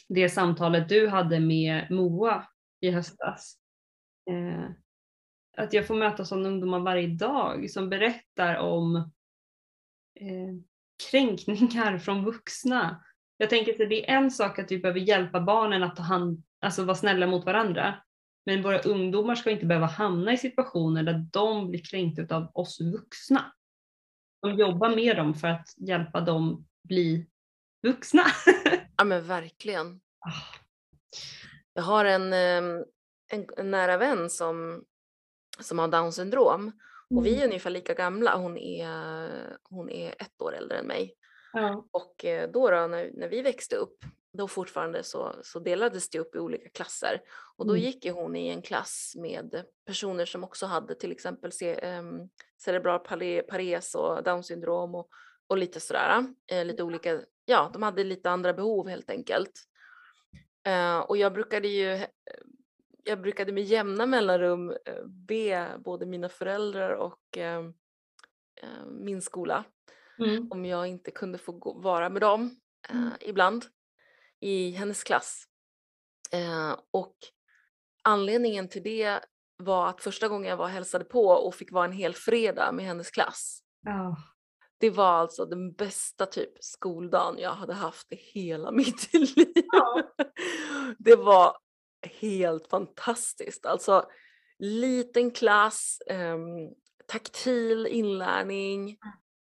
det 0.10 0.30
samtalet 0.30 0.90
du 0.90 1.08
hade 1.08 1.40
med 1.40 1.92
Moa 1.92 2.48
i 2.80 2.92
höstas. 2.92 3.58
Eh, 4.30 4.70
att 5.58 5.74
jag 5.74 5.88
får 5.88 5.96
möta 5.96 6.26
sådana 6.26 6.50
ungdomar 6.50 6.80
varje 6.80 7.08
dag 7.08 7.70
som 7.70 7.90
berättar 7.90 8.56
om 8.56 8.96
eh, 10.16 10.54
kränkningar 11.12 11.98
från 11.98 12.26
vuxna. 12.26 13.04
Jag 13.38 13.50
tänker 13.50 13.72
att 13.72 13.90
det 13.90 14.10
är 14.10 14.18
en 14.18 14.32
sak 14.32 14.60
att 14.60 14.72
vi 14.72 14.78
behöver 14.78 15.00
hjälpa 15.00 15.42
barnen 15.42 15.84
att 15.84 15.96
ta 15.96 16.04
hand, 16.04 16.44
alltså 16.62 16.84
vara 16.84 16.96
snälla 16.96 17.28
mot 17.28 17.46
varandra. 17.46 17.96
Men 18.46 18.62
våra 18.62 18.80
ungdomar 18.80 19.36
ska 19.36 19.52
inte 19.52 19.66
behöva 19.66 19.86
hamna 19.86 20.34
i 20.34 20.38
situationer 20.38 21.04
där 21.04 21.26
de 21.32 21.70
blir 21.70 21.82
kränkta 21.84 22.36
av 22.36 22.52
oss 22.54 22.82
vuxna. 22.82 23.54
Och 24.42 24.52
jobba 24.52 24.90
med 24.90 25.18
dem 25.18 25.34
för 25.34 25.48
att 25.48 25.68
hjälpa 25.78 26.22
dem 26.22 26.68
bli 26.84 27.26
vuxna. 27.88 28.24
ja, 28.98 29.04
men 29.04 29.24
verkligen. 29.28 30.02
Ah, 30.20 30.56
Jag 31.74 31.84
har 31.84 32.06
en, 32.06 32.34
ehm, 32.34 32.86
en, 33.32 33.46
en 33.58 33.72
nära 33.72 33.98
vän 33.98 34.30
som, 34.30 34.84
som 35.60 35.80
har 35.80 35.88
down 35.88 36.14
syndrom 36.14 36.72
och 37.16 37.26
vi 37.26 37.42
är 37.42 37.46
ungefär 37.46 37.70
lika 37.70 37.94
gamla. 37.94 38.36
Hon 38.38 38.58
är, 38.58 39.58
hon 39.64 39.90
är 39.90 40.10
ett 40.20 40.42
år 40.42 40.56
äldre 40.56 40.78
än 40.78 40.86
mig. 40.86 41.14
ja. 41.54 41.88
Och 41.92 42.26
eh, 42.26 42.52
då, 42.52 42.70
då 42.72 42.88
när, 42.88 43.12
när 43.14 43.28
vi 43.30 43.42
växte 43.42 43.76
upp, 43.76 43.98
då 44.34 44.48
fortfarande 44.48 45.04
så, 45.04 45.36
så 45.44 45.60
delades 45.60 46.10
det 46.10 46.20
upp 46.20 46.36
i 46.36 46.40
olika 46.40 46.70
klasser. 46.70 47.22
Och 47.58 47.68
då 47.68 47.74
Mm. 47.74 47.84
gick 47.86 48.06
ju 48.06 48.12
hon 48.12 48.36
i 48.36 48.48
en 48.48 48.62
klass 48.62 49.14
med 49.18 49.66
personer 49.86 50.26
som 50.26 50.44
också 50.44 50.66
hade 50.66 50.96
till 50.96 51.12
exempel 51.12 51.52
ce, 51.52 51.98
um, 52.00 52.30
cerebral 52.58 53.00
pare- 53.00 53.42
pares 53.42 53.96
och 53.96 54.24
down 54.24 54.44
syndrom 54.44 54.96
och, 54.96 55.10
och 55.48 55.58
lite 55.58 55.80
sådär. 55.80 56.24
Eh, 56.52 56.66
lite 56.66 56.84
olika, 56.84 57.22
ja, 57.46 57.70
de 57.74 57.84
hade 57.84 58.04
lite 58.04 58.30
andra 58.30 58.54
behov 58.54 58.88
helt 58.90 59.10
enkelt. 59.10 59.52
Eh, 60.68 61.00
och 61.00 61.18
jag 61.18 61.34
brukade 61.34 61.68
ju, 61.68 61.92
eh, 61.94 62.06
jag 63.04 63.22
brukade 63.22 63.52
med 63.52 63.64
jämna 63.64 64.06
mellanrum 64.06 64.70
eh, 64.86 65.06
be 65.06 65.68
både 65.86 66.06
mina 66.06 66.30
föräldrar 66.30 66.90
och 66.94 67.38
eh, 67.38 67.60
eh, 68.62 68.86
min 68.86 69.22
skola 69.22 69.64
Mm. 70.20 70.48
om 70.52 70.66
jag 70.66 70.88
inte 70.88 71.12
kunde 71.12 71.38
få 71.38 71.52
gå, 71.52 71.74
vara 71.74 72.10
med 72.10 72.22
dem 72.22 72.56
eh, 72.90 72.96
Mm. 72.96 73.12
ibland 73.22 73.66
i 74.42 74.72
hennes 74.72 75.04
klass. 75.04 75.44
Eh, 76.32 76.76
och 76.92 77.16
anledningen 78.04 78.70
till 78.70 78.84
det 78.84 79.20
var 79.58 79.88
att 79.88 80.02
första 80.02 80.28
gången 80.28 80.50
jag 80.50 80.58
var 80.58 80.66
och 80.66 80.72
hälsade 80.72 81.06
på 81.06 81.28
och 81.28 81.56
fick 81.56 81.72
vara 81.72 81.86
en 81.86 81.92
hel 81.92 82.14
fredag 82.14 82.72
med 82.72 82.86
hennes 82.86 83.12
klass. 83.12 83.62
Ja. 83.82 84.18
Det 84.80 84.90
var 84.90 85.14
alltså 85.14 85.46
den 85.46 85.74
bästa 85.74 86.26
typ 86.26 86.52
skoldagen 86.60 87.38
jag 87.38 87.52
hade 87.52 87.74
haft 87.74 88.12
i 88.12 88.16
hela 88.16 88.72
mitt 88.72 89.14
liv. 89.14 89.54
Ja. 89.72 90.14
Det 91.00 91.16
var 91.16 91.58
helt 92.22 92.68
fantastiskt. 92.68 93.66
Alltså 93.66 94.06
liten 94.60 95.32
klass, 95.32 95.98
ehm, 96.08 96.70
taktil 97.08 97.88
inlärning, 97.88 98.98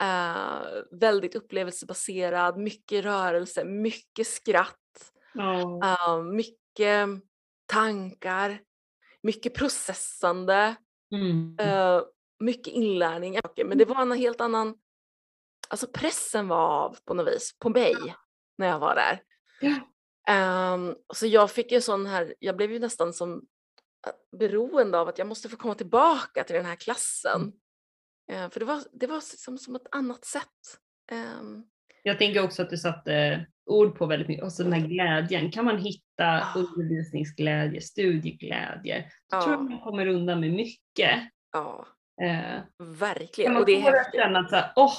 eh, 0.02 0.98
väldigt 1.00 1.34
upplevelsebaserad, 1.34 2.58
mycket 2.58 3.04
rörelse, 3.04 3.64
mycket 3.64 4.26
skratt, 4.26 4.79
Ja. 5.34 5.80
eh, 5.84 6.22
mycket 6.22 7.08
tankar, 7.66 8.60
mycket 9.22 9.54
processande, 9.54 10.74
Mm. 11.12 11.56
eh, 11.60 12.02
mycket 12.40 12.72
inlärning. 12.72 13.38
Men 13.64 13.78
det 13.78 13.84
var 13.84 14.02
en 14.02 14.12
helt 14.12 14.40
annan, 14.40 14.74
alltså 15.68 15.86
pressen 15.86 16.48
var 16.48 16.68
av 16.84 16.96
på 17.04 17.14
något 17.14 17.28
vis, 17.28 17.58
på 17.58 17.68
mig 17.68 17.94
när 18.58 18.66
jag 18.66 18.78
var 18.78 18.94
där. 18.94 19.22
Ja. 19.60 19.74
Ehm, 20.34 20.94
så 21.14 21.26
jag 21.26 21.50
fick 21.50 21.72
ju 21.72 21.80
sån 21.80 22.06
här, 22.06 22.34
jag 22.38 22.56
blev 22.56 22.72
ju 22.72 22.78
nästan 22.78 23.12
som 23.12 23.46
eh, 24.06 24.38
beroende 24.38 24.98
av 24.98 25.08
att 25.08 25.18
jag 25.18 25.26
måste 25.26 25.48
få 25.48 25.56
komma 25.56 25.74
tillbaka 25.74 26.44
till 26.44 26.56
den 26.56 26.64
här 26.64 26.76
klassen. 26.76 27.52
Eh, 28.30 28.50
för 28.50 28.60
det 28.60 28.66
var, 28.66 28.82
det 28.92 29.06
var 29.06 29.20
som, 29.20 29.58
som 29.58 29.74
ett 29.76 29.86
annat 29.90 30.24
sätt. 30.24 30.78
Ehm, 31.12 31.64
Jag 32.02 32.18
tänker 32.18 32.42
också 32.44 32.62
att 32.62 32.70
du 32.70 32.76
satte 32.76 33.46
ord 33.66 33.98
på 33.98 34.06
väldigt 34.06 34.28
mycket, 34.28 34.44
och 34.44 34.52
så 34.52 34.62
den 34.62 34.72
här 34.72 34.86
glädjen. 34.88 35.50
Kan 35.50 35.64
man 35.64 35.78
hitta 35.78 36.24
Ah. 36.24 36.54
undervisningsglädje, 36.56 37.80
studieglädje, 37.80 39.10
så 39.30 39.40
tror 39.42 39.52
jag 39.52 39.60
Ja. 39.60 39.62
man 39.62 39.80
kommer 39.80 40.06
undan 40.06 40.40
med 40.40 40.50
mycket. 40.52 41.20
ja, 41.52 41.86
Eh, 42.22 42.60
verkligen. 42.78 43.52
man 43.52 43.60
Och 43.62 43.66
det 43.66 43.72
är 43.76 43.80
häftigt. 43.80 44.20
att 44.36 44.50
så 44.50 44.56
här, 44.56 44.72
åh, 44.76 44.92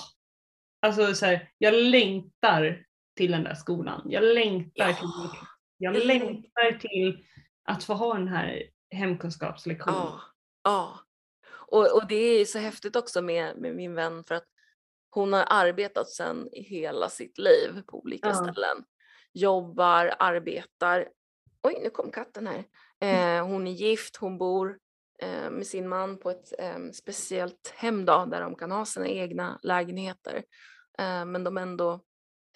alltså 0.82 1.14
så 1.16 1.26
här, 1.26 1.50
jag 1.58 1.74
längtar 1.74 2.86
till 3.18 3.32
den 3.32 3.44
där 3.44 3.54
skolan. 3.56 4.02
Jag 4.06 4.24
längtar 4.24 4.88
Ja. 4.90 4.94
till, 4.96 5.40
jag 5.78 5.96
Eller- 5.96 6.06
längtar 6.06 6.80
till 6.80 7.26
att 7.64 7.84
få 7.84 7.94
ha 7.94 8.14
den 8.14 8.28
här 8.28 8.64
hemkunskapslektionen. 8.92 10.00
Ja, 10.00 10.22
ja. 10.64 11.00
Och, 11.54 11.96
och 11.96 12.08
det 12.08 12.16
är 12.16 12.46
så 12.46 12.60
häftigt 12.60 12.96
också 12.96 13.22
med, 13.22 13.58
med 13.58 13.76
min 13.76 13.94
vän 13.96 14.24
för 14.24 14.36
att 14.36 14.46
hon 15.12 15.34
har 15.34 15.46
arbetat 15.50 16.10
sedan 16.10 16.48
i 16.52 16.62
hela 16.62 17.10
sitt 17.10 17.38
liv 17.38 17.82
på 17.88 18.00
olika 18.04 18.28
Ja. 18.28 18.34
ställen. 18.34 18.84
Jobbar, 19.34 20.16
arbetar. 20.20 21.10
Oj, 21.64 21.80
nu 21.84 21.90
kom 21.90 22.12
katten 22.12 22.48
här. 22.48 22.64
Eh, 23.00 23.46
hon 23.48 23.68
är 23.68 23.72
gift, 23.72 24.16
hon 24.16 24.38
bor 24.38 24.80
eh, 25.20 25.50
med 25.50 25.68
sin 25.68 25.88
man 25.90 26.18
på 26.20 26.30
ett 26.30 26.60
eh, 26.60 26.78
speciellt 26.94 27.74
hem 27.76 28.06
då, 28.06 28.26
där 28.26 28.42
de 28.42 28.56
kan 28.56 28.72
ha 28.72 28.86
sina 28.86 29.08
egna 29.08 29.60
lägenheter. 29.64 30.36
Eh, 30.98 31.26
men 31.26 31.44
de 31.44 31.58
ändå 31.58 31.94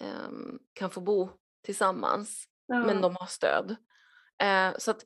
eh, 0.00 0.30
kan 0.72 0.90
få 0.90 1.00
bo 1.00 1.30
tillsammans 1.64 2.44
Ja. 2.66 2.78
men 2.86 3.00
de 3.00 3.16
har 3.16 3.26
stöd. 3.26 3.76
Eh, 4.42 4.74
så 4.78 4.90
att 4.90 5.04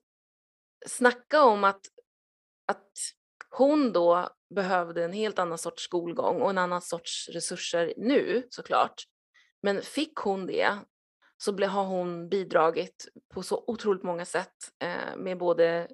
snacka 0.86 1.42
om 1.44 1.64
att, 1.64 1.80
att 2.66 2.92
hon 3.50 3.92
då 3.92 4.28
behövde 4.54 5.04
en 5.04 5.12
helt 5.12 5.38
annan 5.38 5.58
sorts 5.58 5.82
skolgång 5.82 6.42
och 6.42 6.50
en 6.50 6.58
annan 6.58 6.80
sorts 6.80 7.28
resurser 7.28 7.94
nu 7.96 8.46
såklart. 8.50 9.02
Men 9.62 9.82
fick 9.82 10.16
hon 10.16 10.46
det 10.46 10.78
så 11.38 11.66
har 11.66 11.84
hon 11.84 12.28
bidragit 12.28 13.08
på 13.34 13.42
så 13.42 13.64
otroligt 13.66 14.02
många 14.02 14.24
sätt 14.24 14.54
eh, 14.78 15.16
med 15.16 15.38
både 15.38 15.88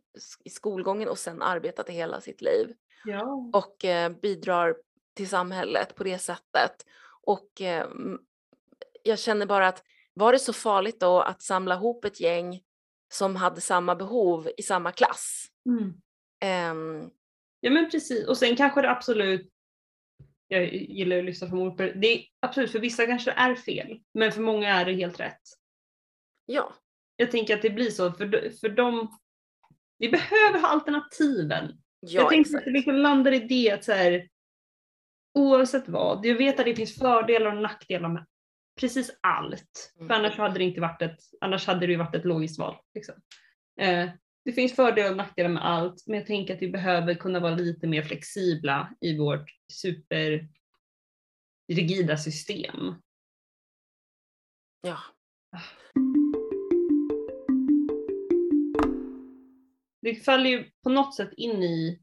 i 0.44 0.50
skolgången 0.50 1.08
och 1.08 1.18
sen 1.18 1.42
arbetat 1.42 1.90
i 1.90 1.92
hela 1.92 2.20
sitt 2.20 2.40
liv 2.40 2.74
ja. 3.04 3.50
och 3.52 3.84
eh, 3.84 4.12
bidrar 4.12 4.76
till 5.14 5.28
samhället 5.28 5.94
på 5.94 6.04
det 6.04 6.18
sättet. 6.18 6.86
Och 7.22 7.60
eh, 7.60 7.86
jag 9.02 9.18
känner 9.18 9.46
bara 9.46 9.68
att 9.68 9.82
var 10.14 10.32
det 10.32 10.38
så 10.38 10.52
farligt 10.52 11.00
då 11.00 11.20
att 11.20 11.42
samla 11.42 11.74
ihop 11.74 12.04
ett 12.04 12.20
gäng 12.20 12.60
som 13.12 13.36
hade 13.36 13.60
samma 13.60 13.94
behov 13.94 14.48
i 14.56 14.62
samma 14.62 14.92
klass? 14.92 15.46
Mm. 15.66 15.94
Ja 17.60 17.70
men 17.70 17.90
precis, 17.90 18.26
och 18.28 18.36
sen 18.36 18.56
kanske 18.56 18.82
det 18.82 18.90
absolut, 18.90 19.50
jag 20.48 20.74
gillar 20.74 21.18
att 21.18 21.24
lyssna 21.24 21.48
på 21.48 21.56
mor, 21.56 21.76
det 21.76 22.06
är 22.14 22.24
absolut 22.40 22.72
för 22.72 22.78
vissa 22.78 23.06
kanske 23.06 23.30
det 23.30 23.34
är 23.34 23.54
fel, 23.54 24.00
men 24.14 24.32
för 24.32 24.40
många 24.40 24.68
är 24.68 24.84
det 24.84 24.92
helt 24.92 25.20
rätt. 25.20 25.42
ja, 26.46 26.74
Jag 27.16 27.30
tänker 27.30 27.54
att 27.54 27.62
det 27.62 27.70
blir 27.70 27.90
så, 27.90 28.12
för, 28.12 28.50
för 28.60 28.68
dem, 28.68 29.18
vi 29.98 30.08
behöver 30.08 30.60
ha 30.60 30.68
alternativen. 30.68 31.72
ja 32.00 32.20
jag 32.20 32.30
tänkte 32.30 32.58
att 32.58 32.64
det 32.64 32.70
liksom 32.70 32.94
landar 32.94 33.32
i 33.32 33.38
det 33.38 33.70
att 33.70 33.84
så 33.84 33.92
här, 33.92 34.28
oavsett 35.34 35.88
vad. 35.88 36.26
Jag 36.26 36.34
vet 36.34 36.60
att 36.60 36.66
det 36.66 36.76
finns 36.76 36.98
fördelar 36.98 37.56
och 37.56 37.62
nackdelar 37.62 38.08
med 38.08 38.26
precis 38.80 39.18
allt. 39.20 39.92
Mm. 39.96 40.08
För 40.08 40.14
annars 40.14 40.38
hade 40.38 40.58
det 40.58 40.64
inte 40.64 40.80
varit 40.80 41.02
ett, 41.02 41.18
annars 41.40 41.66
hade 41.66 41.86
det 41.86 41.92
ju 41.92 41.98
varit 41.98 42.14
ett 42.14 42.24
logiskt 42.24 42.58
val. 42.58 42.76
Liksom. 42.94 43.14
Eh, 43.80 44.10
det 44.46 44.52
finns 44.52 44.76
fördelar 44.76 45.10
och 45.10 45.16
nackdelar 45.16 45.50
med 45.50 45.66
allt, 45.66 46.06
men 46.06 46.16
jag 46.18 46.26
tänker 46.26 46.54
att 46.54 46.62
vi 46.62 46.68
behöver 46.68 47.14
kunna 47.14 47.40
vara 47.40 47.54
lite 47.54 47.86
mer 47.86 48.02
flexibla 48.02 48.94
i 49.00 49.18
vårt 49.18 49.50
superrigida 49.72 50.46
system. 52.16 52.94
Ja. 54.80 54.98
Det 60.02 60.14
faller 60.14 60.50
ju 60.50 60.70
på 60.82 60.88
något 60.90 61.14
sätt 61.14 61.30
in 61.36 61.62
i 61.62 62.00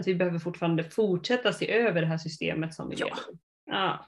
att 0.00 0.06
vi 0.06 0.14
behöver 0.14 0.38
fortfarande 0.38 0.90
fortsätta 0.90 1.52
se 1.52 1.72
över 1.72 2.00
det 2.00 2.06
här 2.06 2.18
systemet 2.18 2.74
som 2.74 2.88
vi 2.88 2.96
Ja. 2.96 3.06
lever 3.06 3.20
i. 3.32 3.38
Ja. 3.64 4.06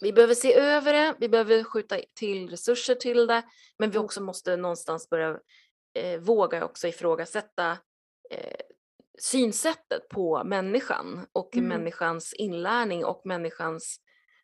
Vi 0.00 0.12
behöver 0.12 0.34
se 0.34 0.54
över 0.54 0.92
det, 0.92 1.16
vi 1.20 1.28
behöver 1.28 1.64
skjuta 1.64 2.00
till 2.14 2.48
resurser 2.48 2.94
till 2.94 3.26
det, 3.26 3.42
men 3.78 3.90
vi 3.90 3.98
också 3.98 4.22
måste 4.22 4.56
någonstans 4.56 5.10
börja 5.10 5.38
eh, 5.96 6.20
våga 6.20 6.64
också 6.64 6.88
ifrågasätta 6.88 7.78
eh, 8.30 8.60
synsättet 9.18 10.08
på 10.08 10.44
människan 10.44 11.26
och 11.32 11.56
Mm. 11.56 11.68
människans 11.68 12.34
inlärning 12.34 13.04
och 13.04 13.22
människans 13.24 14.00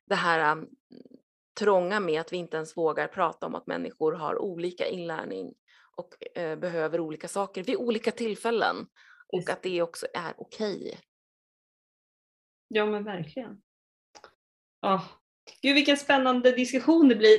det 0.07 0.15
här 0.15 0.53
um, 0.53 0.69
trånga 1.59 2.01
med 2.01 2.21
att 2.21 2.33
vi 2.33 2.37
inte 2.37 2.57
ens 2.57 2.77
vågar 2.77 3.09
prata 3.09 3.47
om 3.47 3.55
att 3.55 3.67
människor 3.67 4.13
har 4.13 4.39
olika 4.39 4.87
inlärning 4.87 5.55
och 5.97 6.39
eh, 6.39 6.59
behöver 6.59 7.01
olika 7.01 7.29
saker 7.29 7.63
vid 7.65 7.77
olika 7.77 8.11
tillfällen 8.11 8.87
och 9.29 9.51
att 9.51 9.63
det 9.63 9.83
också 9.83 10.07
är 10.15 10.35
okej. 10.37 10.99
ja 12.69 12.87
men 12.87 13.05
verkligen. 13.05 13.63
Oh. 14.83 15.05
Gud 15.63 15.75
vilken 15.75 15.97
spännande 15.97 16.53
diskussion 16.53 17.09
det 17.09 17.15
blir. 17.15 17.39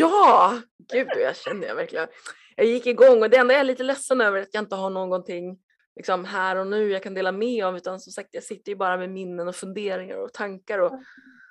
Ja, 0.00 0.60
gud 0.92 1.08
jag 1.16 1.36
känner 1.36 1.66
jag 1.66 1.74
verkligen. 1.74 2.08
Jag 2.56 2.66
gick 2.66 2.86
igång 2.86 3.22
och 3.22 3.30
det 3.30 3.36
enda 3.36 3.54
jag 3.54 3.60
är 3.60 3.64
lite 3.64 3.82
ledsen 3.82 4.20
över 4.20 4.38
är 4.38 4.42
att 4.42 4.54
jag 4.54 4.62
inte 4.62 4.76
har 4.76 4.90
någonting 4.90 5.58
liksom, 5.96 6.24
här 6.24 6.56
och 6.56 6.66
nu 6.66 6.90
jag 6.90 7.02
kan 7.02 7.14
dela 7.14 7.32
med 7.32 7.64
av 7.64 7.76
utan 7.76 8.00
som 8.00 8.12
sagt 8.12 8.28
jag 8.32 8.42
sitter 8.42 8.72
ju 8.72 8.76
bara 8.76 8.96
med 8.96 9.10
minnen 9.10 9.48
och 9.48 9.56
funderingar 9.56 10.16
och 10.16 10.32
tankar 10.32 10.78
och, 10.78 10.92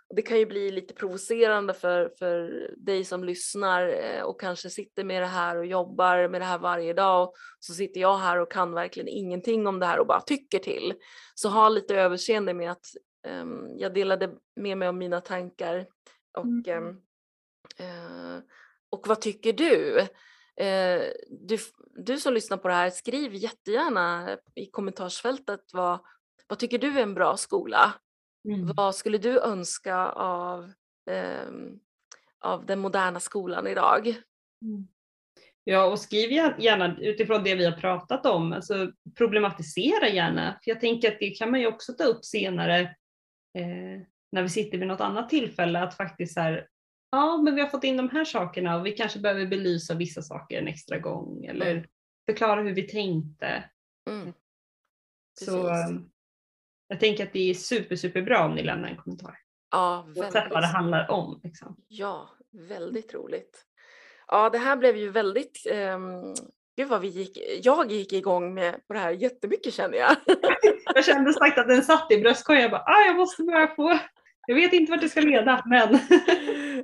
och 0.09 0.15
det 0.15 0.21
kan 0.21 0.39
ju 0.39 0.45
bli 0.45 0.71
lite 0.71 0.93
provocerande 0.93 1.73
för, 1.73 2.11
för 2.19 2.69
dig 2.77 3.05
som 3.05 3.23
lyssnar 3.23 3.87
eh, 3.87 4.23
och 4.23 4.41
kanske 4.41 4.69
sitter 4.69 5.03
med 5.03 5.21
det 5.21 5.27
här 5.27 5.57
och 5.57 5.65
jobbar 5.65 6.27
med 6.27 6.41
det 6.41 6.45
här 6.45 6.57
varje 6.57 6.93
dag 6.93 7.23
och 7.23 7.35
så 7.59 7.73
sitter 7.73 8.01
jag 8.01 8.17
här 8.17 8.39
och 8.39 8.51
kan 8.51 8.73
verkligen 8.73 9.07
ingenting 9.07 9.67
om 9.67 9.79
det 9.79 9.85
här 9.85 9.99
och 9.99 10.07
bara 10.07 10.21
tycker 10.21 10.59
till. 10.59 10.93
Så 11.35 11.49
ha 11.49 11.69
lite 11.69 11.95
överseende 11.95 12.53
med 12.53 12.71
att 12.71 12.85
ehm, 13.27 13.77
jag 13.77 13.93
delade 13.93 14.29
med 14.55 14.77
mig 14.77 14.87
av 14.87 14.95
mina 14.95 15.21
tankar 15.21 15.85
och 16.37 16.45
Mm. 16.45 16.87
ehm, 16.87 16.97
Eh, 17.77 18.39
och 18.89 19.07
vad 19.07 19.21
tycker 19.21 19.53
du? 19.53 20.07
Eh, 20.59 21.01
du? 21.29 21.57
Du 21.95 22.17
som 22.17 22.33
lyssnar 22.33 22.57
på 22.57 22.67
det 22.67 22.73
här, 22.73 22.89
skriv 22.89 23.33
jättegärna 23.33 24.37
i 24.55 24.65
kommentarsfältet 24.65 25.59
vad, 25.73 25.99
vad 26.47 26.59
tycker 26.59 26.77
du 26.77 26.99
är 26.99 27.03
en 27.03 27.13
bra 27.13 27.37
skola? 27.37 27.93
Mm. 28.47 28.71
Vad 28.75 28.95
skulle 28.95 29.17
du 29.17 29.39
önska 29.39 29.97
av, 30.11 30.71
ehm, 31.09 31.79
av 32.39 32.65
den 32.65 32.79
moderna 32.79 33.19
skolan 33.19 33.67
idag? 33.67 34.07
Mm. 34.61 34.87
Ja, 35.63 35.85
och 35.85 35.99
skriv 35.99 36.31
gär- 36.31 36.55
gärna 36.59 36.97
utifrån 36.99 37.43
det 37.43 37.55
vi 37.55 37.65
har 37.65 37.71
pratat 37.71 38.25
om, 38.25 38.53
alltså 38.53 38.91
problematisera 39.17 40.09
gärna. 40.09 40.59
För 40.63 40.71
jag 40.71 40.79
tänker 40.79 41.11
att 41.11 41.19
det 41.19 41.29
kan 41.29 41.51
man 41.51 41.59
ju 41.59 41.67
också 41.67 41.93
ta 41.93 42.03
upp 42.03 42.25
senare 42.25 42.79
eh, 43.57 44.01
när 44.31 44.41
vi 44.41 44.49
sitter 44.49 44.77
vid 44.77 44.87
något 44.87 45.01
annat 45.01 45.29
tillfälle, 45.29 45.79
att 45.79 45.97
faktiskt 45.97 46.33
så 46.33 46.39
här, 46.39 46.67
ja 47.13 47.37
men 47.37 47.55
vi 47.55 47.61
har 47.61 47.67
fått 47.67 47.83
in 47.83 47.97
de 47.97 48.09
här 48.09 48.25
sakerna 48.25 48.75
och 48.77 48.85
vi 48.85 48.91
kanske 48.91 49.19
behöver 49.19 49.45
belysa 49.45 49.93
vissa 49.93 50.21
saker 50.21 50.57
en 50.59 50.67
extra 50.67 50.99
gång 50.99 51.45
eller 51.45 51.71
Mm. 51.71 51.85
förklara 52.25 52.61
hur 52.61 52.73
vi 52.73 52.83
tänkte. 52.87 53.63
Mm. 54.09 54.33
Så 55.39 55.63
Precis. 55.67 55.91
eh, 55.91 56.01
jag 56.87 56.99
tänker 56.99 57.23
att 57.23 57.33
det 57.33 57.49
är 57.49 57.53
super, 57.53 57.95
super 57.95 58.21
bra 58.21 58.45
om 58.45 58.55
ni 58.55 58.63
lämnar 58.63 58.89
en 58.89 58.97
kommentar. 58.97 59.37
Ja, 59.71 60.05
Oavsett 60.15 60.51
vad 60.51 60.63
det 60.63 60.67
handlar 60.67 61.11
om. 61.11 61.41
Liksom. 61.43 61.75
ja, 61.87 62.29
väldigt 62.69 63.13
roligt. 63.13 63.65
Ja, 64.27 64.49
det 64.49 64.57
här 64.57 64.75
blev 64.77 64.97
ju 64.97 65.09
väldigt 65.09 65.67
Um, 65.95 66.35
Gud 66.77 66.87
vad 66.87 67.01
vi 67.01 67.07
gick, 67.07 67.37
jag 67.63 67.91
gick 67.91 68.13
igång 68.13 68.53
med 68.53 68.87
på 68.87 68.93
det 68.93 68.99
här 68.99 69.11
jättemycket 69.11 69.73
känner 69.73 69.97
jag. 69.97 70.15
Jag 70.95 71.05
kände 71.05 71.33
sagt 71.33 71.57
att 71.57 71.67
den 71.67 71.83
satt 71.83 72.11
i 72.11 72.17
bröstkorgen. 72.17 72.61
Jag 72.61 72.71
bara, 72.71 72.81
ah, 72.81 73.05
jag 73.07 73.15
måste 73.15 73.43
bara 73.43 73.75
få. 73.75 73.99
Jag 74.47 74.55
vet 74.55 74.73
inte 74.73 74.91
vart 74.91 75.01
det 75.01 75.09
ska 75.09 75.21
leda, 75.21 75.63
men. 75.65 75.99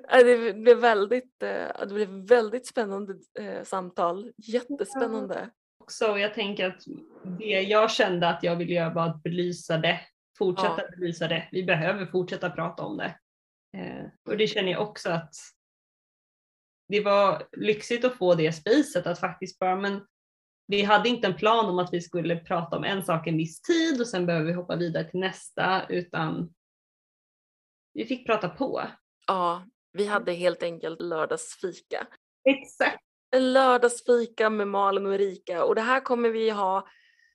Ja, 0.09 0.23
Det 0.23 0.53
blev 0.53 0.77
väldigt, 0.77 1.43
eh, 1.43 1.87
det 1.87 1.93
blev 1.93 2.09
väldigt 2.09 2.67
spännande 2.67 3.13
eh, 3.39 3.63
samtal. 3.63 4.31
Jättespännande. 4.37 5.49
också, 5.77 6.17
jag 6.17 6.33
tänker 6.33 6.67
att 6.67 6.83
det 7.39 7.61
jag 7.61 7.91
kände 7.91 8.29
att 8.29 8.43
jag 8.43 8.55
ville 8.55 8.73
göra 8.73 8.93
var 8.93 9.07
att 9.07 9.23
belysa 9.23 9.77
det, 9.77 9.99
fortsätta 10.37 10.81
belysa 10.97 11.27
det. 11.27 11.49
Vi 11.51 11.63
behöver 11.63 12.05
fortsätta 12.05 12.49
prata 12.49 12.83
om 12.83 12.97
det. 12.97 13.15
Eh, 13.77 14.05
och 14.29 14.37
det 14.37 14.47
känner 14.47 14.71
jag 14.71 14.81
också 14.81 15.09
att 15.09 15.33
det 16.87 17.01
var 17.01 17.43
lyxigt 17.51 18.05
att 18.05 18.17
få 18.17 18.35
det 18.35 18.51
spacet 18.51 19.07
att 19.07 19.19
faktiskt 19.19 19.59
bara, 19.59 19.75
men 19.75 20.05
vi 20.67 20.81
hade 20.81 21.09
inte 21.09 21.27
en 21.27 21.35
plan 21.35 21.65
om 21.65 21.79
att 21.79 21.93
vi 21.93 22.01
skulle 22.01 22.35
prata 22.35 22.77
om 22.77 22.83
en 22.83 23.03
sak 23.03 23.27
en 23.27 23.37
viss 23.37 23.61
tid 23.61 24.01
och 24.01 24.07
sen 24.07 24.25
behöver 24.25 24.45
vi 24.45 24.53
hoppa 24.53 24.75
vidare 24.75 25.03
till 25.03 25.19
nästa 25.19 25.87
utan 25.89 26.53
vi 27.99 28.05
fick 28.05 28.25
prata 28.25 28.49
på. 28.49 28.81
Ja, 29.27 29.63
vi 29.93 30.05
hade 30.05 30.31
helt 30.31 30.63
enkelt 30.63 31.01
lördagsfika. 31.01 32.07
Exakt. 32.49 33.03
En 33.31 33.53
lördagsfika 33.53 34.49
med 34.49 34.67
Malin 34.67 35.05
och 35.05 35.13
Erika 35.13 35.63
och 35.63 35.75
det 35.75 35.81
här 35.81 35.99
kommer 35.99 36.29
vi 36.29 36.49
ha 36.49 36.87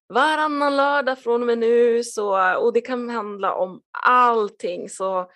varannan 0.09 0.77
lördag 0.77 1.19
från 1.19 1.41
och 1.41 1.47
med 1.47 1.59
nu 1.59 2.05
så, 2.05 2.57
och 2.57 2.73
det 2.73 2.81
kan 2.81 3.11
handla 3.11 3.55
om 3.55 3.83
allting 4.07 4.89
så 4.89 5.31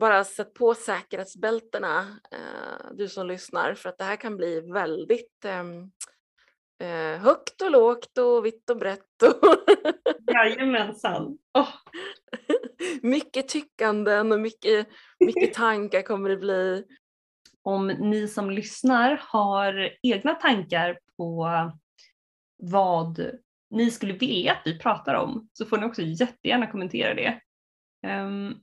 bara 0.00 0.24
sätt 0.24 0.54
på 0.54 0.74
säkerhetsbältena 0.74 1.98
eh, 2.30 2.92
du 2.92 3.08
som 3.08 3.26
lyssnar 3.26 3.74
för 3.74 3.88
att 3.88 3.98
det 3.98 4.04
här 4.04 4.16
kan 4.16 4.36
bli 4.36 4.60
väldigt 4.60 5.44
ehm, 5.44 5.90
eh, 6.82 7.20
högt 7.20 7.62
och 7.62 7.70
lågt 7.70 8.18
och 8.18 8.46
vitt 8.46 8.70
och 8.70 8.76
brett 8.76 9.22
och 9.22 9.48
Jajamensan. 10.34 11.38
Åh, 11.58 11.68
mycket 13.02 13.48
tyckanden 13.48 14.32
och 14.32 14.40
mycket, 14.40 14.88
mycket 15.20 15.54
tankar 15.54 16.02
kommer 16.02 16.30
det 16.30 16.36
bli. 16.36 16.84
om 17.62 17.86
ni 17.86 18.28
som 18.28 18.50
lyssnar 18.50 19.22
har 19.22 19.90
egna 20.02 20.34
tankar 20.34 20.98
på 21.16 21.48
vad 22.56 23.30
ni 23.70 23.90
skulle 23.90 24.12
vilja 24.12 24.52
att 24.52 24.62
vi 24.64 24.78
pratar 24.78 25.14
om 25.14 25.48
så 25.52 25.66
får 25.66 25.78
ni 25.78 25.86
också 25.86 26.02
jättegärna 26.02 26.66
kommentera 26.66 27.14
det. 27.14 27.40
Ehm, 28.06 28.54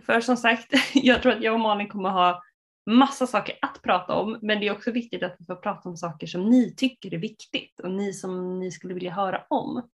för 0.00 0.20
som 0.20 0.36
sagt, 0.36 0.72
jag 0.94 1.22
tror 1.22 1.32
att 1.32 1.42
jag 1.42 1.54
och 1.54 1.60
Malin 1.60 1.88
kommer 1.88 2.10
ha 2.10 2.42
massa 2.90 3.26
saker 3.26 3.58
att 3.62 3.82
prata 3.82 4.14
om 4.14 4.38
men 4.42 4.60
det 4.60 4.68
är 4.68 4.72
också 4.72 4.90
viktigt 4.90 5.22
att 5.22 5.36
vi 5.38 5.44
får 5.44 5.56
prata 5.56 5.88
om 5.88 5.96
saker 5.96 6.26
som 6.26 6.50
ni 6.50 6.74
tycker 6.74 7.14
är 7.14 7.18
viktigt 7.18 7.80
och 7.80 7.90
ni 7.90 8.12
som 8.12 8.58
ni 8.58 8.70
skulle 8.70 8.94
vilja 8.94 9.12
höra 9.12 9.44
om. 9.50 9.88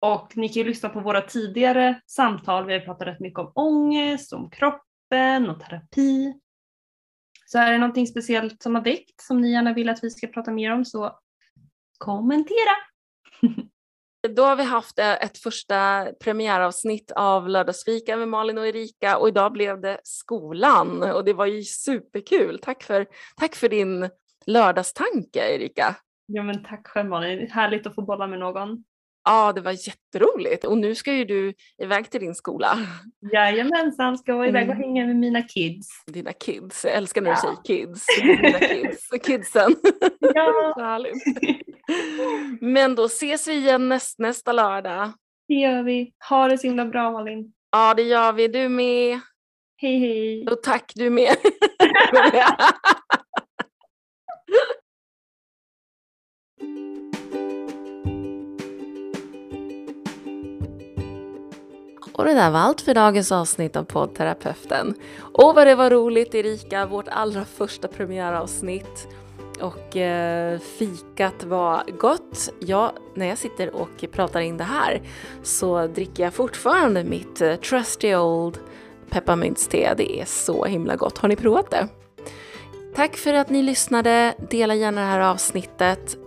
Och 0.00 0.36
ni 0.36 0.48
kan 0.48 0.62
ju 0.62 0.68
lyssna 0.68 0.88
på 0.88 1.00
våra 1.00 1.20
tidigare 1.20 2.00
samtal, 2.06 2.66
vi 2.66 2.72
har 2.72 2.80
pratat 2.80 3.08
rätt 3.08 3.20
mycket 3.20 3.38
om 3.38 3.52
ångest, 3.54 4.32
om 4.32 4.50
kroppen 4.50 5.50
och 5.50 5.60
terapi. 5.60 6.34
Så 7.46 7.58
är 7.58 7.72
det 7.72 7.78
någonting 7.78 8.06
speciellt 8.06 8.62
som 8.62 8.74
har 8.74 8.82
väckt 8.82 9.20
som 9.20 9.40
ni 9.40 9.52
gärna 9.52 9.72
vill 9.72 9.88
att 9.88 10.04
vi 10.04 10.10
ska 10.10 10.26
prata 10.26 10.50
mer 10.50 10.72
om 10.72 10.84
så 10.84 11.18
kommentera. 11.98 12.76
Då 14.28 14.42
har 14.42 14.56
vi 14.56 14.62
haft 14.62 14.98
ett 14.98 15.38
första 15.38 16.08
premiäravsnitt 16.20 17.10
av 17.10 17.48
Lördagsfika 17.48 18.16
med 18.16 18.28
Malin 18.28 18.58
och 18.58 18.66
Erika 18.66 19.18
och 19.18 19.28
idag 19.28 19.52
blev 19.52 19.80
det 19.80 20.00
skolan 20.02 21.02
och 21.02 21.24
det 21.24 21.32
var 21.32 21.46
ju 21.46 21.62
superkul. 21.62 22.58
Tack 22.62 22.82
för, 22.82 23.06
tack 23.36 23.54
för 23.54 23.68
din 23.68 24.10
lördagstanke 24.46 25.54
Erika. 25.54 25.96
Ja 26.26 26.42
men 26.42 26.64
tack 26.64 26.86
själv 26.86 27.08
Malin, 27.08 27.50
härligt 27.50 27.86
att 27.86 27.94
få 27.94 28.02
bolla 28.02 28.26
med 28.26 28.38
någon. 28.38 28.84
Ja, 29.24 29.52
det 29.52 29.60
var 29.60 29.72
jätteroligt 29.88 30.64
och 30.64 30.78
nu 30.78 30.94
ska 30.94 31.12
ju 31.12 31.24
du 31.24 31.54
iväg 31.82 32.10
till 32.10 32.20
din 32.20 32.34
skola. 32.34 32.78
Jajamensan, 33.32 34.18
ska 34.18 34.34
vara 34.36 34.48
iväg 34.48 34.68
och 34.68 34.74
Mm. 34.74 34.84
hänga 34.88 35.06
med 35.06 35.16
mina 35.16 35.42
kids. 35.42 35.88
Dina 36.06 36.32
kids, 36.32 36.84
jag 36.84 36.94
älskar 36.94 37.20
när 37.22 37.30
du 37.30 37.36
Ja. 37.36 37.40
säger 37.40 37.56
kids. 37.86 38.06
Dina 38.20 38.58
kids, 38.58 39.08
kidsen. 39.26 39.74
Ja, 40.20 40.72
Så 40.76 40.80
härligt. 40.82 41.22
Men 42.60 42.94
då 42.94 43.04
ses 43.04 43.48
vi 43.48 43.52
igen 43.52 43.88
näst, 43.88 44.18
nästa 44.18 44.52
lördag. 44.52 45.12
det 45.48 45.54
gör 45.54 45.82
vi. 45.82 46.12
Ha 46.28 46.48
det 46.48 46.58
så 46.58 46.66
himla 46.66 46.84
bra 46.86 47.10
Malin. 47.12 47.52
Ja, 47.72 47.94
det 47.94 48.02
gör 48.02 48.32
vi. 48.32 48.48
Du 48.48 48.68
med. 48.68 49.20
Hej 49.76 49.98
hej. 49.98 50.46
Och 50.48 50.62
tack 50.62 50.92
du 50.94 51.10
med. 51.10 51.36
Och 62.18 62.24
det 62.24 62.34
där 62.34 62.50
var 62.50 62.58
allt 62.58 62.80
för 62.80 62.94
dagens 62.94 63.32
avsnitt 63.32 63.76
av 63.76 63.84
poddterapeuten. 63.84 64.94
Och 65.20 65.54
vad 65.54 65.66
det 65.66 65.74
var 65.74 65.90
roligt 65.90 66.34
Erika, 66.34 66.86
vårt 66.86 67.08
allra 67.08 67.44
första 67.44 67.88
premiäravsnitt. 67.88 69.08
Och 69.60 69.96
eh, 69.96 70.58
fikat 70.58 71.44
var 71.44 71.82
gott. 71.98 72.52
Ja, 72.60 72.92
när 73.14 73.26
jag 73.26 73.38
sitter 73.38 73.74
och 73.74 74.04
pratar 74.12 74.40
in 74.40 74.56
det 74.56 74.64
här 74.64 75.02
så 75.42 75.86
dricker 75.86 76.22
jag 76.22 76.34
fortfarande 76.34 77.04
mitt 77.04 77.40
eh, 77.40 77.54
trusty 77.54 78.14
old 78.14 78.58
pepparmyntste. 79.10 79.94
Det 79.96 80.20
är 80.20 80.24
så 80.24 80.64
himla 80.64 80.96
gott. 80.96 81.18
Har 81.18 81.28
ni 81.28 81.36
provat 81.36 81.70
det? 81.70 81.88
Tack 82.94 83.16
för 83.16 83.34
att 83.34 83.50
ni 83.50 83.62
lyssnade. 83.62 84.34
Dela 84.50 84.74
gärna 84.74 85.00
det 85.00 85.06
här 85.06 85.20
avsnittet. 85.20 86.18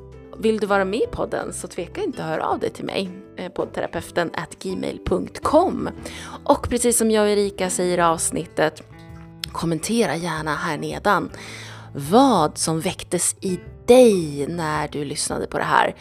Vill 0.42 0.60
du 0.60 0.68
vara 0.68 0.86
med 0.86 1.00
i 1.00 1.08
podden 1.12 1.54
så 1.54 1.68
tveka 1.68 2.04
inte 2.04 2.24
att 2.24 2.30
höra 2.30 2.46
av 2.46 2.60
dig 2.60 2.70
till 2.70 2.86
mig. 2.86 3.10
Eh, 3.38 3.52
poddterapeuten 3.52 4.32
gmail.com. 4.60 5.90
Och 6.44 6.70
precis 6.70 6.98
som 6.98 7.12
jag 7.12 7.24
och 7.24 7.30
Erika 7.30 7.70
säger 7.70 7.98
i 7.98 8.02
avsnittet, 8.02 8.84
kommentera 9.52 10.16
gärna 10.16 10.56
här 10.56 10.78
nedan 10.78 11.30
vad 11.96 12.58
som 12.58 12.80
väcktes 12.80 13.36
i 13.42 13.60
dig 13.88 14.48
när 14.48 14.88
du 14.88 15.06
lyssnade 15.06 15.48
på 15.48 15.58
det 15.58 15.64
här. 15.64 15.96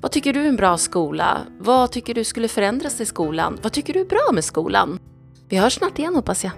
Vad 0.00 0.12
tycker 0.12 0.32
du 0.32 0.44
är 0.44 0.48
en 0.48 0.56
bra 0.56 0.78
skola? 0.78 1.40
Vad 1.58 1.92
tycker 1.92 2.14
du 2.14 2.24
skulle 2.24 2.48
förändras 2.48 3.00
i 3.00 3.06
skolan? 3.06 3.58
Vad 3.62 3.72
tycker 3.72 3.94
du 3.94 4.00
är 4.00 4.04
bra 4.04 4.30
med 4.32 4.44
skolan? 4.44 4.98
Vi 5.48 5.56
hörs 5.56 5.74
snart 5.74 5.98
igen 5.98 6.14
hoppas 6.14 6.44
jag. 6.44 6.52